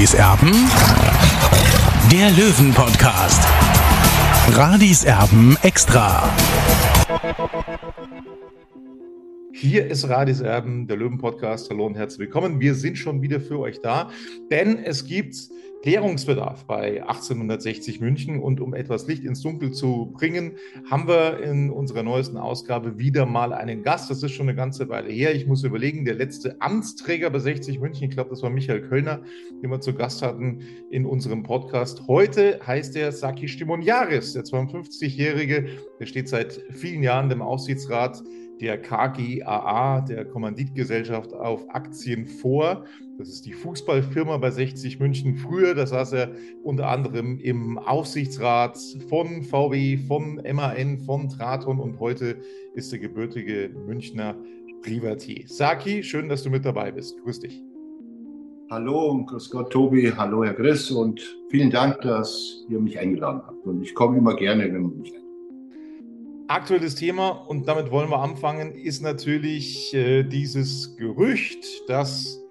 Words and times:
Radis 0.00 0.14
Erben, 0.14 0.52
der 2.10 2.30
Löwen-Podcast. 2.30 3.46
Radis 4.52 5.04
Erben 5.04 5.58
extra. 5.60 6.26
Hier 9.52 9.86
ist 9.88 10.08
Radis 10.08 10.40
Erben, 10.40 10.86
der 10.86 10.96
Löwen-Podcast. 10.96 11.68
Hallo 11.68 11.84
und 11.84 11.96
herzlich 11.96 12.20
willkommen. 12.20 12.60
Wir 12.60 12.74
sind 12.74 12.96
schon 12.96 13.20
wieder 13.20 13.42
für 13.42 13.58
euch 13.58 13.82
da, 13.82 14.08
denn 14.50 14.78
es 14.78 15.04
gibt 15.04 15.36
Klärungsbedarf 15.82 16.66
bei 16.66 17.02
1860 17.02 18.00
München. 18.00 18.40
Und 18.40 18.60
um 18.60 18.74
etwas 18.74 19.06
Licht 19.06 19.24
ins 19.24 19.42
Dunkel 19.42 19.72
zu 19.72 20.12
bringen, 20.12 20.52
haben 20.90 21.08
wir 21.08 21.40
in 21.40 21.70
unserer 21.70 22.02
neuesten 22.02 22.36
Ausgabe 22.36 22.98
wieder 22.98 23.26
mal 23.26 23.52
einen 23.52 23.82
Gast. 23.82 24.10
Das 24.10 24.22
ist 24.22 24.32
schon 24.32 24.48
eine 24.48 24.56
ganze 24.56 24.88
Weile 24.88 25.10
her. 25.10 25.34
Ich 25.34 25.46
muss 25.46 25.64
überlegen, 25.64 26.04
der 26.04 26.14
letzte 26.14 26.60
Amtsträger 26.60 27.30
bei 27.30 27.38
60 27.38 27.80
München, 27.80 28.08
ich 28.08 28.14
glaube, 28.14 28.30
das 28.30 28.42
war 28.42 28.50
Michael 28.50 28.82
Kölner, 28.82 29.22
den 29.62 29.70
wir 29.70 29.80
zu 29.80 29.94
Gast 29.94 30.22
hatten 30.22 30.60
in 30.90 31.06
unserem 31.06 31.42
Podcast. 31.42 32.06
Heute 32.06 32.60
heißt 32.66 32.96
er 32.96 33.12
Saki 33.12 33.48
Stimoniaris, 33.48 34.34
der 34.34 34.44
52-Jährige. 34.44 35.66
Der 35.98 36.06
steht 36.06 36.28
seit 36.28 36.52
vielen 36.70 37.02
Jahren 37.02 37.30
im 37.30 37.42
Aufsichtsrat 37.42 38.22
der 38.60 38.80
KGAA, 38.80 40.02
der 40.02 40.24
Kommanditgesellschaft 40.26 41.32
auf 41.32 41.64
Aktien 41.70 42.26
vor. 42.26 42.84
Das 43.18 43.28
ist 43.28 43.46
die 43.46 43.52
Fußballfirma 43.52 44.36
bei 44.36 44.50
60 44.50 45.00
München. 45.00 45.36
Früher, 45.36 45.74
da 45.74 45.86
saß 45.86 46.12
er 46.12 46.30
unter 46.62 46.88
anderem 46.88 47.38
im 47.38 47.78
Aufsichtsrat 47.78 48.78
von 49.08 49.42
VW, 49.42 49.96
von 49.96 50.42
MAN, 50.52 50.98
von 50.98 51.28
Traton 51.28 51.80
und 51.80 51.98
heute 51.98 52.36
ist 52.74 52.92
der 52.92 52.98
gebürtige 52.98 53.70
Münchner 53.86 54.36
Privatier. 54.82 55.44
Saki, 55.46 56.02
schön, 56.02 56.28
dass 56.28 56.42
du 56.42 56.50
mit 56.50 56.64
dabei 56.64 56.90
bist. 56.92 57.18
Grüß 57.22 57.40
dich. 57.40 57.62
Hallo 58.70 59.24
grüß 59.26 59.50
Gott, 59.50 59.72
Tobi. 59.72 60.12
Hallo, 60.16 60.44
Herr 60.44 60.54
Chris. 60.54 60.90
Und 60.90 61.20
vielen 61.50 61.70
Dank, 61.70 62.00
dass 62.02 62.64
ihr 62.68 62.78
mich 62.78 62.98
eingeladen 62.98 63.42
habt. 63.44 63.66
Und 63.66 63.82
ich 63.82 63.94
komme 63.94 64.18
immer 64.18 64.36
gerne, 64.36 64.72
wenn 64.72 64.82
man 64.82 64.98
mich 64.98 65.08
einlädt. 65.08 65.19
Aktuelles 66.50 66.96
Thema, 66.96 67.28
und 67.28 67.68
damit 67.68 67.92
wollen 67.92 68.10
wir 68.10 68.18
anfangen, 68.18 68.74
ist 68.74 69.02
natürlich 69.02 69.94
äh, 69.94 70.24
dieses 70.24 70.96
Gerücht, 70.96 71.64
dass 71.88 72.42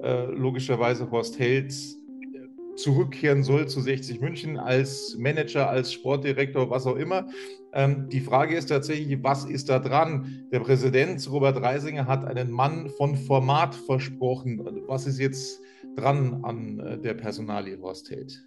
äh, 0.00 0.26
logischerweise 0.26 1.10
Horst 1.10 1.40
Held 1.40 1.72
äh, 1.72 2.76
zurückkehren 2.76 3.42
soll 3.42 3.66
zu 3.66 3.80
60 3.80 4.20
München 4.20 4.58
als 4.58 5.16
Manager, 5.18 5.68
als 5.68 5.92
Sportdirektor, 5.92 6.70
was 6.70 6.86
auch 6.86 6.94
immer. 6.94 7.26
Ähm, 7.72 8.08
die 8.08 8.20
Frage 8.20 8.56
ist 8.56 8.66
tatsächlich, 8.66 9.24
was 9.24 9.44
ist 9.44 9.68
da 9.68 9.80
dran? 9.80 10.46
Der 10.52 10.60
Präsident 10.60 11.28
Robert 11.28 11.60
Reisinger 11.60 12.06
hat 12.06 12.24
einen 12.26 12.52
Mann 12.52 12.88
von 12.90 13.16
Format 13.16 13.74
versprochen. 13.74 14.84
Was 14.86 15.04
ist 15.04 15.18
jetzt 15.18 15.60
dran 15.96 16.44
an 16.44 16.78
äh, 16.78 17.00
der 17.00 17.14
Personalie 17.14 17.76
Horst 17.80 18.08
Held? 18.08 18.40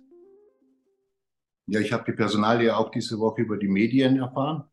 Ja, 1.68 1.82
ich 1.82 1.92
habe 1.92 2.06
die 2.08 2.14
Personalie 2.14 2.74
auch 2.74 2.92
diese 2.92 3.20
Woche 3.20 3.42
über 3.42 3.58
die 3.58 3.68
Medien 3.68 4.16
erfahren. 4.18 4.71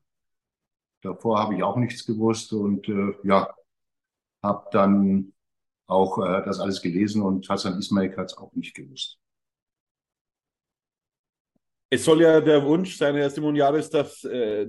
Davor 1.02 1.38
habe 1.38 1.54
ich 1.54 1.62
auch 1.62 1.76
nichts 1.76 2.04
gewusst 2.04 2.52
und 2.52 2.88
äh, 2.88 3.14
ja, 3.22 3.54
habe 4.42 4.68
dann 4.72 5.32
auch 5.86 6.18
äh, 6.18 6.42
das 6.44 6.60
alles 6.60 6.82
gelesen 6.82 7.22
und 7.22 7.48
Hassan 7.48 7.78
Ismail 7.78 8.16
hat 8.16 8.32
es 8.32 8.38
auch 8.38 8.52
nicht 8.54 8.74
gewusst. 8.74 9.18
Es 11.90 12.04
soll 12.04 12.20
ja 12.20 12.40
der 12.40 12.64
Wunsch 12.64 12.96
sein, 12.96 13.14
Herr 13.14 13.30
Simon 13.30 13.56
Jahres, 13.56 13.88
dass 13.88 14.22
äh, 14.24 14.66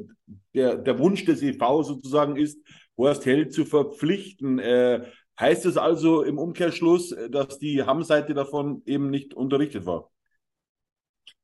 der, 0.54 0.78
der 0.78 1.00
Wunsch 1.00 1.26
des 1.26 1.42
EV 1.42 1.84
sozusagen 1.84 2.38
ist, 2.38 2.60
Horst 2.98 3.26
Held 3.26 3.54
zu 3.54 3.66
verpflichten. 3.66 4.60
Äh, 4.60 5.06
heißt 5.38 5.66
es 5.66 5.78
also 5.78 6.24
im 6.24 6.38
Umkehrschluss, 6.38 7.16
dass 7.30 7.60
die 7.60 7.84
Hamm-Seite 7.84 8.34
davon 8.34 8.84
eben 8.86 9.10
nicht 9.10 9.34
unterrichtet 9.34 9.86
war? 9.86 10.12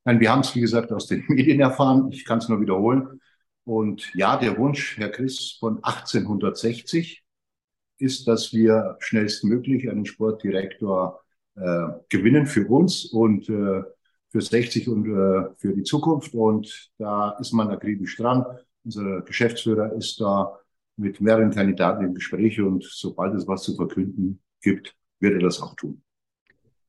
Nein, 0.05 0.19
wir 0.19 0.31
haben 0.31 0.41
es, 0.41 0.53
wie 0.55 0.61
gesagt, 0.61 0.91
aus 0.91 1.07
den 1.07 1.25
Medien 1.29 1.59
erfahren. 1.59 2.11
Ich 2.11 2.23
kann 2.23 2.37
es 2.37 2.47
nur 2.47 2.61
wiederholen. 2.61 3.21
Und 3.65 4.13
ja, 4.13 4.37
der 4.37 4.57
Wunsch, 4.57 4.97
Herr 4.97 5.09
Chris, 5.09 5.57
von 5.59 5.83
1860 5.83 7.23
ist, 7.97 8.27
dass 8.27 8.53
wir 8.53 8.97
schnellstmöglich 8.99 9.89
einen 9.89 10.05
Sportdirektor 10.05 11.21
äh, 11.55 11.87
gewinnen 12.09 12.45
für 12.45 12.67
uns 12.67 13.05
und 13.05 13.49
äh, 13.49 13.81
für 14.29 14.41
60 14.41 14.87
und 14.89 15.05
äh, 15.05 15.49
für 15.57 15.73
die 15.73 15.83
Zukunft. 15.83 16.33
Und 16.33 16.91
da 16.99 17.31
ist 17.39 17.53
man 17.53 17.69
akribisch 17.69 18.17
dran. 18.17 18.45
Unser 18.83 19.21
Geschäftsführer 19.21 19.93
ist 19.93 20.21
da 20.21 20.59
mit 20.97 21.19
mehreren 21.19 21.51
Kandidaten 21.51 22.05
im 22.05 22.13
Gespräch 22.13 22.61
und 22.61 22.83
sobald 22.83 23.33
es 23.33 23.47
was 23.47 23.63
zu 23.63 23.75
verkünden 23.75 24.41
gibt, 24.61 24.95
wird 25.19 25.33
er 25.33 25.39
das 25.39 25.61
auch 25.61 25.75
tun. 25.75 26.04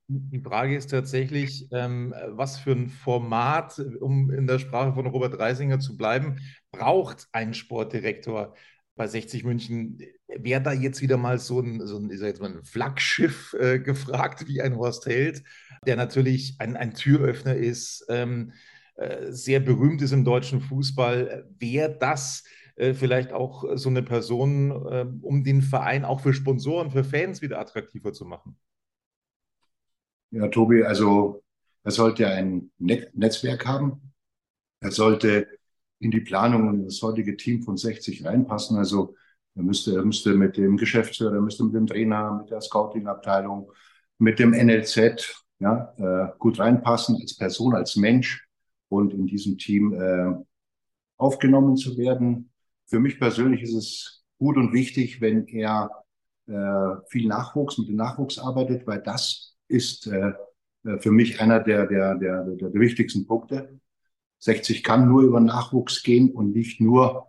Die 0.08 0.40
Frage 0.40 0.76
ist 0.76 0.90
tatsächlich, 0.90 1.66
ähm, 1.72 2.14
was 2.28 2.58
für 2.60 2.70
ein 2.70 2.88
Format, 2.88 3.80
um 4.00 4.30
in 4.30 4.46
der 4.46 4.60
Sprache 4.60 4.94
von 4.94 5.06
Robert 5.06 5.36
Reisinger 5.36 5.80
zu 5.80 5.96
bleiben, 5.96 6.38
braucht 6.70 7.26
ein 7.32 7.54
Sportdirektor 7.54 8.54
bei 8.94 9.08
60 9.08 9.42
München? 9.42 9.98
Wäre 10.28 10.62
da 10.62 10.72
jetzt 10.72 11.02
wieder 11.02 11.16
mal 11.16 11.40
so 11.40 11.60
ein, 11.60 11.84
so 11.84 11.98
ein, 11.98 12.08
jetzt 12.10 12.40
mal 12.40 12.52
ein 12.52 12.64
Flaggschiff 12.64 13.54
äh, 13.58 13.80
gefragt, 13.80 14.46
wie 14.46 14.62
ein 14.62 14.76
Horst 14.76 15.06
Held, 15.06 15.42
der 15.86 15.96
natürlich 15.96 16.54
ein, 16.60 16.76
ein 16.76 16.94
Türöffner 16.94 17.56
ist, 17.56 18.06
ähm, 18.08 18.52
äh, 18.94 19.32
sehr 19.32 19.58
berühmt 19.58 20.02
ist 20.02 20.12
im 20.12 20.24
deutschen 20.24 20.60
Fußball. 20.60 21.48
Wäre 21.58 21.96
das 21.98 22.44
äh, 22.76 22.94
vielleicht 22.94 23.32
auch 23.32 23.64
so 23.74 23.88
eine 23.88 24.04
Person, 24.04 24.70
äh, 24.70 25.04
um 25.22 25.42
den 25.42 25.62
Verein 25.62 26.04
auch 26.04 26.20
für 26.20 26.32
Sponsoren, 26.32 26.92
für 26.92 27.02
Fans 27.02 27.42
wieder 27.42 27.58
attraktiver 27.58 28.12
zu 28.12 28.24
machen? 28.24 28.56
Ja, 30.36 30.48
Tobi, 30.48 30.82
also 30.84 31.42
er 31.82 31.92
sollte 31.92 32.26
ein 32.28 32.70
Net 32.78 33.16
Netzwerk 33.16 33.64
haben. 33.66 34.12
Er 34.80 34.92
sollte 34.92 35.46
in 35.98 36.10
die 36.10 36.20
Planung 36.20 36.68
und 36.68 36.84
das 36.84 37.00
heutige 37.00 37.38
Team 37.38 37.62
von 37.62 37.78
60 37.78 38.22
reinpassen. 38.26 38.76
Also 38.76 39.14
er 39.54 39.62
müsste, 39.62 39.96
er 39.96 40.04
müsste 40.04 40.34
mit 40.34 40.58
dem 40.58 40.76
Geschäftsführer, 40.76 41.36
er 41.36 41.40
müsste 41.40 41.64
mit 41.64 41.74
dem 41.74 41.86
Trainer, 41.86 42.38
mit 42.42 42.50
der 42.50 42.60
Scouting-Abteilung, 42.60 43.72
mit 44.18 44.38
dem 44.38 44.50
NLZ 44.50 45.42
ja, 45.58 45.94
äh, 45.96 46.32
gut 46.38 46.58
reinpassen 46.58 47.16
als 47.18 47.34
Person, 47.34 47.74
als 47.74 47.96
Mensch 47.96 48.46
und 48.90 49.14
in 49.14 49.26
diesem 49.26 49.56
Team 49.56 49.94
äh, 49.94 50.34
aufgenommen 51.16 51.76
zu 51.78 51.96
werden. 51.96 52.52
Für 52.84 53.00
mich 53.00 53.18
persönlich 53.18 53.62
ist 53.62 53.74
es 53.74 54.24
gut 54.36 54.58
und 54.58 54.74
wichtig, 54.74 55.22
wenn 55.22 55.46
er 55.46 55.90
äh, 56.46 57.00
viel 57.08 57.26
Nachwuchs 57.26 57.78
mit 57.78 57.88
dem 57.88 57.96
Nachwuchs 57.96 58.38
arbeitet, 58.38 58.86
weil 58.86 59.00
das 59.00 59.55
ist 59.68 60.06
äh, 60.06 60.32
äh, 60.84 60.98
für 60.98 61.10
mich 61.10 61.40
einer 61.40 61.60
der, 61.60 61.86
der, 61.86 62.14
der, 62.16 62.44
der, 62.44 62.74
wichtigsten 62.74 63.26
Punkte. 63.26 63.80
60 64.38 64.82
kann 64.82 65.08
nur 65.08 65.22
über 65.22 65.40
Nachwuchs 65.40 66.02
gehen 66.02 66.30
und 66.30 66.54
nicht 66.54 66.80
nur 66.80 67.26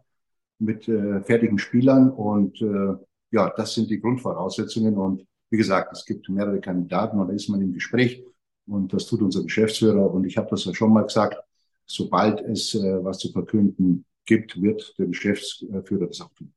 mit 0.59 0.88
äh, 0.88 1.21
fertigen 1.21 1.57
Spielern. 1.57 2.11
Und 2.11 2.61
äh, 2.61 2.95
ja, 3.31 3.53
das 3.56 3.73
sind 3.73 3.89
die 3.89 4.00
Grundvoraussetzungen. 4.00 4.97
Und 4.97 5.25
wie 5.50 5.57
gesagt, 5.57 5.94
es 5.94 6.06
gibt 6.06 6.29
mehrere 6.29 6.59
Kandidaten 6.59 7.19
und 7.19 7.29
da 7.29 7.33
ist 7.33 7.50
man 7.50 7.61
im 7.61 7.73
Gespräch. 7.73 8.23
Und 8.67 8.94
das 8.94 9.06
tut 9.06 9.21
unser 9.21 9.44
Geschäftsführer. 9.44 10.11
Und 10.11 10.25
ich 10.25 10.38
habe 10.38 10.50
das 10.50 10.65
ja 10.65 10.73
schon 10.73 10.94
mal 10.94 11.03
gesagt, 11.03 11.38
sobald 11.85 12.41
es 12.41 12.75
äh, 12.75 13.03
was 13.03 13.19
zu 13.19 13.31
verkünden 13.31 14.06
gibt, 14.25 14.61
wird 14.61 14.94
der 15.00 15.07
Geschäftsführer 15.07 16.07
das 16.07 16.21
auch 16.21 16.33
tun. 16.33 16.53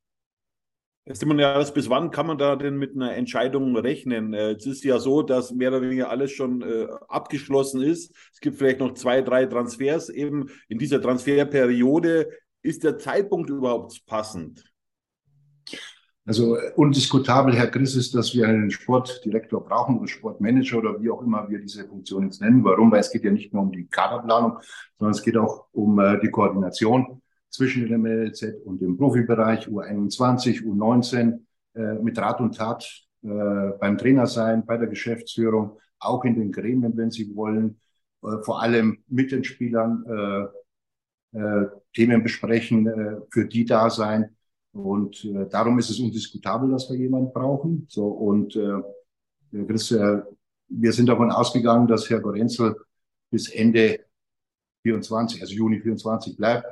Simon, 1.06 1.38
ja, 1.38 1.62
bis 1.62 1.88
wann 1.88 2.10
kann 2.10 2.26
man 2.26 2.38
da 2.38 2.56
denn 2.56 2.76
mit 2.76 2.94
einer 2.94 3.14
Entscheidung 3.14 3.76
rechnen? 3.76 4.34
Äh, 4.34 4.52
es 4.52 4.66
ist 4.66 4.84
ja 4.84 4.98
so, 4.98 5.22
dass 5.22 5.52
mehr 5.52 5.70
oder 5.70 5.82
weniger 5.82 6.10
alles 6.10 6.30
schon 6.30 6.62
äh, 6.62 6.86
abgeschlossen 7.08 7.82
ist. 7.82 8.14
Es 8.32 8.40
gibt 8.40 8.58
vielleicht 8.58 8.80
noch 8.80 8.94
zwei, 8.94 9.22
drei 9.22 9.46
Transfers. 9.46 10.08
Eben 10.10 10.50
in 10.68 10.78
dieser 10.78 11.00
Transferperiode 11.00 12.28
ist 12.62 12.84
der 12.84 12.98
Zeitpunkt 12.98 13.50
überhaupt 13.50 14.04
passend? 14.06 14.64
Also 16.26 16.56
undiskutabel, 16.76 17.56
Herr 17.56 17.68
Chris, 17.68 17.96
ist, 17.96 18.14
dass 18.14 18.34
wir 18.34 18.46
einen 18.46 18.70
Sportdirektor 18.70 19.64
brauchen 19.64 19.98
oder 19.98 20.06
Sportmanager 20.06 20.78
oder 20.78 21.02
wie 21.02 21.10
auch 21.10 21.22
immer 21.22 21.48
wir 21.48 21.58
diese 21.58 21.88
Funktion 21.88 22.24
jetzt 22.24 22.40
nennen. 22.42 22.62
Warum? 22.62 22.92
Weil 22.92 23.00
es 23.00 23.10
geht 23.10 23.24
ja 23.24 23.32
nicht 23.32 23.52
nur 23.52 23.62
um 23.62 23.72
die 23.72 23.86
Kaderplanung, 23.86 24.58
sondern 24.98 25.14
es 25.14 25.22
geht 25.22 25.36
auch 25.36 25.66
um 25.72 25.98
äh, 25.98 26.20
die 26.20 26.30
Koordination 26.30 27.22
zwischen 27.50 27.86
dem 27.88 28.02
MLZ 28.02 28.62
und 28.64 28.80
dem 28.80 28.96
Profibereich 28.96 29.66
U21, 29.66 30.62
U19 30.62 31.40
äh, 31.74 31.94
mit 31.94 32.18
Rat 32.18 32.40
und 32.40 32.56
Tat 32.56 32.84
äh, 33.22 33.28
beim 33.78 33.98
Trainer 33.98 34.26
sein, 34.26 34.64
bei 34.64 34.76
der 34.76 34.88
Geschäftsführung, 34.88 35.78
auch 35.98 36.24
in 36.24 36.36
den 36.36 36.52
Gremien, 36.52 36.96
wenn 36.96 37.10
Sie 37.10 37.34
wollen, 37.34 37.80
äh, 38.22 38.38
vor 38.42 38.62
allem 38.62 39.02
mit 39.08 39.32
den 39.32 39.44
Spielern 39.44 40.04
äh, 40.06 41.38
äh, 41.38 41.66
Themen 41.94 42.22
besprechen, 42.22 42.86
äh, 42.86 43.20
für 43.30 43.46
die 43.46 43.64
da 43.64 43.90
sein. 43.90 44.36
Und 44.72 45.24
äh, 45.24 45.48
darum 45.48 45.78
ist 45.78 45.90
es 45.90 46.00
undiskutabel, 46.00 46.70
dass 46.70 46.88
wir 46.90 46.96
jemanden 46.96 47.32
brauchen. 47.32 47.86
So 47.88 48.06
und 48.06 48.56
äh, 48.56 49.64
Chris, 49.66 49.90
wir 49.90 50.92
sind 50.92 51.08
davon 51.08 51.32
ausgegangen, 51.32 51.88
dass 51.88 52.08
Herr 52.08 52.20
Gorenzel 52.20 52.76
bis 53.30 53.48
Ende 53.50 54.04
24, 54.82 55.40
also 55.42 55.52
Juni 55.52 55.80
24 55.80 56.36
bleibt. 56.36 56.64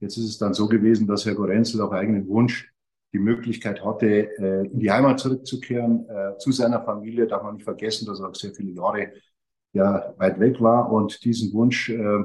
Jetzt 0.00 0.16
ist 0.16 0.24
es 0.24 0.38
dann 0.38 0.54
so 0.54 0.66
gewesen, 0.66 1.06
dass 1.06 1.26
Herr 1.26 1.34
Gorenzel 1.34 1.82
auf 1.82 1.92
eigenen 1.92 2.26
Wunsch 2.26 2.72
die 3.12 3.18
Möglichkeit 3.18 3.84
hatte, 3.84 4.30
äh, 4.38 4.66
in 4.66 4.78
die 4.78 4.90
Heimat 4.90 5.20
zurückzukehren, 5.20 6.08
äh, 6.08 6.38
zu 6.38 6.52
seiner 6.52 6.82
Familie. 6.82 7.26
Darf 7.26 7.42
man 7.42 7.56
nicht 7.56 7.64
vergessen, 7.64 8.06
dass 8.06 8.20
er 8.20 8.28
auch 8.28 8.34
sehr 8.34 8.54
viele 8.54 8.72
Jahre 8.72 9.12
ja 9.72 10.14
weit 10.16 10.40
weg 10.40 10.60
war. 10.60 10.90
Und 10.90 11.22
diesen 11.24 11.52
Wunsch 11.52 11.90
äh, 11.90 12.24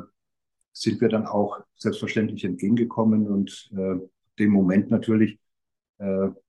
sind 0.72 1.02
wir 1.02 1.10
dann 1.10 1.26
auch 1.26 1.60
selbstverständlich 1.76 2.44
entgegengekommen. 2.44 3.28
Und 3.28 3.72
dem 4.40 4.52
Moment 4.52 4.92
natürlich 4.92 5.40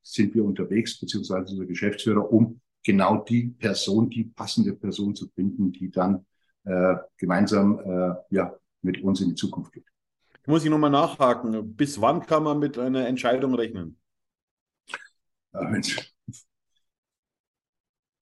sind 0.03 0.35
wir 0.35 0.45
unterwegs, 0.45 0.99
beziehungsweise 0.99 1.53
unser 1.53 1.67
Geschäftsführer, 1.67 2.33
um 2.33 2.61
genau 2.85 3.19
die 3.19 3.49
Person, 3.51 4.11
die 4.11 4.25
passende 4.25 4.73
Person 4.73 5.15
zu 5.15 5.29
finden, 5.29 5.71
die 5.71 5.93
dann 5.93 6.27
gemeinsam 7.17 8.25
ja, 8.31 8.53
mit 8.83 9.01
uns 9.01 9.21
in 9.21 9.29
die 9.29 9.35
Zukunft 9.37 9.75
geht. 9.75 9.87
Muss 10.47 10.65
ich 10.65 10.71
nochmal 10.71 10.91
nachhaken. 10.91 11.75
Bis 11.75 12.01
wann 12.01 12.25
kann 12.25 12.45
man 12.45 12.59
mit 12.59 12.79
einer 12.79 13.07
Entscheidung 13.07 13.55
rechnen? 13.55 13.99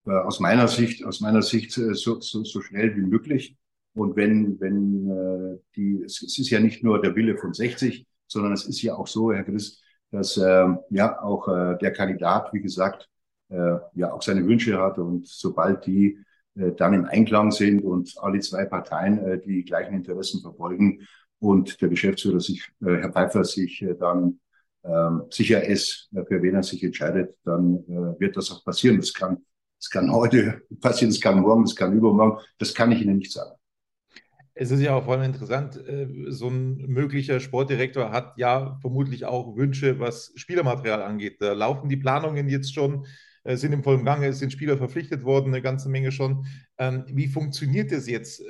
aus 0.07 0.41
meiner 0.41 0.69
Sicht, 0.69 1.05
aus 1.05 1.21
meiner 1.21 1.43
Sicht 1.43 1.77
äh, 1.79 1.95
so, 1.95 2.21
so, 2.21 2.45
so 2.45 2.61
schnell 2.61 2.95
wie 2.97 3.03
möglich. 3.03 3.57
Und 3.95 4.17
wenn, 4.17 4.61
wenn 4.61 5.11
äh, 5.11 5.59
die, 5.77 6.03
es, 6.05 6.23
ist 6.23 6.51
ja 6.51 6.61
nicht 6.61 6.83
nur 6.83 7.01
der 7.01 7.15
Wille 7.15 7.37
von 7.39 7.55
60, 7.55 8.07
sondern 8.27 8.53
es 8.53 8.67
ist 8.67 8.83
ja 8.83 8.95
auch 8.95 9.07
so, 9.07 9.33
Herr 9.33 9.45
Chris, 9.45 9.83
dass 10.11 10.37
äh, 10.37 10.67
ja 10.91 11.23
auch 11.23 11.49
äh, 11.49 11.79
der 11.79 11.93
Kandidat, 11.93 12.53
wie 12.53 12.61
gesagt, 12.61 13.09
ja 13.95 14.11
auch 14.13 14.23
seine 14.23 14.45
Wünsche 14.47 14.81
hat 14.81 14.99
und 14.99 15.29
sobald 15.29 15.87
die 15.87 16.19
dann 16.55 16.95
im 16.95 17.05
Einklang 17.05 17.53
sind 17.53 17.85
und 17.85 18.15
alle 18.17 18.41
zwei 18.41 18.65
Parteien 18.65 19.43
die 19.43 19.65
gleichen 19.65 19.95
Interessen 19.95 20.41
verfolgen 20.41 21.07
und 21.39 21.81
der 21.81 21.89
Geschäftsführer 21.89 22.41
sich, 22.41 22.71
äh, 22.81 22.97
Herr 22.97 23.13
Pfeiffer 23.13 23.45
sich 23.45 23.83
äh, 23.83 23.95
dann 23.99 24.41
ähm, 24.85 25.23
sicher 25.31 25.65
ist, 25.65 26.09
äh, 26.15 26.25
für 26.25 26.43
wen 26.43 26.55
er 26.55 26.63
sich 26.63 26.83
entscheidet, 26.83 27.37
dann 27.45 27.85
äh, 27.89 28.21
wird 28.21 28.37
das 28.37 28.51
auch 28.51 28.65
passieren. 28.65 28.99
Das 28.99 29.13
kann, 29.13 29.39
das 29.79 29.91
kann 29.91 30.13
heute 30.13 30.63
passieren, 30.81 31.11
das 31.11 31.21
kann 31.21 31.41
morgen, 31.41 31.65
das 31.65 31.75
kann 31.75 31.93
übermorgen. 31.93 32.39
Das 32.59 32.75
kann 32.75 32.93
ich 32.93 33.03
Ihnen 33.03 33.19
nicht 33.19 33.33
sagen. 33.33 33.53
Es 34.57 34.71
ist 34.71 34.81
ja 34.81 34.95
auch 34.95 35.05
vor 35.05 35.15
allem 35.15 35.25
interessant, 35.25 35.77
äh, 35.77 36.07
so 36.29 36.49
ein 36.49 36.77
möglicher 36.77 37.41
Sportdirektor 37.41 38.13
hat 38.13 38.35
ja 38.37 38.79
vermutlich 38.81 39.25
auch 39.25 39.57
Wünsche, 39.57 39.99
was 39.99 40.33
Spielermaterial 40.37 41.03
angeht. 41.03 41.39
Da 41.41 41.55
laufen 41.55 41.89
die 41.89 41.97
Planungen 41.97 42.49
jetzt 42.49 42.73
schon, 42.73 43.07
sind 43.45 43.73
im 43.73 43.83
vollen 43.83 44.05
Gange, 44.05 44.29
es 44.29 44.39
sind 44.39 44.53
Spieler 44.53 44.79
verpflichtet 44.79 45.23
worden, 45.25 45.49
eine 45.49 45.63
ganze 45.63 45.89
Menge 45.89 46.13
schon. 46.13 46.47
Ähm, 46.79 47.05
wie 47.09 47.29
funktioniert 47.29 47.93
das 47.93 48.09
jetzt, 48.09 48.41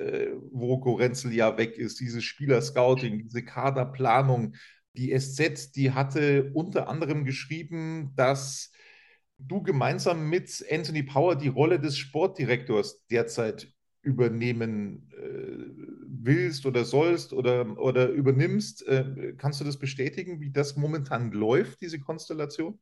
wo 0.53 0.79
Gorenzel 0.79 1.33
ja 1.33 1.57
weg 1.59 1.77
ist, 1.79 2.01
dieses 2.01 2.25
Spielerscouting, 2.25 3.25
diese 3.25 3.45
Kaderplanung? 3.45 4.55
Die 4.97 5.19
SZ, 5.19 5.73
die 5.73 5.91
hatte 5.91 6.53
unter 6.55 6.89
anderem 6.89 7.25
geschrieben, 7.25 8.13
dass 8.15 8.71
du 9.39 9.63
gemeinsam 9.63 10.29
mit 10.29 10.65
Anthony 10.71 11.03
Power 11.03 11.37
die 11.37 11.49
Rolle 11.49 11.81
des 11.81 11.99
Sportdirektors 11.99 13.05
derzeit 13.11 13.69
übernehmen 14.03 15.11
äh, 15.13 16.05
willst 16.07 16.67
oder 16.67 16.85
sollst 16.85 17.33
oder, 17.33 17.79
oder 17.79 18.09
übernimmst. 18.11 18.87
Äh, 18.87 19.35
kannst 19.37 19.61
du 19.61 19.65
das 19.65 19.79
bestätigen, 19.79 20.41
wie 20.41 20.51
das 20.51 20.77
momentan 20.77 21.33
läuft, 21.33 21.81
diese 21.81 21.99
Konstellation? 22.01 22.79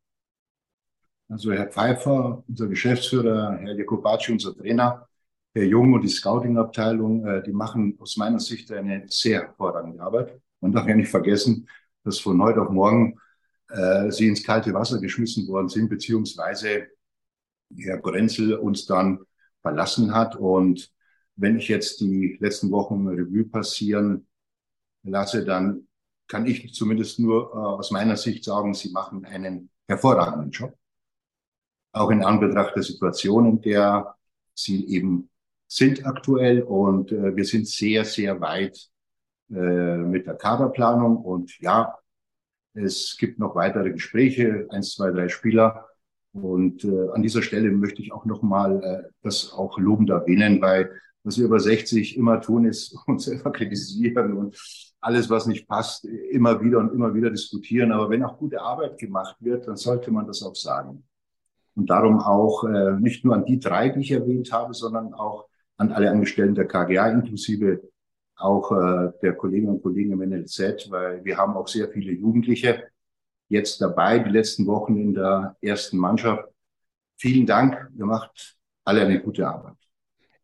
Also 1.29 1.53
Herr 1.53 1.69
Pfeiffer, 1.69 2.45
unser 2.47 2.69
Geschäftsführer, 2.69 3.59
Herr 3.61 3.75
Jakobacci, 3.75 4.33
unser 4.33 4.55
Trainer, 4.55 5.09
Herr 5.55 5.65
Jung 5.65 5.93
und 5.95 6.03
die 6.03 6.09
Scouting-Abteilung, 6.09 7.27
äh, 7.27 7.43
die 7.43 7.53
machen 7.53 7.97
aus 8.01 8.17
meiner 8.17 8.41
Sicht 8.41 8.71
eine 8.73 9.05
sehr 9.09 9.43
hervorragende 9.43 10.03
Arbeit. 10.03 10.41
Man 10.61 10.73
darf 10.73 10.87
ja 10.87 10.95
nicht 10.95 11.11
vergessen, 11.11 11.69
dass 12.05 12.19
von 12.19 12.43
heute 12.43 12.63
auf 12.63 12.71
morgen 12.71 13.19
äh, 13.69 14.11
sie 14.11 14.29
ins 14.29 14.45
kalte 14.45 14.75
Wasser 14.75 15.01
geschmissen 15.01 15.49
worden 15.49 15.69
sind, 15.69 15.89
beziehungsweise 15.89 16.89
Herr 17.77 17.99
Grenzel 17.99 18.55
uns 18.55 18.87
dann 18.87 19.21
verlassen 19.63 20.15
hat. 20.15 20.37
Und 20.37 20.93
wenn 21.37 21.59
ich 21.59 21.69
jetzt 21.69 22.01
die 22.01 22.37
letzten 22.41 22.71
Wochen 22.71 23.07
Revue 23.09 23.45
passieren 23.45 24.27
lasse, 25.03 25.45
dann 25.45 25.89
kann 26.29 26.47
ich 26.47 26.73
zumindest 26.75 27.19
nur 27.19 27.53
äh, 27.53 27.57
aus 27.57 27.91
meiner 27.91 28.17
Sicht 28.17 28.45
sagen, 28.45 28.75
sie 28.75 28.91
machen 28.91 29.25
einen 29.25 29.71
hervorragenden 29.89 30.51
Job. 30.51 30.75
Auch 31.93 32.11
in 32.11 32.25
Anbetracht 32.25 32.75
der 32.75 32.83
Situation, 32.83 33.47
in 33.47 33.61
der 33.61 34.15
sie 34.55 34.87
eben 34.89 35.31
sind 35.67 36.07
aktuell. 36.07 36.63
Und 36.63 37.13
äh, 37.13 37.37
wir 37.37 37.45
sind 37.45 37.69
sehr, 37.69 38.05
sehr 38.05 38.41
weit 38.41 38.89
äh, 39.51 39.97
mit 39.97 40.27
der 40.27 40.35
Kaderplanung. 40.35 41.17
Und 41.17 41.59
ja, 41.61 41.95
es 42.75 43.17
gibt 43.19 43.39
noch 43.39 43.55
weitere 43.55 43.91
Gespräche, 43.91 44.67
eins, 44.71 44.95
zwei, 44.95 45.11
drei 45.11 45.29
Spieler. 45.29 45.87
Und 46.33 46.85
äh, 46.85 47.11
an 47.11 47.23
dieser 47.23 47.43
Stelle 47.43 47.71
möchte 47.71 48.01
ich 48.01 48.13
auch 48.13 48.25
nochmal 48.25 48.83
äh, 48.83 49.11
das 49.23 49.53
auch 49.53 49.79
lobend 49.79 50.11
erwähnen, 50.11 50.61
weil 50.63 50.91
was 51.25 51.39
wir 51.39 51.45
über 51.45 51.61
60 51.61 52.17
immer 52.17 52.41
tun, 52.41 52.65
ist 52.65 52.97
uns 53.07 53.25
selber 53.25 53.53
kritisieren 53.53 54.35
und 54.35 54.57
alles, 55.01 55.29
was 55.31 55.47
nicht 55.47 55.69
passt, 55.69 56.05
immer 56.05 56.63
wieder 56.63 56.79
und 56.79 56.93
immer 56.93 57.13
wieder 57.15 57.31
diskutieren. 57.31 57.93
Aber 57.93 58.09
wenn 58.09 58.23
auch 58.25 58.39
gute 58.39 58.61
Arbeit 58.61 58.99
gemacht 58.99 59.37
wird, 59.41 59.67
dann 59.67 59.77
sollte 59.77 60.11
man 60.11 60.27
das 60.27 60.43
auch 60.43 60.55
sagen. 60.55 61.05
Und 61.75 61.91
darum 61.91 62.21
auch 62.21 62.65
äh, 62.65 62.93
nicht 63.01 63.25
nur 63.25 63.35
an 63.35 63.45
die 63.45 63.59
drei, 63.59 63.89
die 63.89 64.01
ich 64.01 64.13
erwähnt 64.13 64.53
habe, 64.53 64.75
sondern 64.75 65.15
auch 65.15 65.49
an 65.77 65.93
alle 65.93 66.11
Angestellten 66.11 66.55
der 66.55 66.69
KGA, 66.69 67.09
inklusive 67.09 67.83
auch 68.37 68.73
äh, 68.73 69.13
der 69.23 69.35
Kolleginnen 69.35 69.75
und 69.75 69.83
Kollegen 69.83 70.13
im 70.13 70.29
NLZ, 70.29 70.91
weil 70.91 71.25
wir 71.25 71.37
haben 71.37 71.57
auch 71.57 71.69
sehr 71.69 71.89
viele 71.89 72.13
Jugendliche 72.13 72.89
jetzt 73.49 73.81
dabei, 73.81 74.19
die 74.19 74.31
letzten 74.31 74.67
Wochen 74.67 74.97
in 74.97 75.15
der 75.15 75.57
ersten 75.61 75.99
Mannschaft. 75.99 76.45
Vielen 77.17 77.47
Dank, 77.47 77.91
ihr 77.97 78.07
macht 78.07 78.57
alle 78.85 79.03
eine 79.03 79.21
gute 79.21 79.47
Arbeit. 79.47 79.77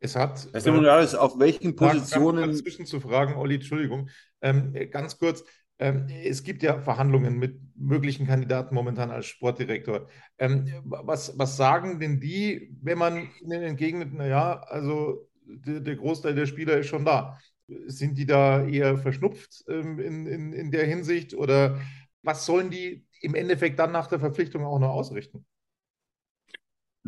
Es 0.00 0.14
hat. 0.14 0.49
Herr 0.52 0.61
Simonialis, 0.61 1.14
auf 1.14 1.38
welchen 1.38 1.75
Positionen. 1.75 2.50
Dazwischen 2.50 2.87
zu 2.87 3.00
fragen, 3.00 3.35
Olli, 3.35 3.57
Entschuldigung. 3.57 4.09
Ähm, 4.41 4.73
ganz 4.91 5.19
kurz. 5.19 5.45
Ähm, 5.78 6.06
es 6.25 6.42
gibt 6.42 6.62
ja 6.62 6.80
Verhandlungen 6.80 7.38
mit 7.38 7.61
möglichen 7.76 8.26
Kandidaten 8.26 8.75
momentan 8.75 9.11
als 9.11 9.26
Sportdirektor. 9.26 10.08
Ähm, 10.38 10.66
was, 10.85 11.38
was 11.38 11.56
sagen 11.56 12.00
denn 12.00 12.20
die, 12.20 12.75
wenn 12.82 12.99
man 12.99 13.28
ihnen 13.40 13.62
entgegnet, 13.62 14.12
naja, 14.12 14.61
also 14.66 15.28
der, 15.44 15.80
der 15.80 15.97
Großteil 15.97 16.35
der 16.35 16.47
Spieler 16.47 16.78
ist 16.78 16.88
schon 16.88 17.04
da? 17.04 17.38
Sind 17.87 18.18
die 18.18 18.26
da 18.26 18.66
eher 18.66 18.99
verschnupft 18.99 19.64
ähm, 19.68 19.99
in, 20.00 20.26
in, 20.26 20.52
in 20.52 20.70
der 20.70 20.87
Hinsicht 20.87 21.35
oder 21.35 21.80
was 22.23 22.44
sollen 22.44 22.70
die 22.70 23.06
im 23.20 23.35
Endeffekt 23.35 23.78
dann 23.78 23.92
nach 23.92 24.06
der 24.06 24.18
Verpflichtung 24.20 24.64
auch 24.64 24.78
noch 24.78 24.90
ausrichten? 24.90 25.44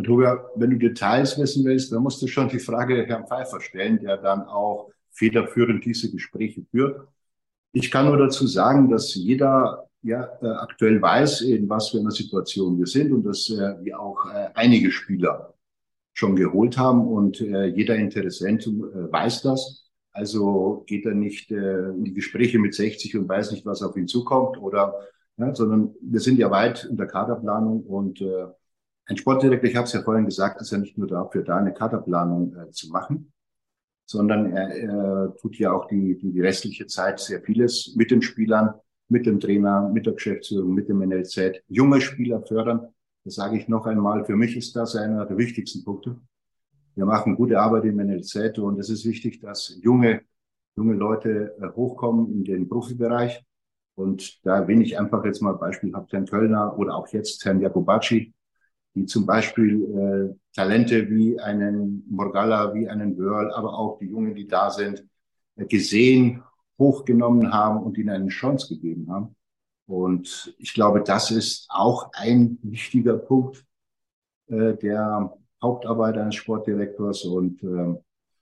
Tobias, 0.03 0.39
wenn 0.57 0.71
du 0.71 0.79
Details 0.79 1.39
wissen 1.39 1.65
willst, 1.65 1.93
dann 1.93 2.03
musst 2.03 2.23
du 2.23 2.27
schon 2.27 2.49
die 2.49 2.59
Frage 2.59 3.05
Herrn 3.07 3.27
Pfeiffer 3.27 3.61
stellen, 3.61 3.99
der 3.99 4.17
dann 4.17 4.43
auch 4.43 4.91
federführend 5.11 5.85
diese 5.85 6.11
Gespräche 6.11 6.65
führt. 6.71 7.09
Ich 7.73 7.91
kann 7.91 8.07
nur 8.07 8.17
dazu 8.17 8.47
sagen, 8.47 8.89
dass 8.89 9.15
jeder 9.15 9.89
ja 10.03 10.25
äh, 10.43 10.47
aktuell 10.47 11.01
weiß, 11.01 11.43
in 11.43 11.69
was 11.69 11.91
für 11.91 11.99
einer 11.99 12.11
Situation 12.11 12.79
wir 12.79 12.87
sind 12.87 13.13
und 13.13 13.25
dass 13.25 13.49
äh, 13.51 13.75
wir 13.83 14.01
auch 14.01 14.27
äh, 14.27 14.49
einige 14.55 14.91
Spieler 14.91 15.55
schon 16.15 16.37
geholt 16.37 16.77
haben 16.79 17.07
und 17.07 17.41
äh, 17.41 17.67
jeder 17.67 17.97
Interessent 17.97 18.67
äh, 18.67 19.13
weiß 19.13 19.43
das. 19.43 19.89
Also 20.13 20.83
geht 20.87 21.07
er 21.07 21.15
nicht 21.15 21.51
äh, 21.53 21.91
in 21.91 22.05
die 22.05 22.15
Gespräche 22.15 22.59
mit 22.59 22.75
60 22.75 23.17
und 23.17 23.29
weiß 23.29 23.53
nicht, 23.53 23.65
was 23.65 23.83
auf 23.83 23.97
ihn 23.97 24.09
zukommt, 24.09 24.61
oder, 24.61 24.95
ja, 25.37 25.55
sondern 25.55 25.95
wir 26.01 26.21
sind 26.21 26.39
ja 26.39 26.51
weit 26.51 26.85
in 26.85 26.97
der 26.97 27.07
Kaderplanung 27.07 27.85
und 27.85 28.21
äh, 28.21 28.47
ein 29.07 29.17
Sportdirektor, 29.17 29.71
ich 29.71 29.77
habe 29.77 29.87
es 29.87 29.93
ja 29.93 30.03
vorhin 30.03 30.25
gesagt, 30.25 30.61
ist 30.61 30.73
ja 30.73 30.79
nicht 30.79 30.99
nur 30.99 31.09
dafür 31.09 31.43
da, 31.43 31.57
eine 31.57 31.73
Kaderplanung 31.73 32.55
äh, 32.57 32.71
zu 32.71 32.91
machen, 32.91 33.33
sondern 34.11 34.53
er, 34.53 34.75
er 34.75 35.37
tut 35.37 35.57
ja 35.57 35.73
auch 35.73 35.87
die, 35.87 36.19
die, 36.19 36.33
die 36.33 36.41
restliche 36.41 36.89
Zeit 36.89 37.21
sehr 37.21 37.41
vieles 37.43 37.95
mit 37.95 38.11
den 38.11 38.23
Spielern, 38.23 38.75
mit 39.09 39.25
dem 39.25 39.39
Trainer, 39.39 39.89
mit 39.89 40.05
der 40.05 40.15
Geschäftsführung, 40.15 40.75
mit 40.75 40.89
dem 40.89 40.99
NLZ, 40.99 41.63
junge 41.69 42.01
Spieler 42.01 42.43
fördern. 42.43 42.89
Das 43.25 43.37
sage 43.37 43.57
ich 43.57 43.69
noch 43.69 43.87
einmal. 43.87 44.25
Für 44.25 44.35
mich 44.35 44.57
ist 44.57 44.75
das 44.75 44.97
einer 44.97 45.27
der 45.27 45.39
wichtigsten 45.39 45.85
Punkte. 45.85 46.17
Wir 46.97 47.07
machen 47.07 47.37
gute 47.37 47.61
Arbeit 47.61 47.85
im 47.85 47.99
NLZ 47.99 48.59
und 48.59 48.81
es 48.81 48.91
ist 48.91 49.05
wichtig, 49.07 49.39
dass 49.39 49.79
junge, 49.81 50.23
junge 50.77 50.95
Leute 50.95 51.55
äh, 51.61 51.69
hochkommen 51.77 52.33
in 52.33 52.43
den 52.43 52.69
Profibereich. 52.69 53.45
Und 53.95 54.45
da 54.45 54.63
bin 54.63 54.81
ich 54.81 54.99
einfach 54.99 55.25
jetzt 55.25 55.41
mal 55.41 55.53
beispielhaft 55.53 56.13
Herrn 56.13 56.27
Kölner 56.27 56.77
oder 56.77 56.97
auch 56.97 57.07
jetzt 57.09 57.45
Herrn 57.45 57.61
Jakobacci, 57.61 58.33
die 58.95 59.07
zum 59.07 59.27
Beispiel 59.27 59.85
äh, 59.85 60.55
Talente 60.55 61.09
wie 61.11 61.39
einen 61.39 62.05
Morgalla, 62.09 62.75
wie 62.75 62.89
einen 62.89 63.17
Wörl, 63.17 63.53
aber 63.53 63.79
auch 63.79 63.99
die 63.99 64.07
Jungen, 64.07 64.35
die 64.35 64.47
da 64.47 64.71
sind, 64.71 65.05
äh, 65.57 65.65
gesehen, 65.65 66.43
hochgenommen 66.79 67.53
haben 67.53 67.83
und 67.83 67.99
ihnen 67.99 68.11
eine 68.11 68.29
Chance 68.29 68.69
gegeben 68.69 69.11
haben. 69.13 69.37
Und 69.87 70.55
ich 70.59 70.73
glaube, 70.73 71.03
das 71.03 71.31
ist 71.31 71.67
auch 71.69 72.11
ein 72.13 72.59
wichtiger 72.63 73.17
Punkt 73.17 73.65
äh, 74.47 74.75
der 74.77 75.37
Hauptarbeit 75.63 76.17
eines 76.17 76.37
Sportdirektors. 76.37 77.25
Und 77.25 77.63
äh, 77.63 77.95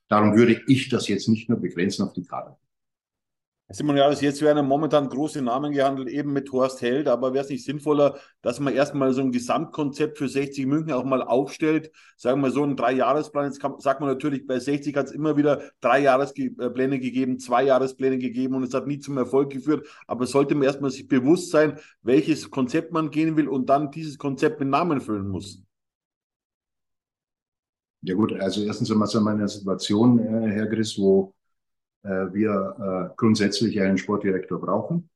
darum 0.09 0.37
würde 0.37 0.61
ich 0.67 0.89
das 0.89 1.09
jetzt 1.09 1.29
nicht 1.29 1.49
nur 1.49 1.59
begrenzen 1.59 2.05
auf 2.05 2.13
die 2.13 2.25
Kader. 2.25 2.59
Simon 3.71 3.99
Jahres, 3.99 4.23
jetzt 4.23 4.41
werden 4.41 4.67
momentan 4.67 5.11
große 5.11 5.43
Namen 5.43 5.73
gehandelt, 5.73 6.09
eben 6.09 6.33
mit 6.33 6.51
Horst 6.53 6.81
Held, 6.81 7.07
aber 7.07 7.35
wäre 7.35 7.45
es 7.45 7.51
nicht 7.51 7.67
sinnvoller, 7.67 8.19
dass 8.41 8.61
man 8.61 8.73
erstmal 8.73 9.13
so 9.13 9.21
ein 9.21 9.31
Gesamtkonzept 9.31 10.17
für 10.17 10.27
60 10.27 10.65
München 10.65 10.95
auch 10.95 11.05
mal 11.05 11.23
aufstellt? 11.23 11.93
Sagen 12.17 12.41
wir 12.41 12.51
so 12.51 12.63
einen 12.63 12.77
Dreijahresplan. 12.77 13.45
Jetzt 13.45 13.61
kann, 13.61 13.79
sagt 13.79 14.01
man 14.01 14.09
natürlich, 14.09 14.47
bei 14.47 14.59
60 14.59 14.97
hat 14.97 15.07
es 15.07 15.13
immer 15.13 15.37
wieder 15.37 15.61
drei 15.83 16.01
Jahrespläne 16.01 16.99
gegeben, 16.99 17.39
zwei 17.39 17.65
Jahrespläne 17.65 18.17
gegeben 18.17 18.55
und 18.55 18.63
es 18.63 18.73
hat 18.73 18.87
nie 18.87 19.01
zum 19.01 19.19
Erfolg 19.19 19.51
geführt. 19.51 19.87
Aber 20.07 20.25
sollte 20.25 20.55
man 20.55 20.65
erstmal 20.65 20.91
sich 20.91 21.07
bewusst 21.07 21.51
sein, 21.51 21.79
welches 22.01 22.51
Konzept 22.51 22.95
man 22.95 23.11
gehen 23.11 23.37
will 23.37 23.49
und 23.49 23.69
dann 23.69 23.91
dieses 23.91 24.17
Konzept 24.17 24.61
mit 24.61 24.71
Namen 24.71 25.03
füllen 25.03 25.29
muss. 25.29 25.63
Ja 28.01 28.15
gut, 28.15 28.33
also 28.33 28.63
erstens 28.63 28.91
einmal 28.91 29.09
sind 29.09 29.25
wir 29.25 29.49
Situation, 29.49 30.21
äh, 30.21 30.53
Herr 30.53 30.69
Griss, 30.69 30.99
wo 30.99 31.35
wir 32.03 33.11
äh, 33.11 33.15
grundsätzlich 33.17 33.81
einen 33.81 33.99
Sportdirektor 33.99 34.61
brauchen. 34.61 35.11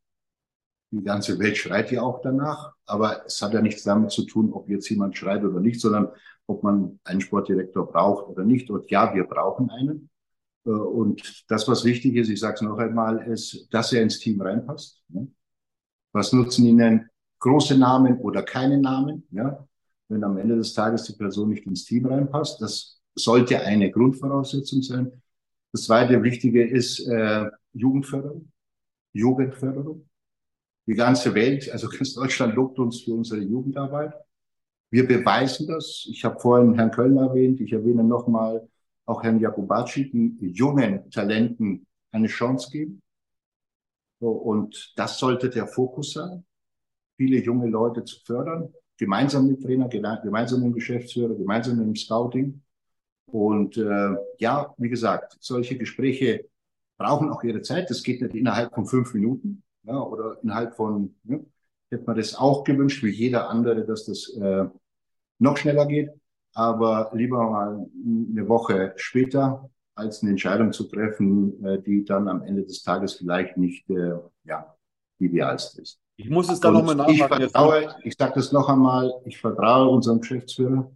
Die 0.91 1.03
ganze 1.03 1.39
Welt 1.39 1.57
schreit 1.57 1.91
ja 1.91 2.03
auch 2.03 2.21
danach, 2.21 2.75
aber 2.85 3.25
es 3.25 3.41
hat 3.41 3.55
ja 3.55 3.63
nichts 3.63 3.83
damit 3.83 4.11
zu 4.11 4.27
tun, 4.27 4.53
ob 4.53 4.69
jetzt 4.69 4.89
jemand 4.91 5.17
schreit 5.17 5.43
oder 5.43 5.61
nicht, 5.61 5.81
sondern 5.81 6.09
ob 6.47 6.63
man 6.63 7.01
einen 7.05 7.21
Sportdirektor 7.21 7.91
braucht 7.91 8.29
oder 8.29 8.45
nicht. 8.45 8.71
Und 8.71 8.91
ja, 8.91 9.15
wir 9.15 9.25
brauchen 9.25 9.71
einen. 9.71 10.11
Äh, 10.67 10.71
und 10.71 11.45
das, 11.49 11.69
was 11.69 11.85
wichtig 11.85 12.17
ist, 12.17 12.29
ich 12.29 12.41
sage 12.41 12.55
es 12.57 12.63
noch 12.63 12.79
einmal, 12.79 13.27
ist, 13.29 13.69
dass 13.73 13.93
er 13.93 14.03
ins 14.03 14.19
Team 14.19 14.41
reinpasst. 14.41 15.03
Was 16.13 16.33
nutzen 16.33 16.67
Ihnen 16.67 17.09
große 17.39 17.77
Namen 17.79 18.19
oder 18.19 18.43
keine 18.43 18.79
Namen? 18.79 19.27
Ja? 19.31 19.67
Wenn 20.09 20.25
am 20.25 20.37
Ende 20.37 20.57
des 20.57 20.75
Tages 20.75 21.05
die 21.05 21.15
Person 21.15 21.49
nicht 21.49 21.67
ins 21.67 21.85
Team 21.85 22.07
reinpasst, 22.07 22.61
das 22.61 23.01
sollte 23.15 23.61
eine 23.61 23.91
Grundvoraussetzung 23.91 24.83
sein. 24.83 25.23
Das 25.73 25.85
zweite 25.85 26.23
Wichtige 26.23 26.69
ist 26.69 27.01
äh, 27.09 27.47
Jugendförderung, 27.73 28.53
Jugendförderung. 29.15 30.07
Die 30.87 30.95
ganze 30.95 31.35
Welt, 31.35 31.71
also 31.71 31.89
ganz 31.89 32.15
Deutschland 32.15 32.55
lobt 32.55 32.79
uns 32.79 33.03
für 33.03 33.15
unsere 33.15 33.41
Jugendarbeit. 33.41 34.13
Wir 34.91 35.09
beweisen 35.09 35.67
das. 35.67 36.07
Ich 36.11 36.25
habe 36.25 36.39
vorhin 36.39 36.75
Herrn 36.75 36.91
Köln 36.91 37.17
erwähnt. 37.17 37.61
Ich 37.61 37.73
erwähne 37.73 38.05
nochmal 38.05 38.69
auch 39.07 39.23
Herrn 39.23 39.41
Jakubacci, 39.41 40.11
die 40.13 40.51
jungen 40.51 41.11
Talenten 41.11 41.87
eine 42.11 42.29
Chance 42.29 42.71
geben. 42.71 43.01
So, 44.21 44.31
und 44.31 44.93
das 44.97 45.19
sollte 45.19 45.49
der 45.49 45.67
Fokus 45.67 46.13
sein, 46.13 46.45
viele 47.17 47.43
junge 47.43 47.69
Leute 47.69 48.05
zu 48.05 48.21
fördern, 48.25 48.73
gemeinsam 48.99 49.49
mit 49.49 49.63
Trainer, 49.63 49.89
gemeinsam 49.89 50.63
mit 50.63 50.75
Geschäftsführer, 50.75 51.35
gemeinsam 51.35 51.79
mit 51.79 51.87
dem 51.87 51.97
Scouting. 51.97 52.63
Und 53.33 53.79
äh, 53.79 54.15
ja, 54.39 54.75
wie 54.77 54.91
gesagt, 54.91 55.39
solche 55.41 55.79
Gespräche 55.79 56.45
brauchen 56.99 57.31
auch 57.31 57.43
ihre 57.43 57.63
Zeit. 57.63 57.89
Das 57.89 58.03
geht 58.03 58.21
nicht 58.21 58.35
innerhalb 58.35 58.75
von 58.75 58.87
fünf 58.87 59.15
Minuten 59.15 59.63
ja, 59.85 59.99
oder 60.01 60.37
innerhalb 60.43 60.75
von, 60.75 61.15
ja, 61.25 61.39
hätte 61.91 62.05
man 62.05 62.17
das 62.17 62.35
auch 62.35 62.63
gewünscht, 62.63 63.03
wie 63.03 63.11
jeder 63.11 63.49
andere, 63.49 63.87
dass 63.87 64.05
das 64.05 64.29
äh, 64.37 64.67
noch 65.39 65.57
schneller 65.57 65.87
geht. 65.87 66.11
Aber 66.55 67.11
lieber 67.15 67.51
mal 67.51 67.87
eine 68.05 68.49
Woche 68.49 68.93
später, 68.97 69.71
als 69.95 70.23
eine 70.23 70.33
Entscheidung 70.33 70.73
zu 70.73 70.85
treffen, 70.85 71.65
äh, 71.65 71.81
die 71.81 72.05
dann 72.05 72.29
am 72.29 72.43
Ende 72.43 72.65
des 72.65 72.83
Tages 72.83 73.15
vielleicht 73.15 73.57
nicht 73.57 73.89
äh, 73.89 74.13
ja, 74.45 74.77
die 75.19 75.27
idealste 75.27 75.81
ist. 75.81 75.99
Ich 76.17 76.29
muss 76.29 76.51
es 76.51 76.61
da 76.61 76.71
nochmal 76.71 76.97
nachfragen. 76.97 77.45
Ich, 77.45 77.51
vertraue, 77.51 77.95
ich 78.05 78.15
sage 78.19 78.35
das 78.35 78.53
noch 78.53 78.69
einmal, 78.69 79.11
ich 79.25 79.41
vertraue 79.41 79.89
unserem 79.89 80.21
Geschäftsführer. 80.21 80.91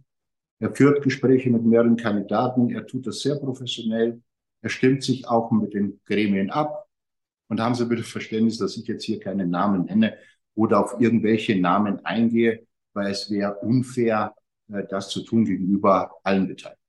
Er 0.59 0.73
führt 0.73 1.03
Gespräche 1.03 1.49
mit 1.49 1.63
mehreren 1.63 1.97
Kandidaten. 1.97 2.69
Er 2.69 2.85
tut 2.87 3.05
das 3.05 3.21
sehr 3.21 3.35
professionell. 3.35 4.21
Er 4.61 4.69
stimmt 4.69 5.03
sich 5.03 5.27
auch 5.27 5.51
mit 5.51 5.73
den 5.73 5.99
Gremien 6.05 6.49
ab. 6.49 6.87
Und 7.49 7.61
haben 7.61 7.75
Sie 7.75 7.85
bitte 7.85 8.03
Verständnis, 8.03 8.57
dass 8.57 8.75
ich 8.75 8.87
jetzt 8.87 9.03
hier 9.05 9.19
keine 9.19 9.47
Namen 9.47 9.85
nenne 9.85 10.17
oder 10.55 10.83
auf 10.83 10.99
irgendwelche 10.99 11.59
Namen 11.59 12.03
eingehe, 12.05 12.65
weil 12.93 13.11
es 13.11 13.29
wäre 13.29 13.55
unfair, 13.59 14.33
äh, 14.69 14.83
das 14.89 15.09
zu 15.09 15.21
tun 15.23 15.45
gegenüber 15.45 16.11
allen 16.23 16.47
Beteiligten. 16.47 16.81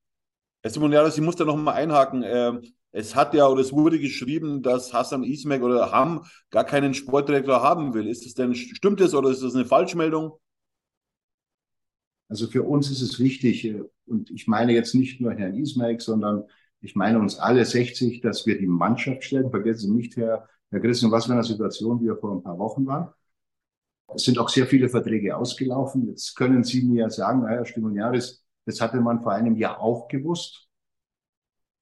Herr 0.63 0.71
Simoniaris, 0.71 1.17
ich 1.17 1.23
muss 1.23 1.37
da 1.37 1.45
noch 1.45 1.57
mal 1.57 1.75
einhaken. 1.75 2.25
Ähm, 2.27 2.63
es 2.91 3.15
hat 3.15 3.35
ja 3.35 3.47
oder 3.47 3.61
es 3.61 3.73
wurde 3.73 4.01
geschrieben, 4.01 4.63
dass 4.63 4.93
Hassan 4.93 5.23
Ismek 5.23 5.63
oder 5.63 5.93
Ham 5.93 6.25
gar 6.51 6.65
keinen 6.65 6.95
Sportdirektor 6.95 7.63
haben 7.63 7.95
will. 7.95 8.09
Ist 8.09 8.25
das 8.25 8.35
denn, 8.35 8.55
stimmt 8.55 9.01
das 9.01 9.15
oder 9.15 9.31
ist 9.31 9.43
das 9.43 9.55
eine 9.55 9.67
Falschmeldung? 9.67 10.33
Also 12.29 12.47
für 12.47 12.63
uns 12.63 12.91
ist 12.91 13.01
es 13.03 13.19
wichtig, 13.19 13.65
äh, 13.65 13.83
und 14.07 14.31
ich 14.31 14.47
meine 14.47 14.73
jetzt 14.73 14.95
nicht 14.95 15.21
nur 15.21 15.33
Herrn 15.33 15.55
Ismail, 15.55 16.01
sondern 16.01 16.45
ich 16.81 16.95
meine 16.95 17.19
uns 17.19 17.39
alle 17.39 17.65
60, 17.65 18.21
dass 18.21 18.47
wir 18.47 18.59
die 18.59 18.67
Mannschaft 18.67 19.25
stellen. 19.25 19.51
Vergessen 19.51 19.89
Sie 19.89 19.95
nicht, 19.95 20.17
Herr, 20.17 20.49
Herr 20.71 20.81
Christian, 20.81 21.11
was 21.11 21.27
für 21.27 21.33
eine 21.33 21.45
Situation 21.45 22.01
wir 22.01 22.17
vor 22.17 22.33
ein 22.33 22.43
paar 22.43 22.59
Wochen 22.59 22.87
waren. 22.87 23.09
Es 24.15 24.23
sind 24.23 24.39
auch 24.39 24.49
sehr 24.49 24.67
viele 24.67 24.89
Verträge 24.89 25.37
ausgelaufen. 25.37 26.07
Jetzt 26.07 26.35
können 26.35 26.65
Sie 26.65 26.83
mir 26.83 27.11
sagen, 27.11 27.43
naja, 27.43 27.65
Stimoniaris, 27.65 28.45
das 28.65 28.81
hatte 28.81 29.01
man 29.01 29.23
vor 29.23 29.33
einem 29.33 29.57
Jahr 29.57 29.81
auch 29.81 30.09
gewusst. 30.09 30.69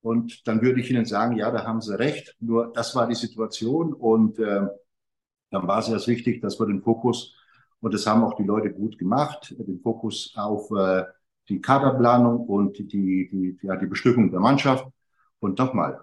Und 0.01 0.47
dann 0.47 0.61
würde 0.61 0.79
ich 0.81 0.89
Ihnen 0.89 1.05
sagen, 1.05 1.37
ja, 1.37 1.51
da 1.51 1.65
haben 1.65 1.81
Sie 1.81 1.97
recht. 1.97 2.35
Nur 2.39 2.71
das 2.73 2.95
war 2.95 3.07
die 3.07 3.15
Situation. 3.15 3.93
Und 3.93 4.39
äh, 4.39 4.67
dann 5.51 5.67
war 5.67 5.79
es 5.79 5.89
erst 5.89 6.07
wichtig, 6.07 6.41
dass 6.41 6.59
wir 6.59 6.65
den 6.65 6.81
Fokus 6.81 7.35
und 7.79 7.93
das 7.93 8.07
haben 8.07 8.23
auch 8.23 8.35
die 8.35 8.43
Leute 8.43 8.71
gut 8.71 8.97
gemacht, 8.97 9.55
den 9.57 9.79
Fokus 9.79 10.33
auf 10.35 10.71
äh, 10.71 11.03
die 11.49 11.61
Kaderplanung 11.61 12.45
und 12.45 12.77
die, 12.77 13.29
die, 13.29 13.57
ja, 13.61 13.75
die 13.75 13.85
Bestückung 13.85 14.31
der 14.31 14.39
Mannschaft. 14.39 14.85
Und 15.39 15.59
nochmal, 15.59 16.01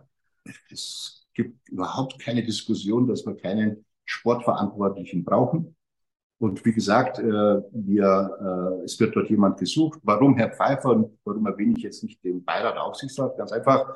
es 0.71 1.27
gibt 1.35 1.69
überhaupt 1.69 2.19
keine 2.21 2.45
Diskussion, 2.45 3.07
dass 3.07 3.27
wir 3.27 3.37
keinen 3.37 3.85
Sportverantwortlichen 4.05 5.25
brauchen. 5.25 5.77
Und 6.39 6.65
wie 6.65 6.73
gesagt, 6.73 7.19
äh, 7.19 7.23
wir, 7.23 8.79
äh, 8.81 8.85
es 8.85 8.99
wird 9.01 9.17
dort 9.17 9.31
jemand 9.31 9.59
gesucht. 9.59 9.99
Warum 10.03 10.37
Herr 10.37 10.51
Pfeiffer 10.51 10.91
und 10.91 11.19
warum 11.25 11.47
erwähne 11.47 11.75
ich 11.77 11.83
jetzt 11.83 12.03
nicht 12.03 12.23
den 12.23 12.45
Beirat 12.45 12.77
Aufsichtsrat? 12.77 13.37
Ganz 13.37 13.53
einfach, 13.53 13.95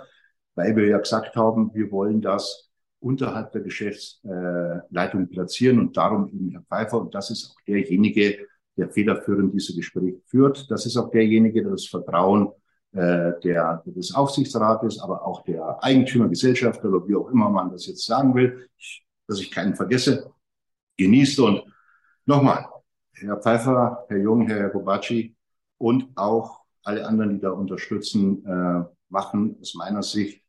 weil 0.55 0.75
wir 0.77 0.87
ja 0.87 0.99
gesagt 0.99 1.37
haben, 1.37 1.73
wir 1.75 1.91
wollen 1.91 2.21
das 2.21 2.68
unterhalb 3.01 3.53
der 3.53 3.61
Geschäftsleitung 3.63 5.29
platzieren 5.29 5.79
und 5.79 5.97
darum 5.97 6.29
eben 6.29 6.51
Herr 6.51 6.63
Pfeiffer. 6.63 7.01
Und 7.01 7.15
das 7.15 7.31
ist 7.31 7.51
auch 7.51 7.61
derjenige, 7.67 8.47
der 8.77 8.91
federführend 8.91 9.55
diese 9.55 9.75
Gespräche 9.75 10.21
führt. 10.27 10.71
Das 10.71 10.87
ist 10.87 10.97
auch 10.97 11.11
derjenige, 11.11 11.63
der 11.63 11.73
das 11.73 11.87
Vertrauen 11.87 12.53
äh, 12.93 13.33
der, 13.43 13.83
des 13.87 14.15
Aufsichtsrates, 14.15 15.01
aber 15.01 15.27
auch 15.27 15.45
der 15.45 15.83
Eigentümergesellschaft 15.83 16.85
oder 16.85 17.07
wie 17.07 17.17
auch 17.17 17.29
immer 17.29 17.51
man 17.51 17.71
das 17.71 17.87
jetzt 17.87 18.05
sagen 18.05 18.35
will, 18.35 18.69
ich, 18.79 19.05
dass 19.27 19.41
ich 19.41 19.51
keinen 19.51 19.77
vergesse, 19.77 20.31
genießt. 20.97 21.41
Und 21.41 21.63
nochmal, 22.25 22.67
Herr 23.13 23.37
Pfeiffer, 23.41 24.07
Herr 24.09 24.19
Jung, 24.19 24.47
Herr 24.47 24.71
Gobacci 24.71 25.37
und 25.77 26.09
auch 26.17 26.63
alle 26.83 27.07
anderen, 27.07 27.35
die 27.35 27.41
da 27.41 27.51
unterstützen, 27.51 28.45
äh, 28.47 28.85
machen 29.11 29.57
aus 29.61 29.75
meiner 29.75 30.03
Sicht 30.03 30.43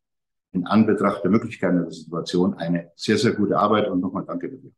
in 0.51 0.65
Anbetracht 0.65 1.23
der 1.23 1.31
Möglichkeiten 1.31 1.77
der 1.77 1.91
Situation 1.91 2.53
eine 2.55 2.91
sehr, 2.95 3.17
sehr 3.17 3.33
gute 3.33 3.57
Arbeit 3.57 3.87
und 3.87 3.99
nochmal 4.01 4.25
danke 4.25 4.49
dafür. 4.49 4.71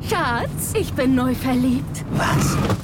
Schatz, 0.00 0.74
ich 0.78 0.92
bin 0.94 1.14
neu 1.14 1.34
verliebt. 1.34 2.04
Was? 2.12 2.83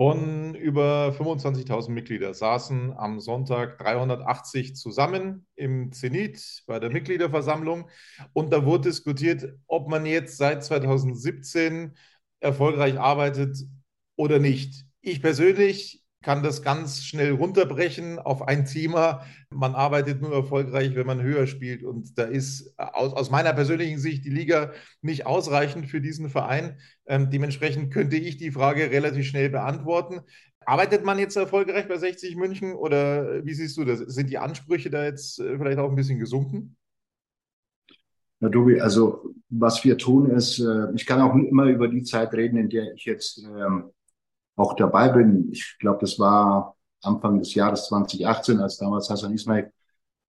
Von 0.00 0.54
über 0.54 1.14
25.000 1.14 1.90
Mitglieder 1.90 2.32
saßen 2.32 2.94
am 2.96 3.20
Sonntag 3.20 3.76
380 3.76 4.74
zusammen 4.74 5.46
im 5.56 5.92
Zenit 5.92 6.62
bei 6.66 6.78
der 6.78 6.88
Mitgliederversammlung 6.88 7.86
und 8.32 8.50
da 8.50 8.64
wurde 8.64 8.88
diskutiert, 8.88 9.58
ob 9.66 9.90
man 9.90 10.06
jetzt 10.06 10.38
seit 10.38 10.64
2017 10.64 11.98
erfolgreich 12.40 12.98
arbeitet 12.98 13.58
oder 14.16 14.38
nicht. 14.38 14.86
Ich 15.02 15.20
persönlich 15.20 15.99
kann 16.22 16.42
das 16.42 16.62
ganz 16.62 17.02
schnell 17.02 17.32
runterbrechen 17.32 18.18
auf 18.18 18.42
ein 18.42 18.66
Thema. 18.66 19.24
Man 19.50 19.74
arbeitet 19.74 20.20
nur 20.20 20.32
erfolgreich, 20.32 20.94
wenn 20.94 21.06
man 21.06 21.22
höher 21.22 21.46
spielt. 21.46 21.82
Und 21.82 22.18
da 22.18 22.24
ist 22.24 22.74
aus, 22.78 23.14
aus 23.14 23.30
meiner 23.30 23.54
persönlichen 23.54 23.98
Sicht 23.98 24.24
die 24.24 24.30
Liga 24.30 24.72
nicht 25.00 25.26
ausreichend 25.26 25.86
für 25.86 26.02
diesen 26.02 26.28
Verein. 26.28 26.78
Ähm, 27.06 27.30
dementsprechend 27.30 27.92
könnte 27.92 28.16
ich 28.16 28.36
die 28.36 28.50
Frage 28.50 28.90
relativ 28.90 29.26
schnell 29.26 29.48
beantworten. 29.48 30.20
Arbeitet 30.66 31.06
man 31.06 31.18
jetzt 31.18 31.36
erfolgreich 31.36 31.88
bei 31.88 31.96
60 31.96 32.36
München 32.36 32.74
oder 32.74 33.44
wie 33.46 33.54
siehst 33.54 33.78
du 33.78 33.84
das? 33.84 34.00
Sind 34.00 34.28
die 34.28 34.38
Ansprüche 34.38 34.90
da 34.90 35.04
jetzt 35.04 35.40
äh, 35.40 35.56
vielleicht 35.56 35.78
auch 35.78 35.88
ein 35.88 35.96
bisschen 35.96 36.18
gesunken? 36.18 36.76
Na, 38.40 38.50
Tobi, 38.50 38.80
also 38.80 39.34
was 39.48 39.84
wir 39.84 39.96
tun 39.96 40.30
ist, 40.30 40.58
äh, 40.60 40.94
ich 40.94 41.06
kann 41.06 41.20
auch 41.22 41.34
immer 41.34 41.64
über 41.64 41.88
die 41.88 42.02
Zeit 42.02 42.34
reden, 42.34 42.58
in 42.58 42.68
der 42.68 42.92
ich 42.94 43.06
jetzt 43.06 43.38
ähm, 43.38 43.90
auch 44.56 44.74
dabei 44.74 45.08
bin. 45.08 45.50
Ich 45.52 45.76
glaube, 45.78 45.98
das 46.00 46.18
war 46.18 46.76
Anfang 47.02 47.38
des 47.38 47.54
Jahres 47.54 47.86
2018, 47.86 48.60
als 48.60 48.76
damals 48.76 49.08
Hassan 49.08 49.32
Ismail, 49.32 49.72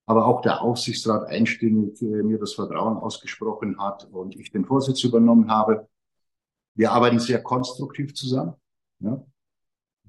aber 0.05 0.25
auch 0.25 0.41
der 0.41 0.61
Aufsichtsrat 0.61 1.27
einstimmig 1.27 2.01
äh, 2.01 2.23
mir 2.23 2.39
das 2.39 2.53
Vertrauen 2.53 2.97
ausgesprochen 2.97 3.79
hat 3.79 4.07
und 4.11 4.35
ich 4.35 4.51
den 4.51 4.65
Vorsitz 4.65 5.03
übernommen 5.03 5.49
habe. 5.51 5.87
Wir 6.75 6.91
arbeiten 6.91 7.19
sehr 7.19 7.43
konstruktiv 7.43 8.13
zusammen. 8.13 8.53
Ja. 8.99 9.23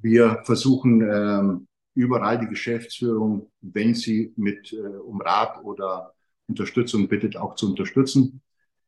Wir 0.00 0.40
versuchen 0.44 1.00
ähm, 1.02 1.68
überall 1.94 2.38
die 2.38 2.48
Geschäftsführung, 2.48 3.50
wenn 3.60 3.94
sie 3.94 4.32
mit 4.36 4.72
äh, 4.72 4.76
um 4.76 5.20
Rat 5.20 5.62
oder 5.62 6.12
Unterstützung 6.48 7.08
bittet, 7.08 7.36
auch 7.36 7.54
zu 7.54 7.70
unterstützen. 7.70 8.42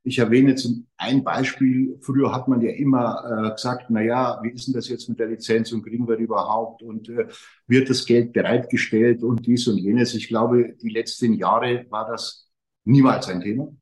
Ich 0.07 0.19
erwähne 0.19 0.51
jetzt 0.51 0.69
ein 0.99 1.25
Beispiel. 1.25 1.99
Früher 2.03 2.31
hat 2.31 2.47
man 2.47 2.61
ja 2.61 2.73
immer 2.73 3.47
äh, 3.49 3.51
gesagt, 3.53 3.87
na 3.89 4.03
ja, 4.03 4.39
wie 4.43 4.51
ist 4.51 4.67
denn 4.67 4.75
das 4.75 4.89
jetzt 4.89 5.09
mit 5.09 5.19
der 5.19 5.29
Lizenz 5.29 5.73
und 5.73 5.83
kriegen 5.83 6.07
wir 6.07 6.17
die 6.17 6.25
überhaupt 6.25 6.83
und 6.83 7.09
äh, 7.09 7.27
wird 7.67 7.89
das 7.89 8.05
Geld 8.05 8.35
bereitgestellt 8.35 9.23
und 9.23 9.47
dies 9.47 9.67
und 9.67 9.79
jenes. 9.79 10.15
Ich 10.15 10.29
glaube, 10.29 10.75
die 10.83 10.91
letzten 10.91 11.33
Jahre 11.33 11.87
war 11.89 12.07
das 12.07 12.51
niemals 12.85 13.29
ein 13.29 13.41
Thema. 13.41 13.75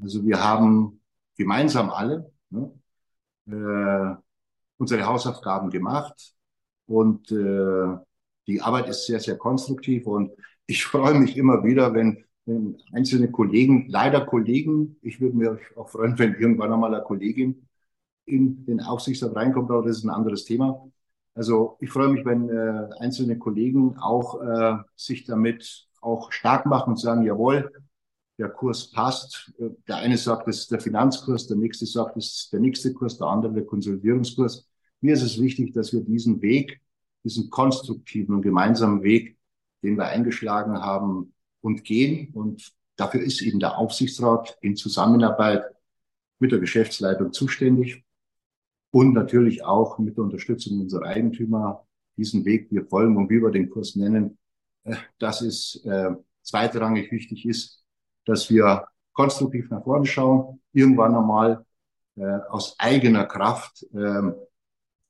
Also 0.00 0.24
wir 0.24 0.42
haben 0.42 1.00
gemeinsam 1.36 1.90
alle 1.90 2.30
ne, 2.50 2.70
äh, 3.46 4.16
unsere 4.76 5.06
Hausaufgaben 5.06 5.70
gemacht 5.70 6.34
und 6.86 7.32
äh, 7.32 7.96
die 8.46 8.60
Arbeit 8.60 8.88
ist 8.88 9.06
sehr, 9.06 9.18
sehr 9.18 9.36
konstruktiv 9.36 10.06
und 10.06 10.30
ich 10.66 10.84
freue 10.84 11.14
mich 11.14 11.36
immer 11.36 11.64
wieder, 11.64 11.94
wenn 11.94 12.25
einzelne 12.92 13.30
Kollegen, 13.30 13.86
leider 13.88 14.24
Kollegen, 14.24 14.96
ich 15.02 15.20
würde 15.20 15.36
mir 15.36 15.58
auch 15.76 15.88
freuen, 15.88 16.18
wenn 16.18 16.34
irgendwann 16.34 16.72
einmal 16.72 16.94
eine 16.94 17.04
Kollegin 17.04 17.66
in 18.24 18.64
den 18.66 18.80
Aufsichtsrat 18.80 19.34
reinkommt, 19.34 19.70
aber 19.70 19.82
das 19.82 19.98
ist 19.98 20.04
ein 20.04 20.10
anderes 20.10 20.44
Thema. 20.44 20.90
Also 21.34 21.76
ich 21.80 21.90
freue 21.90 22.08
mich, 22.08 22.24
wenn 22.24 22.48
äh, 22.48 22.88
einzelne 22.98 23.38
Kollegen 23.38 23.96
auch 23.98 24.40
äh, 24.40 24.76
sich 24.94 25.24
damit 25.24 25.86
auch 26.00 26.32
stark 26.32 26.66
machen 26.66 26.90
und 26.90 27.00
sagen, 27.00 27.24
jawohl, 27.24 27.70
der 28.38 28.48
Kurs 28.48 28.90
passt. 28.90 29.52
Der 29.88 29.96
eine 29.96 30.18
sagt, 30.18 30.46
das 30.46 30.58
ist 30.58 30.70
der 30.70 30.80
Finanzkurs, 30.80 31.46
der 31.46 31.56
nächste 31.56 31.86
sagt, 31.86 32.16
das 32.16 32.26
ist 32.26 32.52
der 32.52 32.60
nächste 32.60 32.92
Kurs, 32.92 33.18
der 33.18 33.28
andere 33.28 33.52
der 33.52 33.64
Konsolidierungskurs. 33.64 34.68
Mir 35.00 35.14
ist 35.14 35.22
es 35.22 35.40
wichtig, 35.40 35.72
dass 35.72 35.92
wir 35.92 36.00
diesen 36.00 36.42
Weg, 36.42 36.80
diesen 37.24 37.50
konstruktiven 37.50 38.34
und 38.34 38.42
gemeinsamen 38.42 39.02
Weg, 39.02 39.38
den 39.82 39.96
wir 39.96 40.06
eingeschlagen 40.06 40.78
haben, 40.78 41.32
und 41.66 41.82
gehen. 41.82 42.32
Und 42.32 42.72
dafür 42.94 43.20
ist 43.20 43.42
eben 43.42 43.58
der 43.58 43.76
Aufsichtsrat 43.76 44.56
in 44.62 44.76
Zusammenarbeit 44.76 45.64
mit 46.38 46.52
der 46.52 46.60
Geschäftsleitung 46.60 47.32
zuständig 47.32 48.04
und 48.92 49.12
natürlich 49.12 49.64
auch 49.64 49.98
mit 49.98 50.16
der 50.16 50.24
Unterstützung 50.24 50.80
unserer 50.80 51.06
Eigentümer 51.06 51.84
diesen 52.16 52.44
Weg 52.44 52.70
wir 52.70 52.86
folgen 52.86 53.16
und 53.16 53.28
wie 53.28 53.42
wir 53.42 53.50
den 53.50 53.68
Kurs 53.68 53.96
nennen, 53.96 54.38
äh, 54.84 54.94
dass 55.18 55.42
es 55.42 55.84
äh, 55.84 56.12
zweitrangig 56.42 57.10
wichtig 57.10 57.44
ist, 57.46 57.84
dass 58.24 58.48
wir 58.48 58.86
konstruktiv 59.12 59.68
nach 59.70 59.82
vorne 59.82 60.06
schauen, 60.06 60.60
irgendwann 60.72 61.16
einmal 61.16 61.66
äh, 62.14 62.38
aus 62.48 62.76
eigener 62.78 63.24
Kraft 63.24 63.82
äh, 63.92 64.22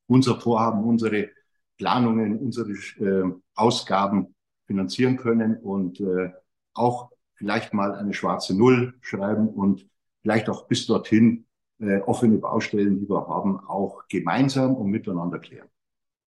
unser 0.07 0.40
Vorhaben, 0.40 0.85
unsere 0.85 1.29
Planungen, 1.77 2.38
unsere 2.38 2.71
äh, 2.71 3.31
Ausgaben 3.55 4.35
finanzieren 4.66 5.16
können 5.16 5.59
und 5.59 6.01
äh, 6.01 6.31
auch 6.77 7.11
vielleicht 7.35 7.75
mal 7.75 7.95
eine 7.95 8.15
schwarze 8.15 8.57
Null 8.57 8.95
schreiben 9.01 9.49
und 9.49 9.87
vielleicht 10.23 10.49
auch 10.49 10.67
bis 10.67 10.87
dorthin 10.87 11.47
äh, 11.79 12.01
offene 12.01 12.39
Baustellen, 12.39 12.99
die 12.99 13.09
wir 13.09 13.27
haben, 13.27 13.61
auch 13.61 14.07
gemeinsam 14.09 14.75
und 14.75 14.91
miteinander 14.91 15.39
klären. 15.39 15.69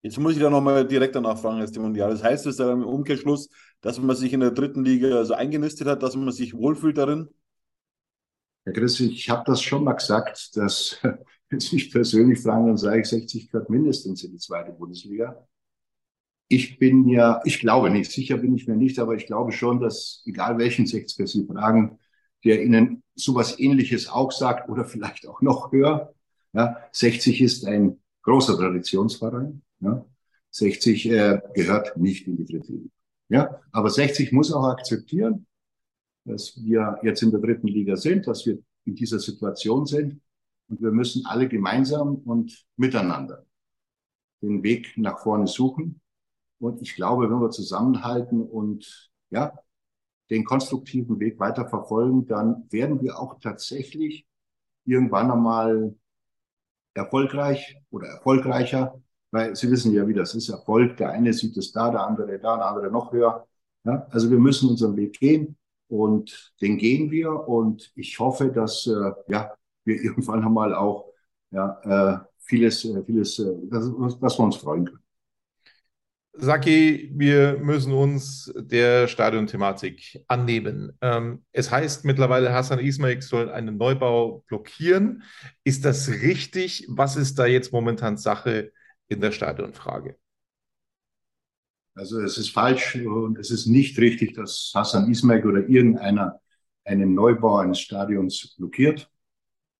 Jetzt 0.02 0.18
muss 0.18 0.34
ich 0.34 0.40
da 0.40 0.50
nochmal 0.50 0.88
direkt 0.88 1.16
danach 1.16 1.38
fragen, 1.38 1.58
Herr 1.58 1.68
Stimonial. 1.68 2.12
Das 2.12 2.24
heißt 2.24 2.46
es 2.46 2.56
dann 2.56 2.82
im 2.82 2.88
Umkehrschluss, 2.88 3.50
dass 3.82 4.00
man 4.00 4.16
sich 4.16 4.32
in 4.32 4.40
der 4.40 4.52
dritten 4.52 4.86
Liga 4.86 5.10
so 5.10 5.18
also 5.18 5.34
eingenistet 5.34 5.88
hat, 5.88 6.04
dass 6.04 6.16
man 6.16 6.32
sich 6.32 6.54
wohlfühlt 6.54 6.98
darin? 6.98 7.28
Herr 8.64 8.74
Chris, 8.74 9.00
ich 9.00 9.30
habe 9.30 9.44
das 9.46 9.62
schon 9.62 9.84
mal 9.84 9.94
gesagt, 9.94 10.56
dass, 10.56 11.00
wenn 11.50 11.60
Sie 11.60 11.76
mich 11.76 11.92
persönlich 11.92 12.40
fragen, 12.40 12.68
dann 12.68 12.78
sage 12.78 13.02
ich, 13.02 13.08
60 13.08 13.52
gehört 13.52 13.70
mindestens 13.70 14.24
in 14.24 14.32
die 14.32 14.38
zweite 14.38 14.72
Bundesliga 14.72 15.46
ich 16.50 16.80
bin 16.80 17.08
ja, 17.08 17.42
ich 17.46 17.60
glaube 17.60 17.90
nicht, 17.92 18.12
sicher 18.12 18.38
bin 18.38 18.56
ich 18.56 18.68
mir 18.68 18.76
nicht, 18.76 19.00
aber 19.00 19.16
ich 19.16 19.28
glaube 19.28 19.52
schon, 19.52 19.80
dass 19.80 20.24
egal 20.26 20.58
welchen 20.58 20.88
Sechziger 20.88 21.28
Sie 21.28 21.46
fragen, 21.46 22.00
der 22.44 22.64
Ihnen 22.64 23.04
sowas 23.16 23.60
ähnliches 23.60 24.10
auch 24.10 24.32
sagt 24.32 24.68
oder 24.68 24.84
vielleicht 24.84 25.28
auch 25.28 25.42
noch 25.42 25.72
höher, 25.72 26.14
ja, 26.54 26.78
60 26.92 27.42
ist 27.42 27.66
ein 27.66 28.00
großer 28.24 28.58
Traditionsverein, 28.58 29.62
ja, 29.80 30.04
60 30.50 31.10
äh, 31.12 31.40
gehört 31.54 31.96
nicht 31.98 32.28
in 32.28 32.36
die 32.38 32.46
dritte 32.46 32.74
Liga. 32.74 32.90
Ja, 33.30 33.62
aber 33.72 33.92
60 33.92 34.32
muss 34.32 34.52
auch 34.52 34.66
akzeptieren, 34.66 35.46
dass 36.26 36.60
wir 36.64 37.00
jetzt 37.04 37.22
in 37.22 37.30
der 37.30 37.40
dritten 37.40 37.68
Liga 37.68 37.96
sind, 37.96 38.26
dass 38.26 38.46
wir 38.48 38.58
in 38.86 38.96
dieser 38.96 39.20
Situation 39.20 39.86
sind 39.86 40.20
und 40.68 40.82
wir 40.82 40.92
müssen 40.92 41.28
alle 41.28 41.48
gemeinsam 41.48 42.16
und 42.16 42.66
miteinander 42.76 43.46
den 44.42 44.64
Weg 44.64 44.98
nach 44.98 45.20
vorne 45.20 45.46
suchen. 45.46 46.02
Und 46.60 46.82
ich 46.82 46.96
glaube, 46.96 47.30
wenn 47.30 47.40
wir 47.40 47.52
zusammenhalten 47.52 48.42
und 48.42 49.12
ja, 49.30 49.54
den 50.30 50.44
konstruktiven 50.44 51.20
Weg 51.20 51.40
weiter 51.40 51.68
verfolgen, 51.68 52.28
dann 52.28 52.66
werden 52.70 53.02
wir 53.02 53.20
auch 53.20 53.40
tatsächlich 53.40 54.28
irgendwann 54.86 55.32
einmal 55.32 55.96
erfolgreich 56.94 57.78
oder 57.90 58.08
erfolgreicher, 58.08 59.02
weil 59.32 59.56
Sie 59.56 59.70
wissen 59.72 59.94
ja, 59.94 60.08
wie 60.08 60.14
das 60.14 60.36
ist, 60.36 60.50
Erfolg. 60.50 60.98
Der 60.98 61.12
eine 61.12 61.34
sieht 61.34 61.58
es 61.58 61.72
da, 61.72 61.92
der 61.92 62.06
andere 62.06 62.40
da, 62.40 62.58
der 62.58 62.66
andere 62.66 62.92
noch 62.92 63.12
höher. 63.12 63.48
Ja, 63.86 64.08
also 64.10 64.30
wir 64.30 64.40
müssen 64.40 64.70
unseren 64.70 64.96
Weg 64.98 65.20
gehen 65.20 65.58
und 65.88 66.54
den 66.62 66.78
gehen 66.78 67.12
wir 67.12 67.48
und 67.48 67.92
ich 67.96 68.20
hoffe, 68.20 68.52
dass 68.52 68.86
äh, 68.88 69.12
ja, 69.28 69.54
wir 69.86 69.96
irgendwann 70.04 70.44
einmal 70.44 70.76
auch 70.76 71.14
ja, 71.52 71.80
äh, 71.84 72.20
vieles, 72.40 72.86
äh, 72.86 73.04
vieles, 73.04 73.40
äh, 73.40 73.56
dass, 73.70 73.90
dass 74.20 74.38
wir 74.40 74.44
uns 74.44 74.58
freuen 74.58 74.86
können. 74.86 75.09
Saki, 76.42 77.12
wir 77.14 77.58
müssen 77.58 77.92
uns 77.92 78.52
der 78.56 79.08
Stadionthematik 79.10 80.24
annehmen. 80.28 80.98
Ähm, 81.02 81.44
es 81.52 81.70
heißt 81.70 82.06
mittlerweile, 82.06 82.54
Hassan 82.54 82.80
Ismail 82.80 83.22
soll 83.22 83.50
einen 83.50 83.78
Neubau 83.78 84.46
blockieren. 84.48 85.24
Ist 85.66 85.84
das 85.84 86.10
richtig? 86.10 86.86
Was 86.90 87.18
ist 87.18 87.38
da 87.40 87.46
jetzt 87.46 87.74
momentan 87.74 88.16
Sache 88.16 88.72
in 89.10 89.20
der 89.20 89.32
Stadionfrage? 89.32 90.16
Also 91.96 92.22
es 92.22 92.38
ist 92.38 92.52
falsch 92.52 92.96
und 92.96 93.38
es 93.38 93.52
ist 93.52 93.66
nicht 93.66 94.00
richtig, 94.00 94.34
dass 94.34 94.72
Hassan 94.74 95.12
Ismail 95.12 95.46
oder 95.46 95.68
irgendeiner 95.68 96.40
einen 96.86 97.14
Neubau 97.14 97.58
eines 97.58 97.82
Stadions 97.82 98.56
blockiert. 98.56 99.12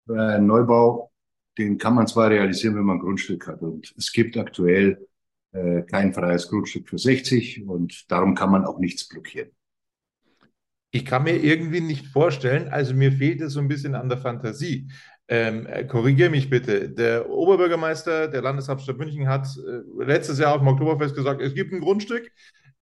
Ein 0.10 0.46
Neubau, 0.46 1.12
den 1.58 1.78
kann 1.78 1.96
man 1.96 2.08
zwar 2.08 2.30
realisieren, 2.30 2.76
wenn 2.76 2.84
man 2.84 2.98
ein 2.98 3.02
Grundstück 3.02 3.48
hat. 3.48 3.62
Und 3.62 3.94
es 3.98 4.12
gibt 4.12 4.36
aktuell 4.36 5.08
äh, 5.52 5.82
kein 5.84 6.14
freies 6.14 6.48
Grundstück 6.48 6.90
für 6.90 6.98
60 6.98 7.64
und 7.68 8.12
darum 8.12 8.36
kann 8.36 8.52
man 8.52 8.66
auch 8.66 8.80
nichts 8.80 9.08
blockieren. 9.08 9.50
Ich 10.92 11.06
kann 11.06 11.24
mir 11.24 11.36
irgendwie 11.36 11.82
nicht 11.82 12.08
vorstellen, 12.08 12.68
also 12.70 12.94
mir 12.94 13.12
fehlt 13.12 13.42
es 13.42 13.54
so 13.54 13.60
ein 13.60 13.68
bisschen 13.68 13.94
an 13.96 14.10
der 14.10 14.18
Fantasie. 14.18 14.90
Ähm, 15.28 15.68
äh, 15.68 15.86
Korrigiere 15.86 16.32
mich 16.32 16.50
bitte. 16.50 16.90
Der 16.90 17.30
Oberbürgermeister 17.30 18.28
der 18.28 18.42
Landeshauptstadt 18.42 18.98
München 18.98 19.28
hat 19.28 19.48
äh, 19.58 20.04
letztes 20.04 20.40
Jahr 20.40 20.54
auf 20.56 20.62
dem 20.62 20.68
Oktoberfest 20.68 21.16
gesagt, 21.16 21.42
es 21.42 21.54
gibt 21.54 21.72
ein 21.72 21.82
Grundstück, 21.82 22.32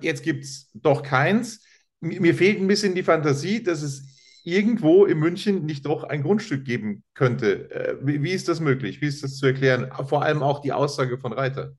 jetzt 0.02 0.23
gibt 0.23 0.43
es 0.43 0.69
doch 0.73 1.04
keins. 1.04 1.65
mir 2.02 2.36
fehlt 2.36 2.60
ein 2.60 2.67
bisschen 2.67 2.95
die 2.95 3.04
Fantasie, 3.04 3.63
dass 3.63 3.82
es 3.82 4.13
irgendwo 4.43 5.06
in 5.06 5.19
München 5.19 5.65
nicht 5.65 5.86
doch 5.86 6.04
ein 6.04 6.23
Grundstück 6.23 6.65
geben 6.65 7.04
könnte. 7.13 7.71
Äh, 7.71 7.95
wie, 8.02 8.21
wie, 8.23 8.32
ist 8.32 8.49
das 8.49 8.60
möglich? 8.60 9.02
Wie 9.02 9.08
ist 9.08 9.23
das 9.23 9.38
zu 9.38 9.45
erklären? 9.45 9.89
Vor 10.08 10.23
allem 10.23 10.43
auch 10.43 10.60
die 10.60 10.73
Aussage 10.73 11.17
von 11.17 11.32
Reiter. 11.32 11.78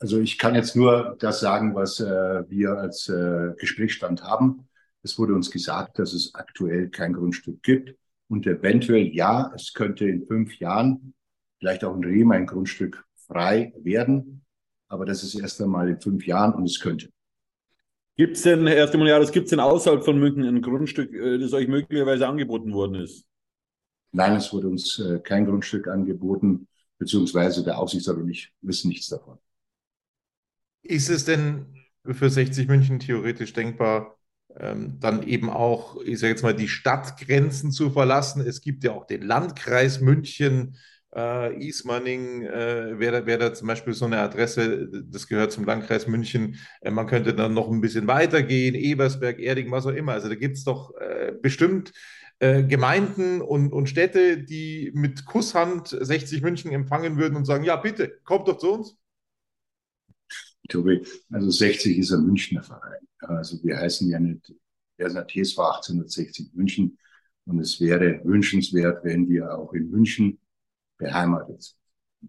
Also 0.00 0.18
ich 0.18 0.38
kann 0.38 0.54
jetzt 0.54 0.76
nur 0.76 1.16
das 1.20 1.40
sagen, 1.40 1.74
was 1.74 2.00
äh, 2.00 2.48
wir 2.48 2.72
als 2.72 3.08
äh, 3.10 3.52
Gesprächsstand 3.58 4.24
haben. 4.24 4.66
Es 5.02 5.18
wurde 5.18 5.34
uns 5.34 5.50
gesagt, 5.50 5.98
dass 5.98 6.14
es 6.14 6.34
aktuell 6.34 6.88
kein 6.88 7.12
Grundstück 7.12 7.62
gibt 7.62 7.94
und 8.28 8.46
eventuell 8.46 9.14
ja, 9.14 9.52
es 9.54 9.74
könnte 9.74 10.06
in 10.08 10.26
fünf 10.26 10.58
Jahren 10.58 11.12
vielleicht 11.58 11.84
auch 11.84 11.94
in 11.94 12.04
Riem 12.04 12.30
ein 12.30 12.46
Grundstück 12.46 13.04
frei 13.26 13.74
werden, 13.76 14.42
aber 14.88 15.04
das 15.04 15.22
ist 15.22 15.34
erst 15.34 15.60
einmal 15.60 15.90
in 15.90 16.00
fünf 16.00 16.26
Jahren 16.26 16.54
und 16.54 16.64
es 16.64 16.80
könnte. 16.80 17.10
Gibt 18.16 18.36
es 18.36 18.42
denn, 18.42 18.66
Herr 18.66 18.88
Stimoniaris, 18.88 19.32
gibt 19.32 19.44
es 19.44 19.50
denn 19.50 19.60
außerhalb 19.60 20.02
von 20.02 20.18
München 20.18 20.44
ein 20.44 20.62
Grundstück, 20.62 21.12
äh, 21.12 21.38
das 21.38 21.52
euch 21.52 21.68
möglicherweise 21.68 22.26
angeboten 22.26 22.72
worden 22.72 22.94
ist? 22.96 23.26
Nein, 24.12 24.36
es 24.36 24.50
wurde 24.50 24.68
uns 24.68 24.98
äh, 24.98 25.20
kein 25.20 25.44
Grundstück 25.44 25.88
angeboten, 25.88 26.66
beziehungsweise 26.98 27.62
der 27.62 27.78
Aufsichtsrat 27.78 28.16
und 28.16 28.30
ich 28.30 28.50
wissen 28.62 28.88
nichts 28.88 29.08
davon. 29.08 29.38
Ist 30.82 31.10
es 31.10 31.24
denn 31.24 31.66
für 32.10 32.30
60 32.30 32.68
München 32.68 32.98
theoretisch 32.98 33.52
denkbar, 33.52 34.16
ähm, 34.58 34.98
dann 35.00 35.22
eben 35.22 35.50
auch, 35.50 36.00
ich 36.02 36.18
sage 36.18 36.32
jetzt 36.32 36.42
mal, 36.42 36.54
die 36.54 36.68
Stadtgrenzen 36.68 37.70
zu 37.72 37.90
verlassen? 37.90 38.40
Es 38.46 38.60
gibt 38.62 38.84
ja 38.84 38.92
auch 38.92 39.06
den 39.06 39.22
Landkreis 39.22 40.00
München, 40.00 40.76
äh, 41.14 41.54
Ismaning 41.66 42.42
äh, 42.44 42.98
wäre 42.98 43.26
wär 43.26 43.38
da 43.38 43.52
zum 43.52 43.66
Beispiel 43.68 43.92
so 43.94 44.04
eine 44.04 44.18
Adresse, 44.20 44.88
das 45.06 45.26
gehört 45.26 45.52
zum 45.52 45.64
Landkreis 45.64 46.06
München. 46.06 46.56
Äh, 46.80 46.90
man 46.90 47.06
könnte 47.06 47.34
dann 47.34 47.52
noch 47.54 47.68
ein 47.70 47.80
bisschen 47.80 48.06
weitergehen, 48.06 48.74
Ebersberg, 48.74 49.38
Erding, 49.40 49.70
was 49.70 49.86
auch 49.86 49.90
immer. 49.90 50.12
Also 50.12 50.28
da 50.28 50.34
gibt 50.36 50.56
es 50.56 50.64
doch 50.64 50.94
äh, 51.00 51.32
bestimmt 51.40 51.92
äh, 52.38 52.62
Gemeinden 52.62 53.40
und, 53.40 53.72
und 53.72 53.88
Städte, 53.88 54.38
die 54.38 54.92
mit 54.94 55.24
Kusshand 55.26 55.88
60 56.00 56.42
München 56.42 56.70
empfangen 56.72 57.18
würden 57.18 57.36
und 57.36 57.44
sagen, 57.44 57.64
ja 57.64 57.76
bitte, 57.76 58.20
kommt 58.24 58.48
doch 58.48 58.58
zu 58.58 58.72
uns. 58.72 58.96
Tobi, 60.68 61.04
also 61.30 61.50
60 61.50 61.98
ist 61.98 62.12
ein 62.12 62.26
Münchner 62.26 62.62
Verein. 62.62 63.06
Also 63.18 63.62
wir 63.62 63.78
heißen 63.78 64.08
ja 64.08 64.18
nicht, 64.18 64.52
der 64.98 65.06
ist 65.06 65.14
TSV 65.14 65.58
1860 65.58 66.54
München. 66.54 66.98
Und 67.46 67.58
es 67.58 67.80
wäre 67.80 68.20
wünschenswert, 68.24 69.02
wenn 69.04 69.28
wir 69.28 69.56
auch 69.56 69.72
in 69.72 69.90
München 69.90 70.38
beheimatet 70.98 71.62
sind. 71.62 71.76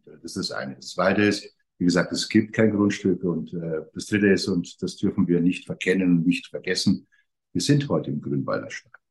Das 0.05 0.23
ist 0.23 0.37
das 0.37 0.51
eine. 0.51 0.75
Das 0.75 0.89
zweite 0.89 1.23
ist, 1.23 1.53
wie 1.77 1.85
gesagt, 1.85 2.11
es 2.11 2.29
gibt 2.29 2.53
kein 2.53 2.71
Grundstück. 2.71 3.23
Und 3.23 3.53
äh, 3.53 3.81
das 3.93 4.05
dritte 4.05 4.27
ist, 4.27 4.47
und 4.47 4.81
das 4.81 4.95
dürfen 4.97 5.27
wir 5.27 5.41
nicht 5.41 5.65
verkennen 5.65 6.19
und 6.19 6.27
nicht 6.27 6.47
vergessen, 6.47 7.07
wir 7.53 7.61
sind 7.61 7.89
heute 7.89 8.11
im 8.11 8.21
Grünwalder 8.21 8.69
Stadion. 8.69 9.01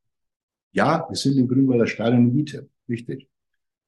Ja, 0.73 1.07
wir 1.09 1.17
sind 1.17 1.37
im 1.37 1.49
Grünwalder 1.49 1.87
Stadion 1.87 2.29
in 2.29 2.35
Miete, 2.35 2.71
richtig. 2.89 3.29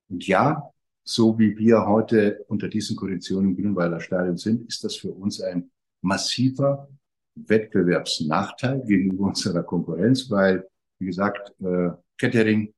Und 0.09 0.27
ja, 0.27 0.72
so 1.05 1.39
wie 1.39 1.57
wir 1.59 1.87
heute 1.87 2.45
unter 2.49 2.69
diesen 2.69 2.97
Konditionen 2.97 3.51
im 3.51 3.57
Grünwalder 3.57 4.01
Stadion 4.01 4.37
sind, 4.37 4.69
ist 4.69 4.85
das 4.85 4.97
für 4.97 5.13
uns 5.13 5.41
ein 5.41 5.71
massiver 6.01 6.89
Wettbewerbsnachteil 7.35 8.83
gegenüber 8.87 9.27
unserer 9.27 9.63
Konkurrenz, 9.63 10.31
weil, 10.31 10.67
wie 10.99 11.07
gesagt, 11.07 11.55
äh, 11.61 11.91
Catering, 12.19 12.73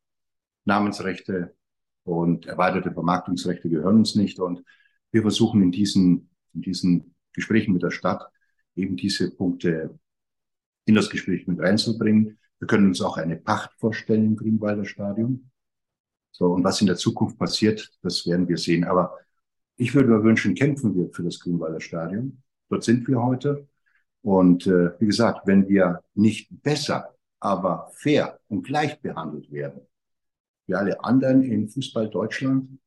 Namensrechte, 0.65 1.55
und 2.05 2.47
erweiterte 2.47 2.93
Vermarktungsrechte 2.93 3.69
gehören 3.69 3.97
uns 3.97 4.15
nicht. 4.15 4.39
Und 4.39 4.63
wir 5.11 5.23
versuchen 5.23 5.63
in 5.63 5.73
diesen, 5.73 6.31
in 6.53 6.63
diesen 6.63 7.15
Gesprächen 7.33 7.73
mit 7.73 7.83
der 7.83 7.91
Stadt 7.91 8.29
eben 8.77 8.97
diese 8.97 9.35
Punkte 9.35 9.99
in 10.85 10.95
das 10.95 11.11
Gespräch 11.11 11.47
mit 11.47 11.61
reinzubringen. 11.61 12.39
Wir 12.59 12.69
können 12.69 12.89
uns 12.89 13.01
auch 13.01 13.17
eine 13.17 13.37
Pacht 13.37 13.73
vorstellen 13.79 14.27
im 14.27 14.37
Grünwalder 14.37 14.85
Stadion. 14.85 15.51
So, 16.37 16.47
und 16.47 16.65
was 16.65 16.81
in 16.81 16.89
der 16.89 16.97
Zukunft 16.97 17.39
passiert, 17.39 17.93
das 18.03 18.27
werden 18.27 18.49
wir 18.49 18.59
sehen. 18.59 18.83
Aber 18.83 19.17
ich 19.77 19.95
würde 19.95 20.09
mir 20.09 20.25
wünschen, 20.25 20.57
kämpfen 20.57 20.93
wir 20.97 21.09
für 21.13 21.23
das 21.23 21.39
Grünwalder 21.39 21.81
Stadion. 21.81 22.43
Dort 22.69 22.83
sind 22.83 23.07
wir 23.07 23.23
heute. 23.23 23.69
Und 24.21 24.67
äh, 24.67 24.99
wie 24.99 25.07
gesagt, 25.07 25.47
wenn 25.47 25.69
wir 25.69 26.03
nicht 26.15 26.49
besser, 26.51 27.15
aber 27.39 27.93
fair 27.95 28.41
und 28.49 28.65
gleich 28.65 29.01
behandelt 29.01 29.53
werden, 29.53 29.83
wie 30.67 30.75
alle 30.75 31.05
anderen 31.05 31.43
in 31.45 31.69
Fußball 31.69 32.11
Deutschland, 32.11 32.81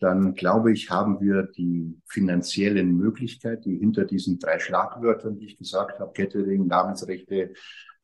dann 0.00 0.34
glaube 0.34 0.72
ich, 0.72 0.90
haben 0.90 1.18
wir 1.18 1.44
die 1.44 1.98
finanziellen 2.06 2.94
Möglichkeiten, 2.94 3.70
die 3.70 3.78
hinter 3.78 4.04
diesen 4.04 4.38
drei 4.38 4.58
Schlagwörtern, 4.58 5.38
die 5.38 5.46
ich 5.46 5.56
gesagt 5.56 5.98
habe, 5.98 6.12
Catering, 6.12 6.66
Namensrechte, 6.66 7.54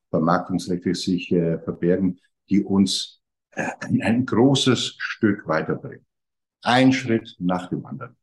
Vermarktungsrechte 0.09 0.94
sich 0.94 1.31
äh, 1.33 1.59
verbergen, 1.59 2.20
die 2.48 2.62
uns 2.62 3.17
ein 3.52 4.26
großes 4.26 4.96
Stück 4.98 5.46
weiterbringen. 5.46 6.04
Ein 6.62 6.92
Schritt 6.92 7.37
nach 7.38 7.68
dem 7.68 7.84
anderen. 7.87 8.16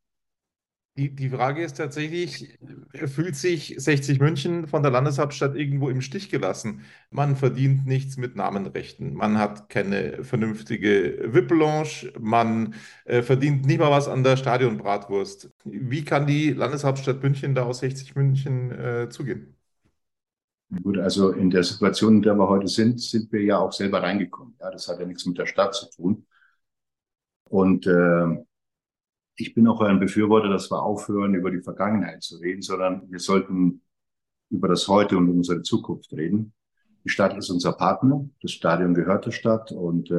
Die, 0.96 1.14
die 1.14 1.28
Frage 1.28 1.62
ist 1.62 1.74
tatsächlich, 1.76 2.58
fühlt 2.94 3.36
sich 3.36 3.74
60 3.76 4.18
München 4.18 4.66
von 4.66 4.82
der 4.82 4.90
Landeshauptstadt 4.90 5.54
irgendwo 5.54 5.90
im 5.90 6.00
Stich 6.00 6.30
gelassen? 6.30 6.84
Man 7.10 7.36
verdient 7.36 7.84
nichts 7.86 8.16
mit 8.16 8.34
Namenrechten, 8.34 9.12
man 9.12 9.38
hat 9.38 9.68
keine 9.68 10.24
vernünftige 10.24 11.18
VIP-Lounge, 11.34 12.12
man 12.18 12.74
äh, 13.04 13.20
verdient 13.20 13.66
nicht 13.66 13.78
mal 13.78 13.90
was 13.90 14.08
an 14.08 14.24
der 14.24 14.38
Stadionbratwurst. 14.38 15.50
Wie 15.64 16.02
kann 16.02 16.26
die 16.26 16.52
Landeshauptstadt 16.52 17.22
München 17.22 17.54
da 17.54 17.64
aus 17.64 17.80
60 17.80 18.14
München 18.14 18.70
äh, 18.70 19.08
zugehen? 19.10 19.55
Gut, 20.68 20.98
also 20.98 21.30
in 21.30 21.50
der 21.50 21.62
Situation, 21.62 22.16
in 22.16 22.22
der 22.22 22.34
wir 22.34 22.48
heute 22.48 22.66
sind, 22.66 23.00
sind 23.00 23.30
wir 23.32 23.42
ja 23.42 23.58
auch 23.58 23.72
selber 23.72 24.02
reingekommen. 24.02 24.56
Ja, 24.60 24.70
das 24.70 24.88
hat 24.88 24.98
ja 24.98 25.06
nichts 25.06 25.24
mit 25.24 25.38
der 25.38 25.46
Stadt 25.46 25.74
zu 25.74 25.88
tun. 25.90 26.26
Und 27.44 27.86
äh, 27.86 28.44
ich 29.36 29.54
bin 29.54 29.68
auch 29.68 29.80
ein 29.80 30.00
Befürworter, 30.00 30.48
dass 30.48 30.70
wir 30.70 30.82
aufhören, 30.82 31.34
über 31.34 31.50
die 31.50 31.60
Vergangenheit 31.62 32.22
zu 32.22 32.38
reden, 32.38 32.62
sondern 32.62 33.10
wir 33.10 33.20
sollten 33.20 33.82
über 34.50 34.66
das 34.68 34.88
Heute 34.88 35.16
und 35.16 35.28
unsere 35.28 35.62
Zukunft 35.62 36.12
reden. 36.12 36.52
Die 37.04 37.10
Stadt 37.10 37.36
ist 37.36 37.50
unser 37.50 37.72
Partner, 37.72 38.28
das 38.42 38.50
Stadion 38.50 38.92
gehört 38.92 39.26
der 39.26 39.30
Stadt 39.30 39.70
und 39.70 40.10
äh, 40.10 40.14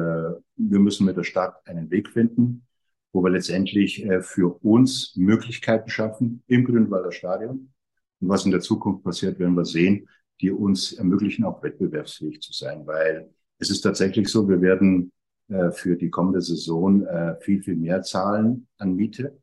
wir 0.56 0.78
müssen 0.78 1.04
mit 1.04 1.18
der 1.18 1.24
Stadt 1.24 1.60
einen 1.66 1.90
Weg 1.90 2.08
finden, 2.08 2.66
wo 3.12 3.22
wir 3.22 3.30
letztendlich 3.30 4.02
äh, 4.06 4.22
für 4.22 4.58
uns 4.64 5.14
Möglichkeiten 5.14 5.90
schaffen 5.90 6.42
im 6.46 6.64
Grünwalder 6.64 7.12
Stadion. 7.12 7.74
Und 8.20 8.28
was 8.28 8.46
in 8.46 8.52
der 8.52 8.60
Zukunft 8.60 9.04
passiert, 9.04 9.38
werden 9.38 9.54
wir 9.54 9.66
sehen, 9.66 10.08
die 10.40 10.50
uns 10.50 10.92
ermöglichen, 10.92 11.44
auch 11.44 11.62
wettbewerbsfähig 11.62 12.40
zu 12.40 12.52
sein, 12.52 12.86
weil 12.86 13.30
es 13.58 13.70
ist 13.70 13.80
tatsächlich 13.80 14.28
so, 14.28 14.48
wir 14.48 14.60
werden 14.60 15.12
äh, 15.48 15.70
für 15.70 15.96
die 15.96 16.10
kommende 16.10 16.40
Saison 16.40 17.04
äh, 17.06 17.36
viel, 17.40 17.62
viel 17.62 17.76
mehr 17.76 18.02
zahlen 18.02 18.68
an 18.78 18.94
Miete 18.94 19.38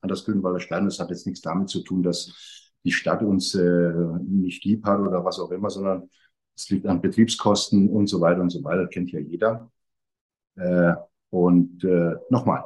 an 0.00 0.08
das 0.08 0.24
Grünwalder 0.24 0.60
Stadion. 0.60 0.86
Das 0.86 1.00
hat 1.00 1.10
jetzt 1.10 1.26
nichts 1.26 1.40
damit 1.40 1.68
zu 1.70 1.82
tun, 1.82 2.02
dass 2.02 2.72
die 2.84 2.92
Stadt 2.92 3.22
uns 3.22 3.54
äh, 3.54 3.92
nicht 4.22 4.64
lieb 4.64 4.84
hat 4.84 5.00
oder 5.00 5.24
was 5.24 5.38
auch 5.40 5.50
immer, 5.50 5.70
sondern 5.70 6.08
es 6.54 6.68
liegt 6.70 6.86
an 6.86 7.00
Betriebskosten 7.00 7.88
und 7.88 8.06
so 8.06 8.20
weiter 8.20 8.40
und 8.42 8.50
so 8.50 8.62
weiter. 8.62 8.82
Das 8.82 8.90
kennt 8.90 9.10
ja 9.10 9.20
jeder. 9.20 9.72
Äh, 10.56 10.94
und 11.30 11.82
äh, 11.84 12.14
nochmal, 12.30 12.64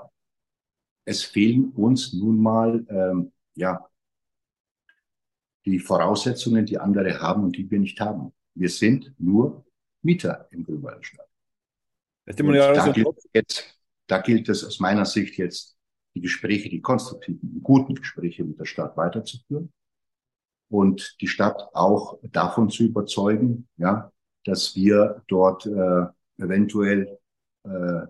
es 1.04 1.22
fehlen 1.22 1.70
uns 1.74 2.12
nun 2.12 2.38
mal 2.38 2.84
ähm, 2.90 3.32
ja 3.54 3.88
die 5.64 5.78
Voraussetzungen, 5.78 6.66
die 6.66 6.78
andere 6.78 7.20
haben 7.20 7.44
und 7.44 7.56
die 7.56 7.70
wir 7.70 7.78
nicht 7.78 8.00
haben. 8.00 8.32
Wir 8.54 8.68
sind 8.68 9.14
nur 9.18 9.64
Mieter 10.02 10.48
im 10.50 10.64
Grünwalder 10.64 11.02
Stadion. 11.02 11.28
Da 12.74 12.92
gilt, 12.92 13.08
jetzt, 13.32 13.78
da 14.06 14.20
gilt 14.20 14.48
es 14.48 14.64
aus 14.64 14.80
meiner 14.80 15.04
Sicht 15.04 15.36
jetzt, 15.38 15.76
die 16.14 16.20
Gespräche, 16.20 16.68
die 16.68 16.80
konstruktiven, 16.80 17.40
die 17.42 17.60
guten 17.60 17.94
Gespräche 17.94 18.44
mit 18.44 18.58
der 18.58 18.64
Stadt 18.64 18.96
weiterzuführen 18.96 19.72
und 20.68 21.16
die 21.20 21.28
Stadt 21.28 21.68
auch 21.74 22.18
davon 22.22 22.70
zu 22.70 22.84
überzeugen, 22.84 23.68
ja, 23.76 24.12
dass 24.44 24.74
wir 24.74 25.22
dort 25.28 25.66
äh, 25.66 26.06
eventuell 26.42 27.18
äh, 27.64 28.06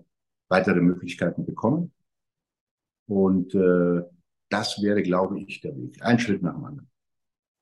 weitere 0.49 0.81
Möglichkeiten 0.81 1.45
bekommen. 1.45 1.93
Und 3.07 3.55
äh, 3.55 4.03
das 4.49 4.81
wäre, 4.83 5.03
glaube 5.03 5.41
ich, 5.41 5.61
der 5.61 5.77
Weg. 5.77 6.03
Ein 6.03 6.19
Schritt 6.19 6.43
nach 6.43 6.55
dem 6.55 6.65
anderen. 6.65 6.91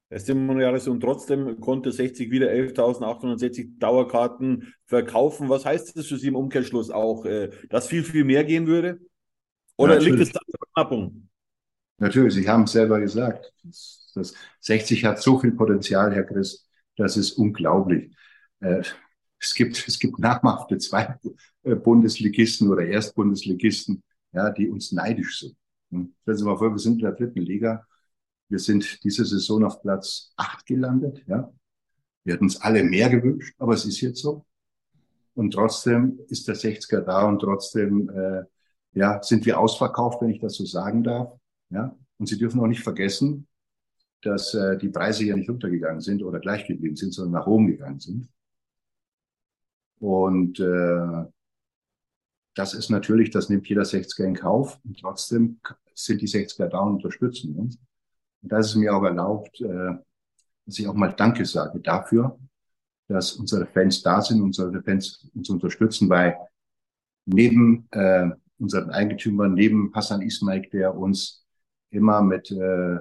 Testimonials 0.09 0.87
und 0.87 1.01
trotzdem 1.01 1.61
konnte 1.61 1.91
60 1.91 2.31
wieder 2.31 2.49
11.860 2.49 3.79
Dauerkarten 3.79 4.73
verkaufen. 4.85 5.49
Was 5.49 5.65
heißt 5.65 5.97
das 5.97 6.07
für 6.07 6.17
Sie 6.17 6.29
im 6.29 6.37
Umkehrschluss 6.37 6.91
auch, 6.91 7.25
äh, 7.25 7.51
dass 7.71 7.89
viel, 7.89 8.05
viel 8.05 8.25
mehr 8.25 8.45
gehen 8.45 8.67
würde? 8.67 9.01
Oder 9.77 9.95
Natürlich. 9.95 10.15
liegt 10.15 10.29
es 10.29 10.33
da 10.33 10.41
zur 10.49 10.59
Verknappung? 10.59 11.29
Natürlich, 11.99 12.35
Sie 12.35 12.49
haben 12.49 12.65
es 12.65 12.73
selber 12.73 13.01
gesagt. 13.01 13.53
Das, 13.65 14.13
das 14.15 14.35
60 14.61 15.05
hat 15.05 15.21
so 15.21 15.39
viel 15.41 15.53
Potenzial, 15.53 16.15
Herr 16.15 16.25
Chris, 16.25 16.69
das 16.97 17.17
ist 17.17 17.33
unglaublich. 17.33 18.15
Äh, 18.61 18.83
es 19.39 19.55
gibt, 19.55 19.87
es 19.87 19.99
gibt 19.99 20.19
namhafte 20.19 20.79
zwei 20.79 21.17
Bundesligisten 21.63 22.71
oder 22.71 22.87
Erstbundesligisten, 22.87 24.03
ja, 24.33 24.51
die 24.51 24.69
uns 24.69 24.93
neidisch 24.93 25.41
sind. 25.41 25.57
Hm? 25.91 26.15
Stellen 26.23 26.39
Sie 26.39 26.45
mal 26.45 26.57
vor, 26.57 26.71
wir 26.71 26.79
sind 26.79 26.95
in 26.95 27.01
der 27.01 27.13
dritten 27.13 27.43
Liga 27.43 27.85
wir 28.49 28.59
sind 28.59 29.03
diese 29.05 29.25
Saison 29.25 29.65
auf 29.65 29.83
Platz 29.83 30.33
acht 30.37 30.67
gelandet. 30.67 31.25
Ja. 31.27 31.53
Wir 32.25 32.35
hätten 32.35 32.45
uns 32.45 32.61
alle 32.61 32.85
mehr 32.85 33.09
gewünscht, 33.11 33.55
aber 33.59 33.75
es 33.75 33.85
ist 33.85 34.01
jetzt 34.01 34.21
so. 34.21 34.45
Und 35.35 35.53
trotzdem 35.53 36.19
ist 36.29 36.49
der 36.49 36.57
60er 36.57 37.01
da 37.01 37.29
und 37.29 37.41
trotzdem 37.41 38.09
äh, 38.09 38.43
ja, 38.93 39.23
sind 39.23 39.45
wir 39.45 39.61
ausverkauft, 39.61 40.23
wenn 40.23 40.31
ich 40.31 40.41
das 40.41 40.55
so 40.55 40.65
sagen 40.65 41.05
darf. 41.05 41.39
Ja? 41.71 41.95
Und 42.19 42.27
Sie 42.27 42.39
dürfen 42.39 42.61
auch 42.61 42.67
nicht 42.67 42.83
vergessen, 42.83 43.47
dass 44.23 44.55
äh, 44.55 44.79
die 44.79 44.89
Preise 44.89 45.25
ja 45.25 45.37
nicht 45.37 45.51
runtergegangen 45.51 46.01
sind 46.01 46.23
oder 46.23 46.41
gleich 46.41 46.67
geblieben 46.67 46.97
sind, 46.97 47.13
sondern 47.13 47.41
nach 47.41 47.47
oben 47.47 47.67
gegangen 47.67 48.01
sind. 48.01 48.29
Und 49.99 50.59
äh, 50.61 51.25
das 52.55 52.73
ist 52.73 52.89
natürlich, 52.89 53.31
das 53.31 53.51
nimmt 53.51 53.69
jeder 53.69 53.83
60er 53.83 54.25
in 54.25 54.35
Kauf. 54.35 54.81
Und 54.85 54.99
trotzdem 54.99 55.61
sind 55.95 56.23
die 56.23 56.29
60er 56.29 56.69
da 56.69 56.81
und 56.81 56.95
unterstützen 56.95 57.55
uns. 57.55 57.79
Und 58.47 58.53
da 58.53 58.59
ist 58.59 58.77
mir 58.77 58.95
auch 58.95 59.03
erlaubt, 59.03 59.61
äh, 59.61 59.97
dass 60.67 60.79
ich 60.79 60.87
auch 60.87 60.95
mal 60.95 61.13
Danke 61.13 61.45
sage 61.45 61.81
dafür, 61.81 62.39
dass 63.09 63.33
unsere 63.33 63.67
Fans 63.67 64.05
da 64.05 64.23
sind, 64.23 64.41
unsere 64.41 64.81
Fans 64.85 65.29
uns 65.35 65.51
unterstützen, 65.51 66.09
weil 66.09 66.37
neben 67.25 67.89
äh, 67.91 68.31
unseren 68.61 68.91
Eigentümern, 68.91 69.55
neben 69.55 69.93
Hassan 69.93 70.23
Ismail, 70.23 70.63
der 70.73 70.97
uns 70.97 71.45
immer 71.91 72.23
mit 72.23 72.53
äh, 72.53 72.99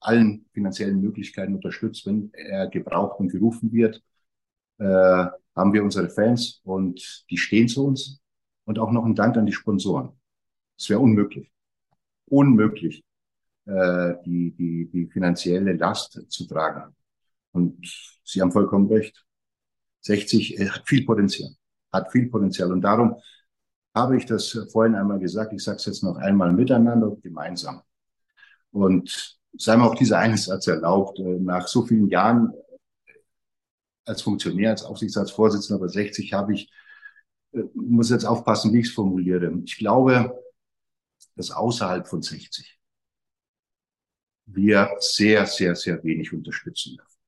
allen 0.00 0.44
finanziellen 0.52 1.00
Möglichkeiten 1.00 1.54
unterstützt, 1.54 2.04
wenn 2.06 2.32
er 2.34 2.66
gebraucht 2.66 3.20
und 3.20 3.30
gerufen 3.30 3.70
wird, 3.70 4.02
äh, 4.78 4.84
haben 5.54 5.72
wir 5.72 5.84
unsere 5.84 6.10
Fans 6.10 6.60
und 6.64 7.24
die 7.30 7.38
stehen 7.38 7.68
zu 7.68 7.86
uns. 7.86 8.20
Und 8.64 8.80
auch 8.80 8.90
noch 8.90 9.04
ein 9.04 9.14
Dank 9.14 9.36
an 9.36 9.46
die 9.46 9.52
Sponsoren. 9.52 10.08
Es 10.76 10.90
wäre 10.90 10.98
unmöglich, 10.98 11.52
unmöglich, 12.26 13.04
äh, 13.66 14.14
die, 14.24 14.52
die, 14.52 14.90
die 14.90 15.06
finanzielle 15.06 15.72
Last 15.74 16.20
zu 16.28 16.46
tragen. 16.46 16.94
Und 17.52 18.20
Sie 18.24 18.40
haben 18.40 18.52
vollkommen 18.52 18.88
recht. 18.88 19.24
60 20.00 20.58
äh, 20.58 20.68
hat 20.68 20.86
viel 20.86 21.04
Potenzial, 21.04 21.50
hat 21.92 22.12
viel 22.12 22.28
Potenzial. 22.28 22.72
Und 22.72 22.82
darum 22.82 23.16
habe 23.94 24.16
ich 24.16 24.26
das 24.26 24.58
vorhin 24.72 24.96
einmal 24.96 25.18
gesagt, 25.18 25.52
ich 25.52 25.62
sage 25.62 25.76
es 25.76 25.86
jetzt 25.86 26.02
noch 26.02 26.16
einmal 26.16 26.52
miteinander 26.52 27.10
und 27.10 27.22
gemeinsam. 27.22 27.82
Und 28.70 29.38
sei 29.56 29.76
mir 29.76 29.84
auch 29.84 29.94
dieser 29.94 30.18
eine 30.18 30.36
Satz 30.36 30.66
erlaubt, 30.66 31.18
äh, 31.20 31.38
nach 31.38 31.68
so 31.68 31.86
vielen 31.86 32.08
Jahren 32.08 32.52
als 34.04 34.22
Funktionär, 34.22 34.70
als 34.70 34.82
Aufsichtsratsvorsitzender 34.84 35.80
bei 35.80 35.88
60 35.88 36.32
habe 36.32 36.54
ich, 36.54 36.70
äh, 37.52 37.62
muss 37.74 38.10
jetzt 38.10 38.26
aufpassen, 38.26 38.72
wie 38.72 38.80
ich 38.80 38.88
es 38.88 38.92
formuliere. 38.92 39.52
Ich 39.64 39.78
glaube, 39.78 40.38
dass 41.36 41.50
außerhalb 41.50 42.06
von 42.06 42.20
60 42.20 42.78
wir 44.46 44.96
sehr, 44.98 45.46
sehr, 45.46 45.74
sehr 45.74 46.02
wenig 46.04 46.32
unterstützen 46.32 46.96
dürfen. 46.96 47.18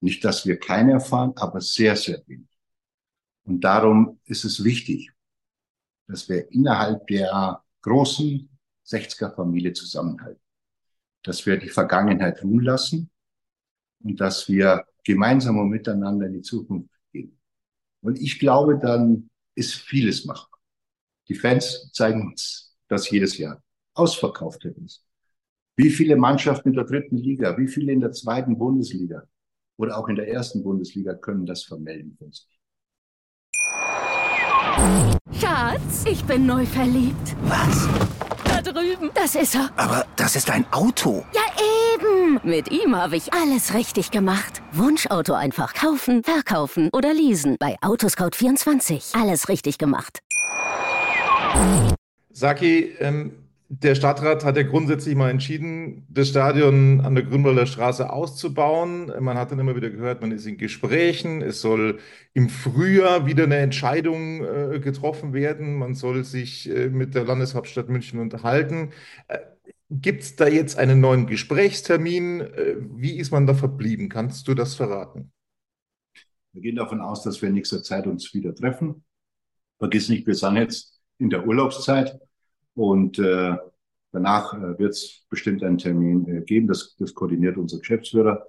Nicht, 0.00 0.24
dass 0.24 0.46
wir 0.46 0.58
keine 0.58 0.92
erfahren, 0.92 1.32
aber 1.36 1.60
sehr, 1.60 1.96
sehr 1.96 2.22
wenig. 2.26 2.48
Und 3.44 3.62
darum 3.62 4.20
ist 4.24 4.44
es 4.44 4.62
wichtig, 4.64 5.12
dass 6.08 6.28
wir 6.28 6.50
innerhalb 6.50 7.06
der 7.06 7.62
großen 7.82 8.48
60er-Familie 8.86 9.72
zusammenhalten. 9.72 10.42
Dass 11.22 11.46
wir 11.46 11.56
die 11.56 11.68
Vergangenheit 11.68 12.42
ruhen 12.42 12.64
lassen 12.64 13.10
und 14.00 14.20
dass 14.20 14.48
wir 14.48 14.84
gemeinsam 15.04 15.58
und 15.58 15.68
miteinander 15.68 16.26
in 16.26 16.34
die 16.34 16.42
Zukunft 16.42 16.90
gehen. 17.12 17.38
Und 18.00 18.20
ich 18.20 18.38
glaube, 18.38 18.78
dann 18.78 19.30
ist 19.54 19.74
vieles 19.74 20.24
machbar. 20.24 20.60
Die 21.28 21.34
Fans 21.34 21.90
zeigen 21.92 22.28
uns 22.28 22.76
das 22.88 23.08
jedes 23.10 23.38
Jahr. 23.38 23.62
Ausverkauft 23.94 24.64
ist. 24.64 25.04
Wie 25.76 25.88
viele 25.88 26.16
Mannschaften 26.16 26.68
in 26.68 26.74
der 26.74 26.84
dritten 26.84 27.16
Liga, 27.16 27.56
wie 27.56 27.66
viele 27.66 27.92
in 27.92 28.00
der 28.00 28.12
zweiten 28.12 28.58
Bundesliga 28.58 29.22
oder 29.78 29.96
auch 29.96 30.06
in 30.08 30.16
der 30.16 30.28
ersten 30.28 30.62
Bundesliga 30.62 31.14
können 31.14 31.46
das 31.46 31.64
vermelden 31.64 32.14
von 32.18 32.30
sich? 32.30 32.46
Schatz, 35.40 36.04
ich 36.06 36.22
bin 36.24 36.44
neu 36.44 36.66
verliebt. 36.66 37.36
Was? 37.44 37.88
Da 38.44 38.60
drüben. 38.60 39.10
Das 39.14 39.34
ist 39.34 39.54
er. 39.54 39.70
Aber 39.76 40.04
das 40.16 40.36
ist 40.36 40.50
ein 40.50 40.66
Auto. 40.72 41.24
Ja, 41.32 41.40
eben. 41.94 42.38
Mit 42.44 42.70
ihm 42.70 42.94
habe 42.94 43.16
ich 43.16 43.32
alles 43.32 43.72
richtig 43.72 44.10
gemacht. 44.10 44.62
Wunschauto 44.72 45.32
einfach 45.32 45.72
kaufen, 45.72 46.22
verkaufen 46.22 46.90
oder 46.92 47.14
leasen. 47.14 47.56
Bei 47.58 47.78
Autoscout24. 47.80 49.18
Alles 49.18 49.48
richtig 49.48 49.78
gemacht. 49.78 50.18
Saki, 52.30 52.94
ähm, 52.98 53.41
der 53.74 53.94
Stadtrat 53.94 54.44
hat 54.44 54.58
ja 54.58 54.64
grundsätzlich 54.64 55.14
mal 55.14 55.30
entschieden, 55.30 56.04
das 56.10 56.28
Stadion 56.28 57.00
an 57.00 57.14
der 57.14 57.24
Grünwalder 57.24 57.64
Straße 57.64 58.12
auszubauen. 58.12 59.10
Man 59.18 59.38
hat 59.38 59.50
dann 59.50 59.58
immer 59.60 59.74
wieder 59.74 59.88
gehört, 59.88 60.20
man 60.20 60.30
ist 60.30 60.44
in 60.44 60.58
Gesprächen. 60.58 61.40
Es 61.40 61.62
soll 61.62 61.98
im 62.34 62.50
Frühjahr 62.50 63.24
wieder 63.24 63.44
eine 63.44 63.56
Entscheidung 63.56 64.44
äh, 64.44 64.78
getroffen 64.78 65.32
werden. 65.32 65.78
Man 65.78 65.94
soll 65.94 66.22
sich 66.24 66.68
äh, 66.68 66.90
mit 66.90 67.14
der 67.14 67.24
Landeshauptstadt 67.24 67.88
München 67.88 68.20
unterhalten. 68.20 68.90
Äh, 69.28 69.38
Gibt 69.88 70.22
es 70.22 70.36
da 70.36 70.48
jetzt 70.48 70.78
einen 70.78 71.00
neuen 71.00 71.26
Gesprächstermin? 71.26 72.42
Äh, 72.42 72.76
wie 72.78 73.16
ist 73.16 73.30
man 73.30 73.46
da 73.46 73.54
verblieben? 73.54 74.10
Kannst 74.10 74.46
du 74.48 74.54
das 74.54 74.74
verraten? 74.74 75.32
Wir 76.52 76.60
gehen 76.60 76.76
davon 76.76 77.00
aus, 77.00 77.22
dass 77.22 77.40
wir 77.40 77.48
in 77.48 77.54
nächster 77.54 77.82
Zeit 77.82 78.06
uns 78.06 78.34
wieder 78.34 78.54
treffen. 78.54 79.02
Vergiss 79.78 80.10
nicht, 80.10 80.26
wir 80.26 80.34
sind 80.34 80.56
jetzt 80.56 81.00
in 81.16 81.30
der 81.30 81.46
Urlaubszeit. 81.46 82.20
Und 82.74 83.18
äh, 83.18 83.56
danach 84.12 84.54
äh, 84.54 84.78
wird 84.78 84.92
es 84.92 85.26
bestimmt 85.28 85.62
einen 85.62 85.78
Termin 85.78 86.26
äh, 86.28 86.40
geben. 86.42 86.68
Das, 86.68 86.96
das 86.98 87.14
koordiniert 87.14 87.56
unser 87.56 87.78
Geschäftsführer. 87.78 88.46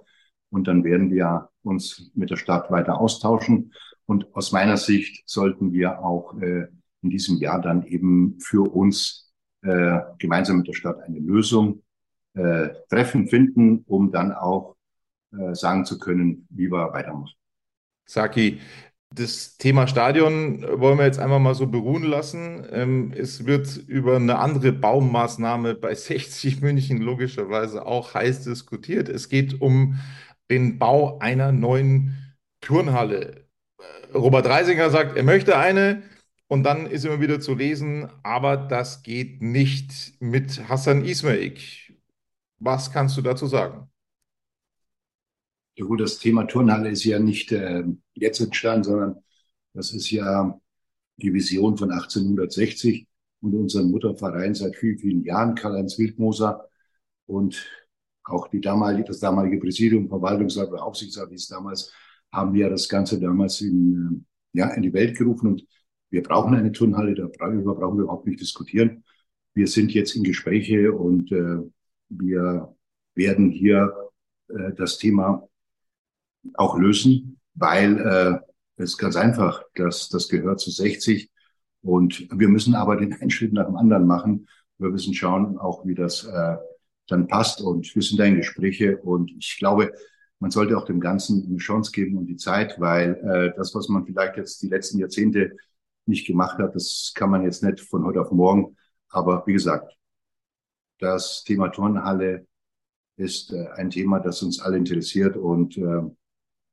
Und 0.50 0.68
dann 0.68 0.84
werden 0.84 1.10
wir 1.10 1.50
uns 1.62 2.10
mit 2.14 2.30
der 2.30 2.36
Stadt 2.36 2.70
weiter 2.70 3.00
austauschen. 3.00 3.72
Und 4.06 4.34
aus 4.34 4.52
meiner 4.52 4.76
Sicht 4.76 5.28
sollten 5.28 5.72
wir 5.72 6.00
auch 6.00 6.38
äh, 6.40 6.66
in 7.02 7.10
diesem 7.10 7.38
Jahr 7.38 7.60
dann 7.60 7.86
eben 7.86 8.38
für 8.40 8.70
uns 8.70 9.32
äh, 9.62 10.00
gemeinsam 10.18 10.58
mit 10.58 10.68
der 10.68 10.74
Stadt 10.74 11.00
eine 11.00 11.18
Lösung 11.18 11.82
äh, 12.34 12.70
treffen, 12.88 13.28
finden, 13.28 13.84
um 13.86 14.10
dann 14.10 14.32
auch 14.32 14.76
äh, 15.32 15.54
sagen 15.54 15.84
zu 15.84 15.98
können, 15.98 16.46
wie 16.50 16.70
wir 16.70 16.92
weitermachen. 16.92 17.32
Saki, 18.06 18.60
das 19.14 19.56
Thema 19.56 19.86
Stadion 19.86 20.62
wollen 20.80 20.98
wir 20.98 21.06
jetzt 21.06 21.18
einfach 21.18 21.38
mal 21.38 21.54
so 21.54 21.66
beruhen 21.66 22.02
lassen. 22.02 22.66
Ähm, 22.70 23.12
es 23.16 23.46
wird 23.46 23.76
über 23.76 24.16
eine 24.16 24.38
andere 24.38 24.72
Baumaßnahme 24.72 25.74
bei 25.74 25.94
60 25.94 26.60
München 26.60 26.98
logischerweise 27.00 27.86
auch 27.86 28.14
heiß 28.14 28.44
diskutiert. 28.44 29.08
Es 29.08 29.28
geht 29.28 29.60
um 29.60 29.98
den 30.50 30.78
Bau 30.78 31.18
einer 31.20 31.52
neuen 31.52 32.36
Turnhalle. 32.60 33.46
Äh, 33.78 34.16
Robert 34.16 34.46
Reisinger 34.46 34.90
sagt, 34.90 35.16
er 35.16 35.22
möchte 35.22 35.56
eine. 35.56 36.02
Und 36.46 36.62
dann 36.64 36.86
ist 36.86 37.04
immer 37.04 37.20
wieder 37.20 37.40
zu 37.40 37.54
lesen, 37.54 38.08
aber 38.22 38.56
das 38.56 39.02
geht 39.02 39.42
nicht 39.42 40.14
mit 40.20 40.68
Hassan 40.68 41.04
Ismail. 41.04 41.54
Was 42.58 42.92
kannst 42.92 43.16
du 43.16 43.22
dazu 43.22 43.46
sagen? 43.46 43.88
Ja 45.76 45.84
gut, 45.86 46.00
das 46.00 46.18
Thema 46.18 46.44
Turnhalle 46.44 46.90
ist 46.90 47.04
ja 47.04 47.18
nicht 47.18 47.50
äh, 47.50 47.82
jetzt 48.14 48.40
entstanden, 48.40 48.84
sondern 48.84 49.16
das 49.74 49.92
ist 49.92 50.10
ja 50.10 50.58
die 51.16 51.32
Vision 51.32 51.76
von 51.76 51.90
1860 51.90 53.06
und 53.40 53.54
unseren 53.54 53.90
Mutterverein 53.90 54.54
seit 54.54 54.76
vielen, 54.76 54.98
vielen 54.98 55.24
Jahren, 55.24 55.54
Karl-Heinz 55.54 55.98
Wildmoser. 55.98 56.68
Und 57.26 57.66
auch 58.24 58.48
die 58.48 58.60
damalige, 58.60 59.04
das 59.04 59.20
damalige 59.20 59.58
Präsidium, 59.58 60.08
Verwaltungsrat 60.08 60.70
oder 60.70 60.82
Aufsichtsrat, 60.82 61.30
es 61.32 61.48
damals, 61.48 61.92
haben 62.32 62.54
wir 62.54 62.70
das 62.70 62.88
Ganze 62.88 63.20
damals 63.20 63.60
in, 63.60 64.24
äh, 64.54 64.58
ja, 64.58 64.70
in 64.74 64.82
die 64.82 64.92
Welt 64.92 65.16
gerufen. 65.16 65.48
Und 65.48 65.66
wir 66.10 66.22
brauchen 66.22 66.54
eine 66.54 66.72
Turnhalle, 66.72 67.14
darüber 67.14 67.74
brauchen 67.74 67.98
wir 67.98 68.04
überhaupt 68.04 68.26
nicht 68.26 68.40
diskutieren. 68.40 69.04
Wir 69.52 69.68
sind 69.68 69.92
jetzt 69.92 70.16
in 70.16 70.24
Gespräche 70.24 70.92
und 70.92 71.30
äh, 71.30 71.58
wir 72.08 72.74
werden 73.14 73.50
hier 73.50 73.94
äh, 74.48 74.72
das 74.74 74.98
Thema 74.98 75.48
auch 76.54 76.76
lösen, 76.76 77.40
weil 77.54 77.98
äh, 77.98 78.38
es 78.76 78.90
ist 78.90 78.98
ganz 78.98 79.16
einfach, 79.16 79.62
dass 79.74 80.08
das 80.08 80.28
gehört 80.28 80.60
zu 80.60 80.70
60 80.70 81.30
und 81.82 82.28
wir 82.30 82.48
müssen 82.48 82.74
aber 82.74 82.96
den 82.96 83.12
einen 83.12 83.30
Schritt 83.30 83.52
nach 83.52 83.66
dem 83.66 83.76
anderen 83.76 84.06
machen. 84.06 84.48
Wir 84.78 84.90
müssen 84.90 85.14
schauen, 85.14 85.58
auch 85.58 85.86
wie 85.86 85.94
das 85.94 86.24
äh, 86.24 86.56
dann 87.08 87.28
passt 87.28 87.60
und 87.60 87.94
wir 87.94 88.02
sind 88.02 88.18
da 88.18 88.24
in 88.24 88.36
Gespräche 88.36 88.96
und 88.98 89.30
ich 89.38 89.56
glaube, 89.58 89.92
man 90.40 90.50
sollte 90.50 90.76
auch 90.76 90.84
dem 90.84 91.00
Ganzen 91.00 91.46
eine 91.46 91.58
Chance 91.58 91.92
geben 91.92 92.18
und 92.18 92.26
die 92.26 92.36
Zeit, 92.36 92.80
weil 92.80 93.14
äh, 93.14 93.56
das, 93.56 93.74
was 93.74 93.88
man 93.88 94.04
vielleicht 94.04 94.36
jetzt 94.36 94.62
die 94.62 94.68
letzten 94.68 94.98
Jahrzehnte 94.98 95.56
nicht 96.06 96.26
gemacht 96.26 96.58
hat, 96.58 96.74
das 96.74 97.12
kann 97.14 97.30
man 97.30 97.44
jetzt 97.44 97.62
nicht 97.62 97.80
von 97.80 98.04
heute 98.04 98.20
auf 98.20 98.30
morgen. 98.30 98.76
Aber 99.08 99.46
wie 99.46 99.52
gesagt, 99.52 99.96
das 100.98 101.44
Thema 101.44 101.68
Turnhalle 101.68 102.46
ist 103.16 103.52
äh, 103.52 103.68
ein 103.76 103.90
Thema, 103.90 104.20
das 104.20 104.42
uns 104.42 104.60
alle 104.60 104.76
interessiert 104.76 105.36
und 105.36 105.76
äh, 105.76 106.02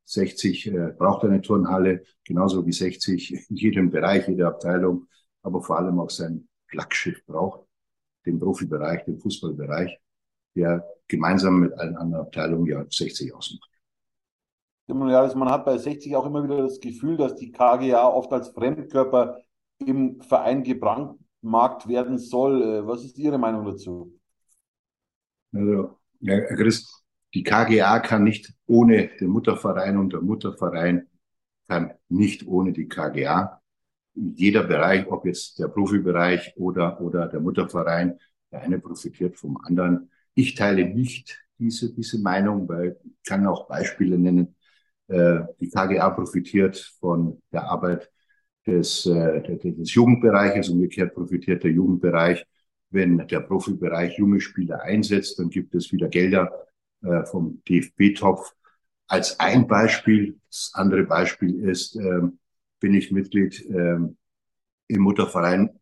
60 0.06 0.68
äh, 0.68 0.94
braucht 0.98 1.24
eine 1.24 1.42
Turnhalle, 1.42 2.04
genauso 2.26 2.66
wie 2.66 2.72
60 2.72 3.50
in 3.50 3.56
jedem 3.56 3.90
Bereich, 3.90 4.28
jeder 4.28 4.48
Abteilung, 4.48 5.08
aber 5.44 5.62
vor 5.62 5.78
allem 5.78 6.00
auch 6.00 6.10
sein 6.10 6.48
Flaggschiff 6.68 7.26
braucht, 7.26 7.68
den 8.26 8.40
Profibereich, 8.40 9.04
den 9.06 9.20
Fußballbereich, 9.20 10.00
der 10.56 10.86
gemeinsam 11.08 11.60
mit 11.60 11.74
allen 11.74 11.96
anderen 11.96 12.26
Abteilungen 12.26 12.66
ja 12.66 12.86
60 12.90 13.34
ausmacht. 13.34 13.70
man 14.88 15.50
hat 15.50 15.66
bei 15.66 15.78
60 15.78 16.16
auch 16.16 16.26
immer 16.26 16.44
wieder 16.44 16.62
das 16.62 16.80
Gefühl, 16.80 17.18
dass 17.18 17.36
die 17.36 17.52
KGA 17.52 18.08
oft 18.08 18.32
als 18.32 18.50
Fremdkörper 18.50 19.42
im 19.86 20.22
Verein 20.22 20.64
gebrandmarkt 20.64 21.88
werden 21.88 22.18
soll. 22.18 22.62
Äh, 22.62 22.88
was 22.88 23.04
ist 23.04 23.18
Ihre 23.18 23.38
Meinung 23.38 23.66
dazu? 23.66 24.18
Also, 25.54 25.98
ja, 26.20 26.40
Chris, 26.56 27.01
die 27.34 27.44
KGA 27.44 28.00
kann 28.00 28.24
nicht 28.24 28.54
ohne 28.68 29.10
den 29.20 29.30
Mutterverein 29.30 29.98
und 29.98 30.14
der 30.14 30.22
Mutterverein 30.22 31.08
kann 31.68 31.94
nicht 32.10 32.46
ohne 32.48 32.74
die 32.74 32.88
KGA. 32.88 33.62
Jeder 34.14 34.64
Bereich, 34.64 35.08
ob 35.08 35.26
jetzt 35.26 35.58
der 35.60 35.70
Profibereich 35.70 36.54
oder, 36.58 37.00
oder 37.00 37.28
der 37.28 37.40
Mutterverein, 37.40 38.20
der 38.52 38.62
eine 38.62 38.80
profitiert 38.80 39.38
vom 39.38 39.58
anderen. 39.64 40.12
Ich 40.34 40.56
teile 40.56 40.86
nicht 40.86 41.40
diese, 41.58 41.94
diese 41.94 42.20
Meinung, 42.20 42.68
weil 42.68 42.98
ich 43.06 43.24
kann 43.24 43.48
auch 43.48 43.68
Beispiele 43.68 44.18
nennen. 44.18 44.56
Äh, 45.08 45.42
die 45.62 45.70
KGA 45.70 46.10
profitiert 46.10 46.78
von 47.00 47.42
der 47.54 47.64
Arbeit 47.70 48.12
des, 48.68 49.06
äh, 49.06 49.42
des 49.42 49.94
Jugendbereiches, 49.94 50.70
umgekehrt 50.70 51.14
profitiert 51.14 51.64
der 51.64 51.72
Jugendbereich. 51.72 52.46
Wenn 52.90 53.26
der 53.26 53.40
Profibereich 53.40 54.18
junge 54.18 54.42
Spieler 54.42 54.82
einsetzt, 54.82 55.40
dann 55.40 55.50
gibt 55.50 55.74
es 55.76 55.94
wieder 55.94 56.10
Gelder 56.10 56.52
äh, 57.04 57.26
vom 57.26 57.62
DFB-Topf. 57.68 58.54
Als 59.08 59.40
ein 59.40 59.68
Beispiel, 59.68 60.40
das 60.50 60.72
andere 60.74 61.04
Beispiel 61.04 61.60
ist, 61.62 61.96
äh, 61.96 62.22
bin 62.80 62.94
ich 62.94 63.12
Mitglied 63.12 63.66
äh, 63.70 63.98
im 64.88 65.02
Mutterverein. 65.02 65.80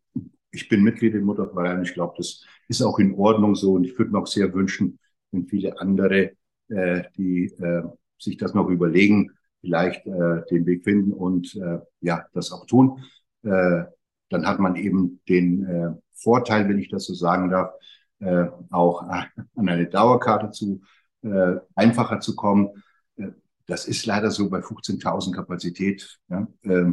Ich 0.50 0.68
bin 0.68 0.82
Mitglied 0.82 1.14
im 1.14 1.24
Mutterverein. 1.24 1.82
Ich 1.82 1.94
glaube, 1.94 2.14
das 2.16 2.44
ist 2.68 2.82
auch 2.82 2.98
in 2.98 3.14
Ordnung 3.14 3.54
so. 3.54 3.74
Und 3.74 3.84
ich 3.84 3.98
würde 3.98 4.12
mir 4.12 4.18
auch 4.18 4.26
sehr 4.26 4.52
wünschen, 4.52 4.98
wenn 5.30 5.46
viele 5.46 5.80
andere, 5.80 6.32
äh, 6.68 7.02
die 7.16 7.44
äh, 7.44 7.82
sich 8.18 8.36
das 8.36 8.54
noch 8.54 8.68
überlegen, 8.68 9.30
vielleicht 9.60 10.06
äh, 10.06 10.42
den 10.50 10.66
Weg 10.66 10.84
finden 10.84 11.12
und 11.12 11.54
äh, 11.56 11.78
ja, 12.00 12.26
das 12.32 12.52
auch 12.52 12.66
tun. 12.66 13.04
Äh, 13.42 13.84
dann 14.28 14.46
hat 14.46 14.58
man 14.58 14.76
eben 14.76 15.20
den 15.28 15.64
äh, 15.64 15.90
Vorteil, 16.14 16.68
wenn 16.68 16.78
ich 16.78 16.88
das 16.88 17.04
so 17.04 17.14
sagen 17.14 17.50
darf, 17.50 17.72
äh, 18.20 18.46
auch 18.70 19.02
an 19.02 19.68
eine 19.68 19.86
Dauerkarte 19.86 20.50
zu 20.50 20.82
äh, 21.22 21.56
einfacher 21.74 22.20
zu 22.20 22.36
kommen. 22.36 22.82
Äh, 23.16 23.28
das 23.66 23.86
ist 23.86 24.06
leider 24.06 24.30
so 24.30 24.50
bei 24.50 24.60
15.000 24.60 25.34
Kapazität. 25.34 26.18
Ja, 26.28 26.46
äh, 26.62 26.92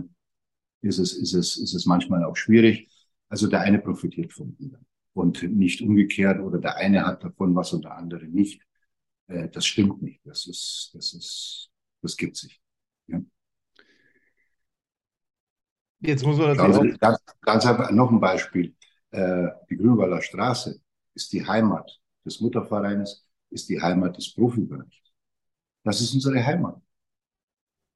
ist 0.81 0.99
es, 0.99 1.13
ist 1.13 1.33
es, 1.33 1.57
ist 1.57 1.73
es 1.73 1.85
manchmal 1.85 2.23
auch 2.23 2.35
schwierig. 2.35 2.89
Also 3.29 3.47
der 3.47 3.61
eine 3.61 3.79
profitiert 3.79 4.31
vom 4.31 4.55
anderen 4.61 4.85
und 5.13 5.43
nicht 5.43 5.81
umgekehrt 5.81 6.39
oder 6.39 6.59
der 6.59 6.77
eine 6.77 7.05
hat 7.05 7.23
davon 7.23 7.55
was 7.55 7.73
und 7.73 7.83
der 7.83 7.97
andere 7.97 8.25
nicht. 8.25 8.61
Äh, 9.27 9.49
das 9.49 9.65
stimmt 9.65 10.01
nicht. 10.01 10.21
Das 10.25 10.45
ist, 10.45 10.91
das 10.93 11.13
ist, 11.13 11.69
das 12.01 12.15
gibt 12.15 12.37
sich. 12.37 12.61
Ja. 13.07 13.21
Jetzt 15.99 16.23
muss 16.23 16.37
man 16.37 16.55
natürlich 16.55 16.99
ganz, 16.99 17.17
ganz, 17.41 17.65
einfach 17.65 17.91
noch 17.91 18.11
ein 18.11 18.19
Beispiel. 18.19 18.75
Äh, 19.09 19.47
die 19.69 19.77
Grünwalder 19.77 20.21
Straße 20.21 20.79
ist 21.15 21.33
die 21.33 21.45
Heimat 21.45 21.99
des 22.23 22.39
Muttervereins, 22.39 23.26
ist 23.49 23.69
die 23.69 23.81
Heimat 23.81 24.17
des 24.17 24.33
Profibereichs. 24.33 24.97
Das 25.83 26.01
ist 26.01 26.13
unsere 26.13 26.43
Heimat. 26.45 26.81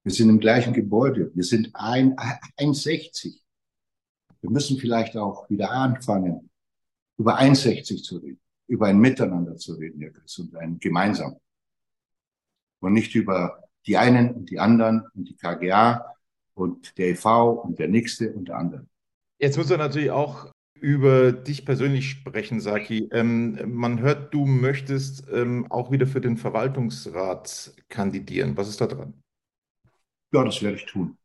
Wir 0.04 0.12
sind 0.12 0.30
im 0.30 0.40
gleichen 0.40 0.74
Gebäude. 0.74 1.32
Wir 1.36 1.44
sind 1.44 1.70
ein, 1.74 2.16
1,60. 2.16 3.40
Wir 4.42 4.50
müssen 4.50 4.78
vielleicht 4.78 5.16
auch 5.16 5.50
wieder 5.50 5.72
anfangen, 5.72 6.50
über 7.18 7.40
1,60 7.40 8.04
zu 8.04 8.18
reden, 8.18 8.40
über 8.68 8.88
ein 8.88 8.98
Miteinander 8.98 9.58
zu 9.58 9.76
reden, 9.76 10.02
Herr 10.02 10.12
Chris, 10.12 10.40
und 10.40 10.56
ein 10.56 10.80
gemeinsam. 10.80 11.36
Und 12.80 12.94
nicht 12.94 13.14
über 13.14 13.62
die 13.86 13.98
einen 13.98 14.34
und 14.34 14.50
die 14.50 14.60
anderen 14.60 15.08
und 15.14 15.30
die 15.30 15.36
KGA 15.36 16.16
und 16.56 16.98
der 16.98 17.10
EV 17.10 17.62
und 17.64 17.78
der 17.78 17.88
nächste 17.88 18.34
und 18.34 18.48
der 18.48 18.58
andere. 18.58 18.88
Jetzt 19.38 19.58
muss 19.58 19.70
er 19.70 19.78
natürlich 19.78 20.12
auch 20.12 20.52
über 20.82 21.32
dich 21.32 21.64
persönlich 21.64 22.10
sprechen, 22.10 22.60
Saki. 22.60 23.08
Ähm, 23.12 23.58
man 23.68 24.00
hört, 24.00 24.34
du 24.34 24.46
möchtest 24.48 25.28
ähm, 25.32 25.68
auch 25.70 25.92
wieder 25.92 26.08
für 26.08 26.22
den 26.22 26.38
Verwaltungsrat 26.38 27.74
kandidieren. 27.88 28.58
Was 28.58 28.68
ist 28.68 28.82
da 28.82 28.88
dran? 28.88 29.14
Ja, 30.34 30.44
das 30.44 30.62
werde 30.64 30.78
ich 30.78 30.86
tun. 30.86 31.18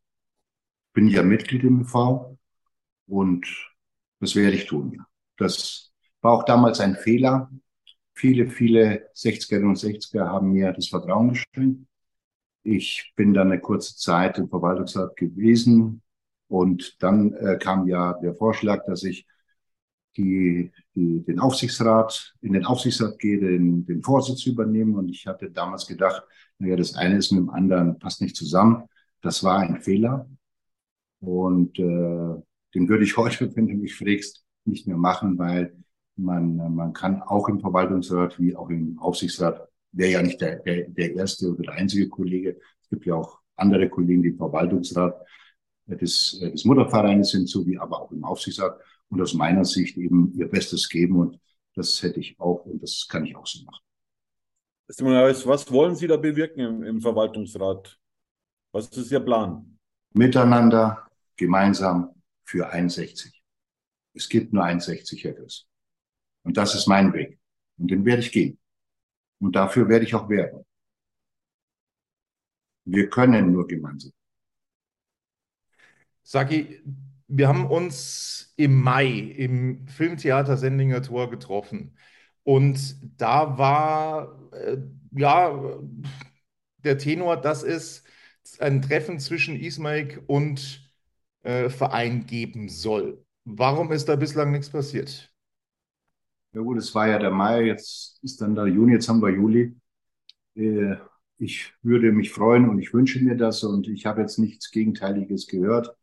Bin 0.93 1.07
ja 1.07 1.23
Mitglied 1.23 1.63
im 1.63 1.81
EV 1.81 2.37
und 3.07 3.47
das 4.19 4.35
werde 4.35 4.55
ich 4.55 4.67
tun. 4.67 5.03
Das 5.37 5.91
war 6.21 6.33
auch 6.33 6.43
damals 6.43 6.79
ein 6.79 6.95
Fehler. 6.95 7.49
Viele, 8.13 8.49
viele 8.49 9.09
60er 9.15 9.63
und 9.63 9.77
60er 9.77 10.27
haben 10.27 10.51
mir 10.51 10.71
das 10.71 10.87
Vertrauen 10.87 11.29
geschenkt. 11.29 11.87
Ich 12.63 13.13
bin 13.15 13.33
dann 13.33 13.51
eine 13.51 13.61
kurze 13.61 13.95
Zeit 13.95 14.37
im 14.37 14.49
Verwaltungsrat 14.49 15.15
gewesen 15.15 16.01
und 16.47 17.01
dann 17.01 17.33
äh, 17.33 17.57
kam 17.57 17.87
ja 17.87 18.13
der 18.13 18.35
Vorschlag, 18.35 18.85
dass 18.85 19.03
ich 19.03 19.25
die, 20.17 20.71
die, 20.95 21.23
den 21.23 21.39
Aufsichtsrat, 21.39 22.33
in 22.41 22.53
den 22.53 22.65
Aufsichtsrat 22.65 23.19
gehe, 23.19 23.39
den, 23.39 23.85
den 23.85 24.03
Vorsitz 24.03 24.45
übernehmen. 24.45 24.95
Und 24.95 25.09
ich 25.09 25.27
hatte 25.27 25.49
damals 25.51 25.87
gedacht, 25.87 26.23
naja, 26.59 26.75
das 26.75 26.95
eine 26.95 27.17
ist 27.17 27.31
mit 27.31 27.41
dem 27.41 27.49
anderen, 27.49 27.99
passt 27.99 28.21
nicht 28.21 28.35
zusammen. 28.35 28.83
Das 29.21 29.43
war 29.43 29.59
ein 29.59 29.81
Fehler. 29.81 30.27
Und 31.19 31.77
äh, 31.79 32.41
den 32.73 32.89
würde 32.89 33.03
ich 33.03 33.15
heute, 33.17 33.55
wenn 33.55 33.67
du 33.67 33.75
mich 33.75 33.95
fragst, 33.95 34.43
nicht 34.65 34.87
mehr 34.87 34.97
machen, 34.97 35.37
weil 35.37 35.73
man, 36.15 36.55
man 36.75 36.93
kann 36.93 37.21
auch 37.21 37.47
im 37.47 37.59
Verwaltungsrat 37.59 38.39
wie 38.39 38.55
auch 38.55 38.69
im 38.69 38.97
Aufsichtsrat, 38.99 39.69
wäre 39.91 40.11
ja 40.11 40.21
nicht 40.21 40.41
der, 40.41 40.57
der, 40.57 40.89
der 40.89 41.15
erste 41.15 41.51
oder 41.51 41.63
der 41.63 41.73
einzige 41.73 42.09
Kollege. 42.09 42.57
Es 42.81 42.89
gibt 42.89 43.05
ja 43.05 43.15
auch 43.15 43.39
andere 43.55 43.87
Kollegen, 43.89 44.23
die 44.23 44.29
im 44.29 44.37
Verwaltungsrat 44.37 45.15
des, 45.85 46.39
des 46.39 46.65
Muttervereines 46.65 47.31
sind, 47.31 47.47
so 47.47 47.65
wie 47.65 47.79
aber 47.79 48.01
auch 48.01 48.11
im 48.11 48.23
Aufsichtsrat 48.23 48.79
und 49.09 49.21
aus 49.21 49.33
meiner 49.33 49.65
Sicht 49.65 49.97
eben 49.97 50.33
ihr 50.33 50.47
Bestes 50.49 50.89
geben. 50.89 51.17
Und 51.17 51.39
das 51.75 52.01
hätte 52.03 52.19
ich 52.19 52.39
auch 52.39 52.65
und 52.65 52.81
das 52.81 53.07
kann 53.07 53.25
ich 53.25 53.35
auch 53.35 53.47
so 53.47 53.63
machen. 53.63 53.83
Was 54.87 55.71
wollen 55.71 55.95
Sie 55.95 56.07
da 56.07 56.17
bewirken 56.17 56.59
im, 56.59 56.83
im 56.83 57.01
Verwaltungsrat? 57.01 57.99
Was 58.71 58.87
ist 58.89 59.11
Ihr 59.11 59.19
Plan? 59.19 59.77
Miteinander, 60.13 61.07
gemeinsam 61.35 62.21
für 62.45 62.69
61. 62.69 63.43
Es 64.13 64.29
gibt 64.29 64.53
nur 64.53 64.63
61, 64.63 65.23
Herr 65.23 65.33
Chris. 65.33 65.67
Und 66.43 66.57
das 66.57 66.73
ist 66.75 66.87
mein 66.87 67.13
Weg. 67.13 67.39
Und 67.77 67.91
den 67.91 68.05
werde 68.05 68.21
ich 68.21 68.31
gehen. 68.31 68.57
Und 69.39 69.55
dafür 69.55 69.87
werde 69.89 70.05
ich 70.05 70.15
auch 70.15 70.29
werben. 70.29 70.65
Wir 72.85 73.09
können 73.09 73.51
nur 73.51 73.67
gemeinsam. 73.67 74.13
Sagi, 76.23 76.81
wir 77.27 77.47
haben 77.47 77.65
uns 77.67 78.53
im 78.57 78.81
Mai 78.81 79.07
im 79.07 79.87
Filmtheater 79.87 80.57
Sendinger 80.57 81.01
Tor 81.01 81.29
getroffen. 81.29 81.97
Und 82.43 82.95
da 83.19 83.57
war, 83.57 84.51
äh, 84.53 84.77
ja, 85.11 85.79
der 86.83 86.97
Tenor, 86.97 87.37
das 87.37 87.63
ist 87.63 88.03
ein 88.59 88.81
Treffen 88.81 89.19
zwischen 89.19 89.59
Ismaik 89.59 90.21
und 90.27 90.89
äh, 91.43 91.69
Verein 91.69 92.25
geben 92.25 92.69
soll. 92.69 93.23
Warum 93.43 93.91
ist 93.91 94.07
da 94.09 94.15
bislang 94.15 94.51
nichts 94.51 94.69
passiert? 94.69 95.33
Ja 96.53 96.61
gut, 96.61 96.77
es 96.77 96.93
war 96.95 97.07
ja 97.07 97.19
der 97.19 97.31
Mai, 97.31 97.65
jetzt 97.65 98.19
ist 98.23 98.41
dann 98.41 98.55
der 98.55 98.67
Juni, 98.67 98.93
jetzt 98.93 99.09
haben 99.09 99.21
wir 99.21 99.29
Juli. 99.29 99.75
Äh, 100.55 100.95
ich 101.37 101.73
würde 101.83 102.11
mich 102.11 102.31
freuen 102.31 102.67
und 102.69 102.79
ich 102.79 102.93
wünsche 102.93 103.19
mir 103.23 103.35
das 103.35 103.63
und 103.63 103.87
ich 103.87 104.05
habe 104.05 104.21
jetzt 104.21 104.39
nichts 104.39 104.71
Gegenteiliges 104.71 105.47
gehört. 105.47 105.95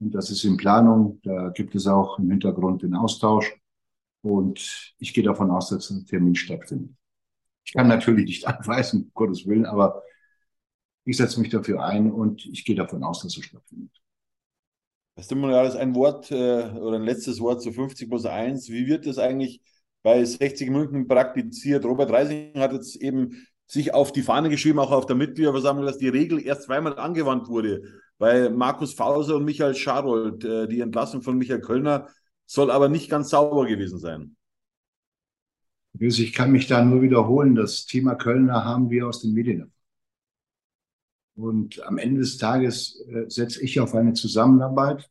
Und 0.00 0.14
das 0.14 0.30
ist 0.30 0.44
in 0.44 0.56
Planung. 0.56 1.20
Da 1.22 1.50
gibt 1.50 1.74
es 1.74 1.86
auch 1.86 2.18
im 2.18 2.30
Hintergrund 2.30 2.82
den 2.82 2.94
Austausch. 2.94 3.54
Und 4.22 4.94
ich 4.98 5.14
gehe 5.14 5.24
davon 5.24 5.50
aus, 5.50 5.70
dass 5.70 5.90
ein 5.90 6.06
Termin 6.06 6.34
stattfindet. 6.34 6.94
Ich 7.64 7.72
kann 7.72 7.88
natürlich 7.88 8.26
nicht 8.26 8.46
anweisen, 8.46 9.04
um 9.04 9.10
Gottes 9.14 9.46
Willen, 9.46 9.66
aber 9.66 10.02
ich 11.04 11.16
setze 11.16 11.40
mich 11.40 11.50
dafür 11.50 11.84
ein 11.84 12.12
und 12.12 12.44
ich 12.46 12.64
gehe 12.64 12.76
davon 12.76 13.02
aus, 13.02 13.22
dass 13.22 13.36
es 13.36 13.44
stattfindet. 13.44 13.90
Herr 15.16 15.24
Stimmonialis, 15.24 15.74
ein 15.74 15.94
Wort 15.94 16.30
äh, 16.30 16.70
oder 16.78 16.96
ein 16.96 17.02
letztes 17.04 17.40
Wort 17.40 17.62
zu 17.62 17.72
50 17.72 18.08
plus 18.08 18.24
1. 18.24 18.68
Wie 18.68 18.86
wird 18.86 19.06
das 19.06 19.18
eigentlich 19.18 19.60
bei 20.02 20.24
60 20.24 20.70
Minuten 20.70 21.08
praktiziert? 21.08 21.84
Robert 21.84 22.10
Reising 22.10 22.52
hat 22.56 22.72
jetzt 22.72 22.96
eben 22.96 23.46
sich 23.66 23.94
auf 23.94 24.12
die 24.12 24.22
Fahne 24.22 24.48
geschrieben, 24.48 24.78
auch 24.78 24.92
auf 24.92 25.06
der 25.06 25.16
Mitgliederversammlung, 25.16 25.86
dass 25.86 25.98
die 25.98 26.08
Regel 26.08 26.44
erst 26.44 26.64
zweimal 26.64 26.98
angewandt 26.98 27.48
wurde. 27.48 27.82
Bei 28.18 28.50
Markus 28.50 28.94
Fauser 28.94 29.36
und 29.36 29.44
Michael 29.44 29.74
Scharold, 29.74 30.44
äh, 30.44 30.66
die 30.66 30.80
Entlassung 30.80 31.22
von 31.22 31.38
Michael 31.38 31.60
Kölner, 31.60 32.08
soll 32.46 32.70
aber 32.70 32.88
nicht 32.88 33.08
ganz 33.08 33.30
sauber 33.30 33.66
gewesen 33.66 33.98
sein. 33.98 34.36
Ich 35.98 36.32
kann 36.32 36.52
mich 36.52 36.66
da 36.66 36.84
nur 36.84 37.02
wiederholen. 37.02 37.54
Das 37.54 37.86
Thema 37.86 38.14
Kölner 38.14 38.64
haben 38.64 38.90
wir 38.90 39.08
aus 39.08 39.22
den 39.22 39.32
Medien. 39.32 39.72
Und 41.34 41.80
am 41.84 41.98
Ende 41.98 42.20
des 42.20 42.36
Tages 42.36 43.00
äh, 43.08 43.28
setze 43.28 43.62
ich 43.62 43.78
auf 43.78 43.94
eine 43.94 44.12
Zusammenarbeit. 44.12 45.08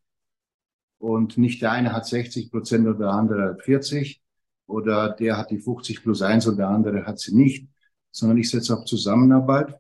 Und 0.98 1.38
nicht 1.38 1.62
der 1.62 1.72
eine 1.72 1.94
hat 1.94 2.06
60 2.06 2.52
Prozent 2.52 2.88
oder 2.88 2.98
der 2.98 3.10
andere 3.10 3.50
hat 3.50 3.62
40 3.62 4.22
oder 4.66 5.10
der 5.12 5.38
hat 5.38 5.52
die 5.52 5.60
50 5.60 6.04
plus 6.04 6.22
1 6.22 6.48
und 6.48 6.58
der 6.58 6.68
andere 6.68 7.06
hat 7.06 7.20
sie 7.20 7.36
nicht, 7.36 7.70
sondern 8.12 8.38
ich 8.38 8.50
setze 8.50 8.76
auf 8.76 8.86
Zusammenarbeit. 8.86 9.80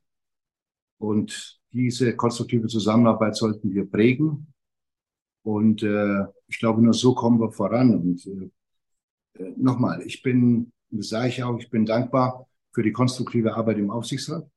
Und 0.99 1.59
diese 1.77 2.15
konstruktive 2.15 2.67
Zusammenarbeit 2.67 3.35
sollten 3.35 3.73
wir 3.73 3.89
prägen. 3.89 4.53
Und 5.43 5.83
äh, 5.83 6.25
ich 6.47 6.59
glaube, 6.59 6.81
nur 6.81 6.93
so 6.93 7.13
kommen 7.13 7.39
wir 7.39 7.51
voran. 7.51 7.95
Und 7.95 8.25
äh, 8.27 9.43
äh 9.43 9.53
nochmal, 9.55 10.01
ich 10.01 10.21
bin, 10.21 10.71
das 10.89 11.09
sage 11.09 11.29
ich 11.29 11.43
auch, 11.43 11.57
ich 11.59 11.69
bin 11.69 11.85
dankbar 11.85 12.47
für 12.73 12.83
die 12.83 12.91
konstruktive 12.91 13.55
Arbeit 13.55 13.77
im 13.77 13.91
Aufsichtsrat. 13.91 14.49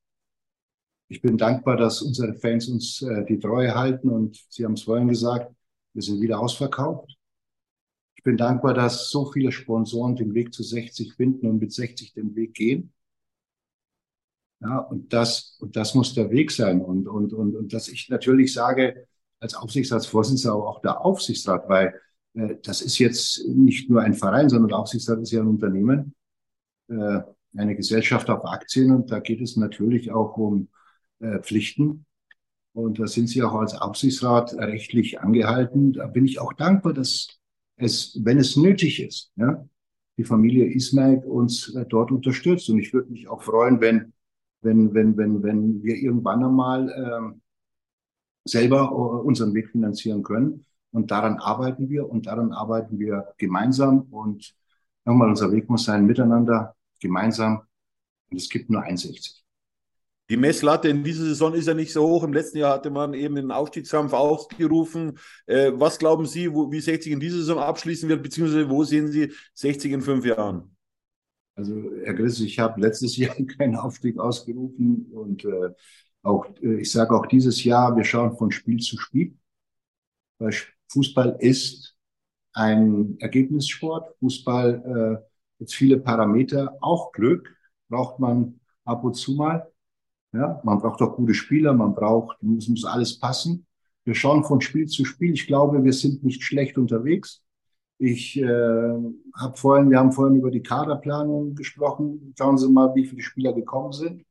Ich 1.09 1.21
bin 1.21 1.37
dankbar, 1.37 1.77
dass 1.77 2.03
unsere 2.03 2.35
Fans 2.35 2.69
uns 2.69 3.03
äh, 3.03 3.25
die 3.25 3.39
Treue 3.39 3.75
halten 3.75 4.09
und 4.09 4.45
Sie 4.49 4.65
haben 4.65 4.75
es 4.75 4.85
vorhin 4.85 5.09
gesagt, 5.09 5.55
wir 5.93 6.03
sind 6.03 6.21
wieder 6.21 6.39
ausverkauft. 6.39 7.17
Ich 8.15 8.23
bin 8.23 8.37
dankbar, 8.37 8.75
dass 8.75 9.11
so 9.11 9.31
viele 9.33 9.51
Sponsoren 9.51 10.15
den 10.15 10.35
Weg 10.35 10.53
zu 10.53 10.63
60 10.63 11.15
finden 11.15 11.47
und 11.47 11.59
mit 11.59 11.73
60 11.73 12.13
den 12.13 12.37
Weg 12.37 12.55
gehen. 12.55 12.93
Ja, 14.61 14.79
und 14.79 15.13
das, 15.13 15.57
und 15.61 15.75
das 15.77 15.95
muss 15.95 16.15
der 16.15 16.31
Weg 16.31 16.51
sein. 16.51 16.83
Und, 16.83 17.09
und, 17.09 17.33
und, 17.33 17.57
und 17.57 17.73
dass 17.73 17.89
ich 17.89 18.09
natürlich 18.11 18.53
sage, 18.53 19.07
als 19.41 19.55
Aufsichtsratsvorsitzender 19.55 20.55
aber 20.55 20.69
auch 20.69 20.83
der 20.83 21.05
Aufsichtsrat, 21.05 21.69
weil 21.69 21.95
äh, 22.35 22.57
das 22.63 22.83
ist 22.83 22.99
jetzt 22.99 23.47
nicht 23.49 23.89
nur 23.89 24.03
ein 24.03 24.15
Verein, 24.15 24.49
sondern 24.51 24.69
der 24.69 24.79
Aufsichtsrat 24.79 25.21
ist 25.21 25.31
ja 25.33 25.41
ein 25.41 25.49
Unternehmen, 25.49 26.15
äh, 26.89 27.21
eine 27.57 27.75
Gesellschaft 27.75 28.29
auf 28.29 28.45
Aktien 28.45 28.93
und 28.93 29.11
da 29.11 29.21
geht 29.21 29.41
es 29.41 29.57
natürlich 29.57 30.13
auch 30.13 30.37
um 30.37 30.69
äh, 31.21 31.39
Pflichten. 31.41 32.05
Und 32.73 33.01
da 33.01 33.07
sind 33.07 33.29
Sie 33.29 33.43
auch 33.43 33.55
als 33.55 33.75
Aufsichtsrat 33.75 34.55
rechtlich 34.55 35.21
angehalten. 35.21 35.93
Da 35.93 36.07
bin 36.07 36.25
ich 36.25 36.39
auch 36.39 36.53
dankbar, 36.53 36.93
dass 36.93 37.41
es, 37.77 38.17
wenn 38.23 38.39
es 38.39 38.57
nötig 38.57 39.03
ist, 39.03 39.33
ja, 39.37 39.67
die 40.17 40.25
Familie 40.25 40.67
Ismail 40.73 41.19
uns 41.25 41.75
äh, 41.75 41.85
dort 41.87 42.13
unterstützt. 42.13 42.69
Und 42.69 42.79
ich 42.79 42.93
würde 42.93 43.11
mich 43.11 43.27
auch 43.27 43.43
freuen, 43.43 43.81
wenn 43.81 44.13
wenn, 44.63 44.95
wenn, 44.95 45.17
wenn, 45.17 45.43
wenn 45.43 45.83
wir 45.83 45.97
irgendwann 45.97 46.45
einmal 46.45 46.91
ähm, 46.91 47.41
selber 48.45 48.91
äh, 48.91 49.27
unseren 49.27 49.55
Weg 49.55 49.71
finanzieren 49.71 50.23
können. 50.23 50.65
Und 50.93 51.11
daran 51.11 51.39
arbeiten 51.39 51.89
wir 51.89 52.09
und 52.09 52.27
daran 52.27 52.53
arbeiten 52.53 52.99
wir 52.99 53.33
gemeinsam. 53.39 54.03
Und 54.11 54.55
nochmal, 55.05 55.29
unser 55.29 55.53
Weg 55.53 55.69
muss 55.69 55.85
sein, 55.85 56.05
miteinander, 56.05 56.75
gemeinsam. 57.01 57.63
Und 58.31 58.37
es 58.37 58.49
gibt 58.49 58.71
nur 58.71 58.83
61. 58.83 59.41
Die 60.29 60.37
Messlatte 60.37 60.89
in 60.89 61.03
dieser 61.03 61.25
Saison 61.25 61.55
ist 61.55 61.67
ja 61.67 61.75
nicht 61.75 61.93
so 61.93 62.07
hoch. 62.07 62.23
Im 62.23 62.33
letzten 62.33 62.59
Jahr 62.59 62.75
hatte 62.75 62.91
man 62.91 63.15
eben 63.15 63.35
den 63.35 63.51
Aufstiegskampf 63.51 64.13
aufgerufen. 64.13 65.19
Äh, 65.47 65.73
was 65.75 65.99
glauben 65.99 66.25
Sie, 66.27 66.53
wo, 66.53 66.71
wie 66.71 66.81
60 66.81 67.13
in 67.13 67.21
dieser 67.21 67.39
Saison 67.39 67.59
abschließen 67.59 68.09
wird, 68.09 68.23
beziehungsweise 68.23 68.71
wo 68.71 68.85
sehen 68.85 69.09
Sie 69.09 69.33
60 69.55 69.93
in 69.93 70.03
fünf 70.03 70.25
Jahren? 70.25 70.77
Also 71.61 71.91
Herr 72.05 72.15
Griss, 72.15 72.41
ich 72.41 72.59
habe 72.59 72.81
letztes 72.81 73.17
Jahr 73.19 73.35
keinen 73.59 73.77
Aufstieg 73.77 74.19
ausgerufen 74.19 75.07
und 75.13 75.45
äh, 75.45 75.75
auch, 76.23 76.47
äh, 76.63 76.81
ich 76.81 76.91
sage 76.91 77.15
auch 77.15 77.27
dieses 77.27 77.63
Jahr, 77.65 77.95
wir 77.97 78.05
schauen 78.05 78.37
von 78.37 78.51
Spiel 78.51 78.79
zu 78.79 78.97
Spiel, 78.99 79.37
weil 80.39 80.55
Fußball 80.89 81.37
ist 81.41 81.97
ein 82.55 83.17
Ergebnissport. 83.21 84.17
Fußball 84.21 85.21
äh, 85.21 85.27
jetzt 85.59 85.75
viele 85.75 85.99
Parameter, 85.99 86.79
auch 86.81 87.13
Glück 87.13 87.55
braucht 87.91 88.19
man 88.21 88.59
ab 88.85 89.05
und 89.05 89.15
zu 89.15 89.35
mal. 89.35 89.71
Ja, 90.33 90.63
man 90.65 90.79
braucht 90.79 91.03
auch 91.03 91.15
gute 91.17 91.35
Spieler, 91.35 91.75
man 91.75 91.95
braucht, 91.95 92.43
muss, 92.43 92.69
muss 92.69 92.87
alles 92.87 93.19
passen. 93.19 93.67
Wir 94.05 94.15
schauen 94.15 94.45
von 94.45 94.63
Spiel 94.63 94.87
zu 94.87 95.05
Spiel. 95.05 95.35
Ich 95.35 95.47
glaube, 95.47 95.85
wir 95.85 95.93
sind 95.93 96.25
nicht 96.25 96.43
schlecht 96.43 96.79
unterwegs. 96.79 97.45
Ich 98.03 98.39
äh, 98.41 98.47
habe 98.47 99.57
vorhin, 99.57 99.91
wir 99.91 99.99
haben 99.99 100.11
vorhin 100.13 100.39
über 100.39 100.51
die 100.51 100.63
Kaderplanung 100.63 101.55
gesprochen. 101.55 102.33
Schauen 102.39 102.57
Sie 102.57 102.67
mal, 102.71 102.95
wie 102.95 103.05
viele 103.05 103.21
Spieler 103.21 103.53
gekommen 103.53 103.93
sind. 103.93 104.25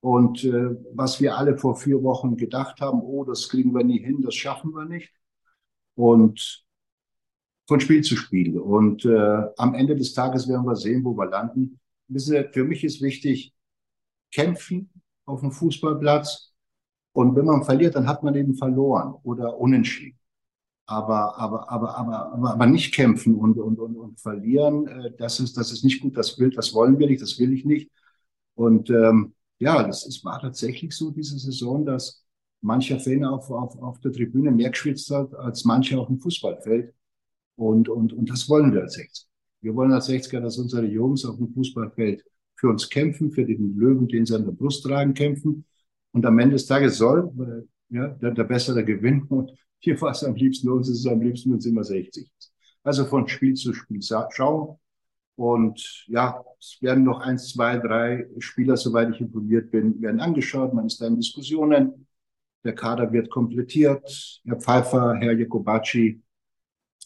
Und 0.00 0.44
äh, 0.44 0.76
was 0.92 1.18
wir 1.18 1.38
alle 1.38 1.56
vor 1.56 1.76
vier 1.76 2.02
Wochen 2.02 2.36
gedacht 2.36 2.82
haben, 2.82 3.00
oh, 3.00 3.24
das 3.24 3.48
kriegen 3.48 3.72
wir 3.72 3.84
nie 3.84 4.00
hin, 4.00 4.20
das 4.20 4.34
schaffen 4.34 4.72
wir 4.72 4.84
nicht. 4.84 5.10
Und 5.94 6.62
von 7.66 7.80
Spiel 7.80 8.02
zu 8.02 8.16
Spiel. 8.16 8.58
Und 8.58 9.06
äh, 9.06 9.44
am 9.56 9.74
Ende 9.74 9.96
des 9.96 10.12
Tages 10.12 10.46
werden 10.46 10.66
wir 10.66 10.76
sehen, 10.76 11.02
wo 11.04 11.16
wir 11.16 11.24
landen. 11.24 11.80
Für 12.52 12.64
mich 12.64 12.84
ist 12.84 13.00
wichtig, 13.00 13.54
kämpfen 14.30 14.90
auf 15.24 15.40
dem 15.40 15.52
Fußballplatz. 15.52 16.52
Und 17.12 17.34
wenn 17.34 17.46
man 17.46 17.64
verliert, 17.64 17.94
dann 17.94 18.06
hat 18.06 18.22
man 18.22 18.34
eben 18.34 18.56
verloren 18.56 19.14
oder 19.22 19.56
unentschieden 19.56 20.18
aber, 20.88 21.38
aber, 21.38 21.70
aber, 21.70 21.98
aber, 21.98 22.32
aber, 22.32 22.50
aber 22.54 22.66
nicht 22.66 22.94
kämpfen 22.94 23.34
und, 23.34 23.58
und, 23.58 23.78
und, 23.78 23.94
und 23.94 24.18
verlieren, 24.18 24.86
äh, 24.88 25.12
das, 25.18 25.38
ist, 25.38 25.56
das 25.58 25.70
ist 25.70 25.84
nicht 25.84 26.00
gut, 26.00 26.16
das 26.16 26.38
will, 26.38 26.48
das 26.48 26.72
wollen 26.72 26.98
wir 26.98 27.06
nicht, 27.06 27.20
das 27.20 27.38
will 27.38 27.52
ich 27.52 27.66
nicht. 27.66 27.90
Und 28.54 28.88
ähm, 28.88 29.34
ja, 29.58 29.86
das 29.86 30.06
ist, 30.06 30.24
war 30.24 30.40
tatsächlich 30.40 30.96
so 30.96 31.10
diese 31.10 31.38
Saison, 31.38 31.84
dass 31.84 32.24
mancher 32.62 32.98
Fan 32.98 33.22
auf, 33.22 33.50
auf, 33.50 33.78
auf 33.82 34.00
der 34.00 34.12
Tribüne 34.12 34.50
mehr 34.50 34.70
geschwitzt 34.70 35.10
hat 35.10 35.34
als 35.34 35.66
mancher 35.66 36.00
auf 36.00 36.06
dem 36.08 36.20
Fußballfeld. 36.20 36.94
Und, 37.56 37.90
und, 37.90 38.14
und 38.14 38.30
das 38.30 38.48
wollen 38.48 38.72
wir 38.72 38.82
als 38.82 38.94
60. 38.94 39.26
Wir 39.60 39.74
wollen 39.74 39.92
als 39.92 40.08
60er, 40.08 40.40
dass 40.40 40.56
unsere 40.56 40.86
Jungs 40.86 41.24
auf 41.26 41.36
dem 41.36 41.52
Fußballfeld 41.52 42.24
für 42.56 42.70
uns 42.70 42.88
kämpfen, 42.88 43.30
für 43.30 43.44
den 43.44 43.76
Löwen, 43.76 44.08
den 44.08 44.24
sie 44.24 44.34
an 44.34 44.46
der 44.46 44.52
Brust 44.52 44.84
tragen, 44.84 45.12
kämpfen. 45.12 45.66
Und 46.12 46.24
am 46.24 46.38
Ende 46.38 46.54
des 46.54 46.64
Tages 46.64 46.96
soll 46.96 47.30
äh, 47.90 47.94
ja, 47.94 48.08
der, 48.08 48.30
der 48.30 48.44
Bessere 48.44 48.82
gewinnen. 48.84 49.26
Und 49.28 49.52
hier 49.78 50.00
war 50.00 50.10
es 50.10 50.24
am 50.24 50.34
liebsten, 50.34 50.68
uns 50.68 50.88
ist 50.88 51.00
es 51.00 51.06
am 51.06 51.20
liebsten, 51.20 51.54
es 51.54 51.66
immer 51.66 51.84
60 51.84 52.30
ist. 52.38 52.52
Also 52.82 53.04
von 53.04 53.28
Spiel 53.28 53.54
zu 53.54 53.72
Spiel 53.72 54.00
schauen. 54.02 54.78
Und 55.36 56.04
ja, 56.08 56.42
es 56.58 56.78
werden 56.80 57.04
noch 57.04 57.20
eins, 57.20 57.52
zwei, 57.52 57.78
drei 57.78 58.26
Spieler, 58.38 58.76
soweit 58.76 59.10
ich 59.14 59.20
informiert 59.20 59.70
bin, 59.70 60.00
werden 60.02 60.20
angeschaut. 60.20 60.74
Man 60.74 60.86
ist 60.86 61.00
da 61.00 61.06
in 61.06 61.16
Diskussionen. 61.16 62.06
Der 62.64 62.74
Kader 62.74 63.12
wird 63.12 63.30
komplettiert. 63.30 64.40
Herr 64.44 64.60
Pfeiffer, 64.60 65.14
Herr 65.14 65.32
Jakobacci, 65.32 66.20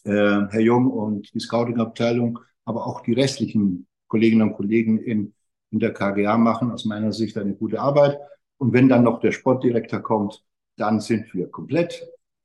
äh, 0.03 0.09
Herr 0.09 0.59
Jung 0.59 0.87
und 0.89 1.31
die 1.33 1.39
Scouting-Abteilung, 1.39 2.39
aber 2.65 2.87
auch 2.87 3.01
die 3.01 3.13
restlichen 3.13 3.87
Kolleginnen 4.07 4.49
und 4.49 4.55
Kollegen 4.55 4.97
in, 4.97 5.33
in 5.69 5.79
der 5.79 5.93
KGA 5.93 6.37
machen 6.37 6.71
aus 6.71 6.85
meiner 6.85 7.13
Sicht 7.13 7.37
eine 7.37 7.53
gute 7.53 7.79
Arbeit. 7.79 8.17
Und 8.57 8.73
wenn 8.73 8.89
dann 8.89 9.03
noch 9.03 9.19
der 9.19 9.31
Sportdirektor 9.31 9.99
kommt, 9.99 10.43
dann 10.77 10.99
sind 10.99 11.33
wir 11.33 11.49
komplett. 11.49 12.03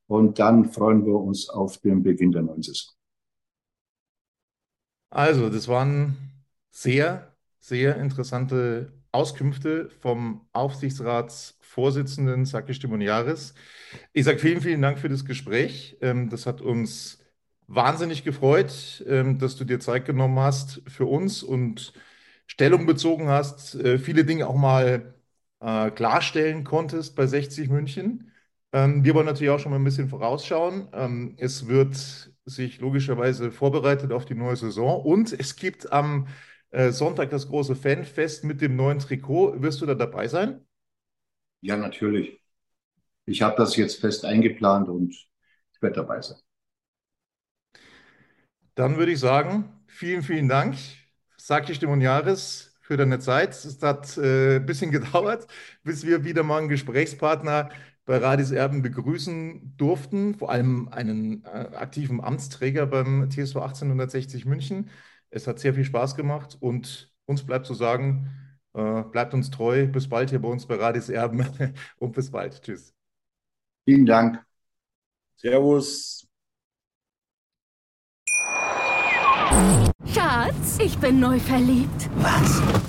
Und 0.09 0.39
dann 0.39 0.65
freuen 0.65 1.05
wir 1.05 1.15
uns 1.15 1.47
auf 1.49 1.77
den 1.77 2.03
Beginn 2.03 2.33
der 2.33 2.41
neuen 2.41 2.63
Saison. 2.63 2.93
Also, 5.09 5.49
das 5.49 5.67
waren 5.67 6.17
sehr, 6.71 7.35
sehr 7.59 7.97
interessante 7.97 8.93
Auskünfte 9.11 9.89
vom 10.01 10.47
Aufsichtsratsvorsitzenden 10.53 12.45
Saki 12.45 12.73
Stimoniaris. 12.73 13.53
Ich 14.13 14.25
sage 14.25 14.37
vielen, 14.39 14.61
vielen 14.61 14.81
Dank 14.81 14.99
für 14.99 15.09
das 15.09 15.25
Gespräch. 15.25 15.97
Ähm, 16.01 16.29
das 16.29 16.45
hat 16.45 16.61
uns 16.61 17.19
wahnsinnig 17.67 18.23
gefreut, 18.23 19.03
ähm, 19.07 19.39
dass 19.39 19.55
du 19.57 19.65
dir 19.65 19.79
Zeit 19.79 20.05
genommen 20.05 20.39
hast 20.39 20.81
für 20.87 21.05
uns 21.05 21.41
und 21.43 21.93
Stellung 22.47 22.85
bezogen 22.85 23.27
hast, 23.29 23.75
äh, 23.75 23.97
viele 23.99 24.25
Dinge 24.25 24.47
auch 24.47 24.55
mal 24.55 25.13
äh, 25.61 25.91
klarstellen 25.91 26.63
konntest 26.63 27.15
bei 27.15 27.27
60 27.27 27.69
München. 27.69 28.31
Ähm, 28.71 29.03
wir 29.03 29.15
wollen 29.15 29.25
natürlich 29.25 29.49
auch 29.51 29.59
schon 29.59 29.71
mal 29.71 29.79
ein 29.79 29.83
bisschen 29.83 30.09
vorausschauen. 30.09 30.89
Ähm, 30.93 31.35
es 31.37 31.67
wird 31.67 31.95
sich 32.45 32.79
logischerweise 32.79 33.51
vorbereitet 33.51 34.11
auf 34.11 34.25
die 34.25 34.35
neue 34.35 34.55
Saison 34.55 35.01
und 35.03 35.33
es 35.33 35.55
gibt 35.55 35.91
am 35.91 36.27
äh, 36.71 36.91
Sonntag 36.91 37.29
das 37.31 37.47
große 37.47 37.75
Fanfest 37.75 38.43
mit 38.43 38.61
dem 38.61 38.75
neuen 38.75 38.99
Trikot. 38.99 39.61
Wirst 39.61 39.81
du 39.81 39.85
da 39.85 39.95
dabei 39.95 40.27
sein? 40.27 40.65
Ja, 41.61 41.77
natürlich. 41.77 42.41
Ich 43.25 43.41
habe 43.41 43.55
das 43.57 43.75
jetzt 43.77 43.99
fest 44.01 44.25
eingeplant 44.25 44.89
und 44.89 45.11
ich 45.13 45.81
werde 45.81 45.97
dabei 45.97 46.21
sein. 46.21 46.39
Dann 48.75 48.97
würde 48.97 49.11
ich 49.11 49.19
sagen, 49.19 49.65
vielen, 49.87 50.23
vielen 50.23 50.47
Dank. 50.47 50.77
Saki 51.37 51.73
Stimoniaris 51.75 52.77
für 52.81 52.97
deine 52.97 53.19
Zeit. 53.19 53.49
Es 53.51 53.81
hat 53.81 54.17
äh, 54.17 54.57
ein 54.57 54.65
bisschen 54.65 54.91
gedauert, 54.93 55.47
bis 55.83 56.05
wir 56.05 56.23
wieder 56.23 56.43
mal 56.43 56.59
einen 56.59 56.69
Gesprächspartner 56.69 57.69
bei 58.09 58.17
Radis 58.17 58.49
Erben 58.49 58.81
begrüßen 58.81 59.75
durften, 59.77 60.33
vor 60.33 60.49
allem 60.49 60.89
einen 60.89 61.43
äh, 61.45 61.69
aktiven 61.75 62.21
Amtsträger 62.21 62.87
beim 62.87 63.29
TSV 63.29 63.57
1860 63.57 64.45
München. 64.45 64.89
Es 65.29 65.45
hat 65.45 65.59
sehr 65.59 65.75
viel 65.75 65.83
Spaß 65.83 66.15
gemacht 66.15 66.57
und 66.59 67.13
uns 67.25 67.45
bleibt 67.45 67.67
zu 67.67 67.75
sagen, 67.75 68.27
äh, 68.73 69.03
bleibt 69.03 69.35
uns 69.35 69.51
treu. 69.51 69.85
Bis 69.85 70.09
bald 70.09 70.31
hier 70.31 70.41
bei 70.41 70.47
uns 70.47 70.65
bei 70.65 70.77
Radis 70.77 71.09
Erben 71.09 71.45
und 71.99 72.13
bis 72.13 72.31
bald. 72.31 72.59
Tschüss. 72.63 72.95
Vielen 73.85 74.07
Dank. 74.07 74.43
Servus. 75.35 76.27
Schatz, 80.11 80.79
ich 80.83 80.97
bin 80.97 81.19
neu 81.19 81.39
verliebt. 81.39 82.09
Was? 82.15 82.88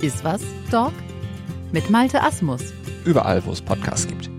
Iswas 0.00 0.42
Dog 0.70 0.92
mit 1.72 1.90
Malte 1.90 2.22
Asmus. 2.22 2.72
Überall, 3.04 3.44
wo 3.44 3.52
es 3.52 3.60
Podcasts 3.60 4.06
gibt. 4.06 4.28
Bin 4.28 4.34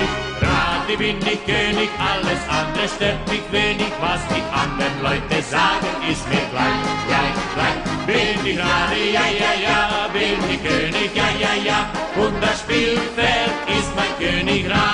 ich 0.00 0.42
Radi, 0.42 0.96
bin 0.96 1.18
ich 1.18 1.44
König, 1.44 1.90
alles 1.98 2.40
andere 2.48 2.88
stört 2.88 3.28
mich 3.28 3.42
wenig, 3.50 3.92
was 4.00 4.20
die 4.28 4.42
anderen 4.52 5.02
Leute 5.02 5.42
sagen, 5.42 5.86
ist 6.10 6.26
mir 6.28 6.40
gleich, 6.50 6.82
gleich, 7.08 7.34
gleich. 7.54 7.73
Bin 8.06 8.44
ich 8.44 8.58
Radi, 8.58 9.12
ja, 9.14 9.26
ja, 9.26 9.52
ja, 9.66 10.08
bin 10.12 10.38
ich 10.50 10.62
König, 10.62 11.10
ja, 11.14 11.28
ja, 11.40 11.54
ja, 11.64 11.90
und 12.22 12.34
das 12.42 12.60
Spielfeld 12.60 13.54
ist 13.66 13.90
mein 13.96 14.12
Königreich. 14.18 14.84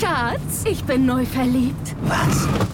Schatz, 0.00 0.64
ich 0.64 0.84
bin 0.84 1.06
neu 1.06 1.24
verliebt. 1.26 1.96
Was? 2.02 2.73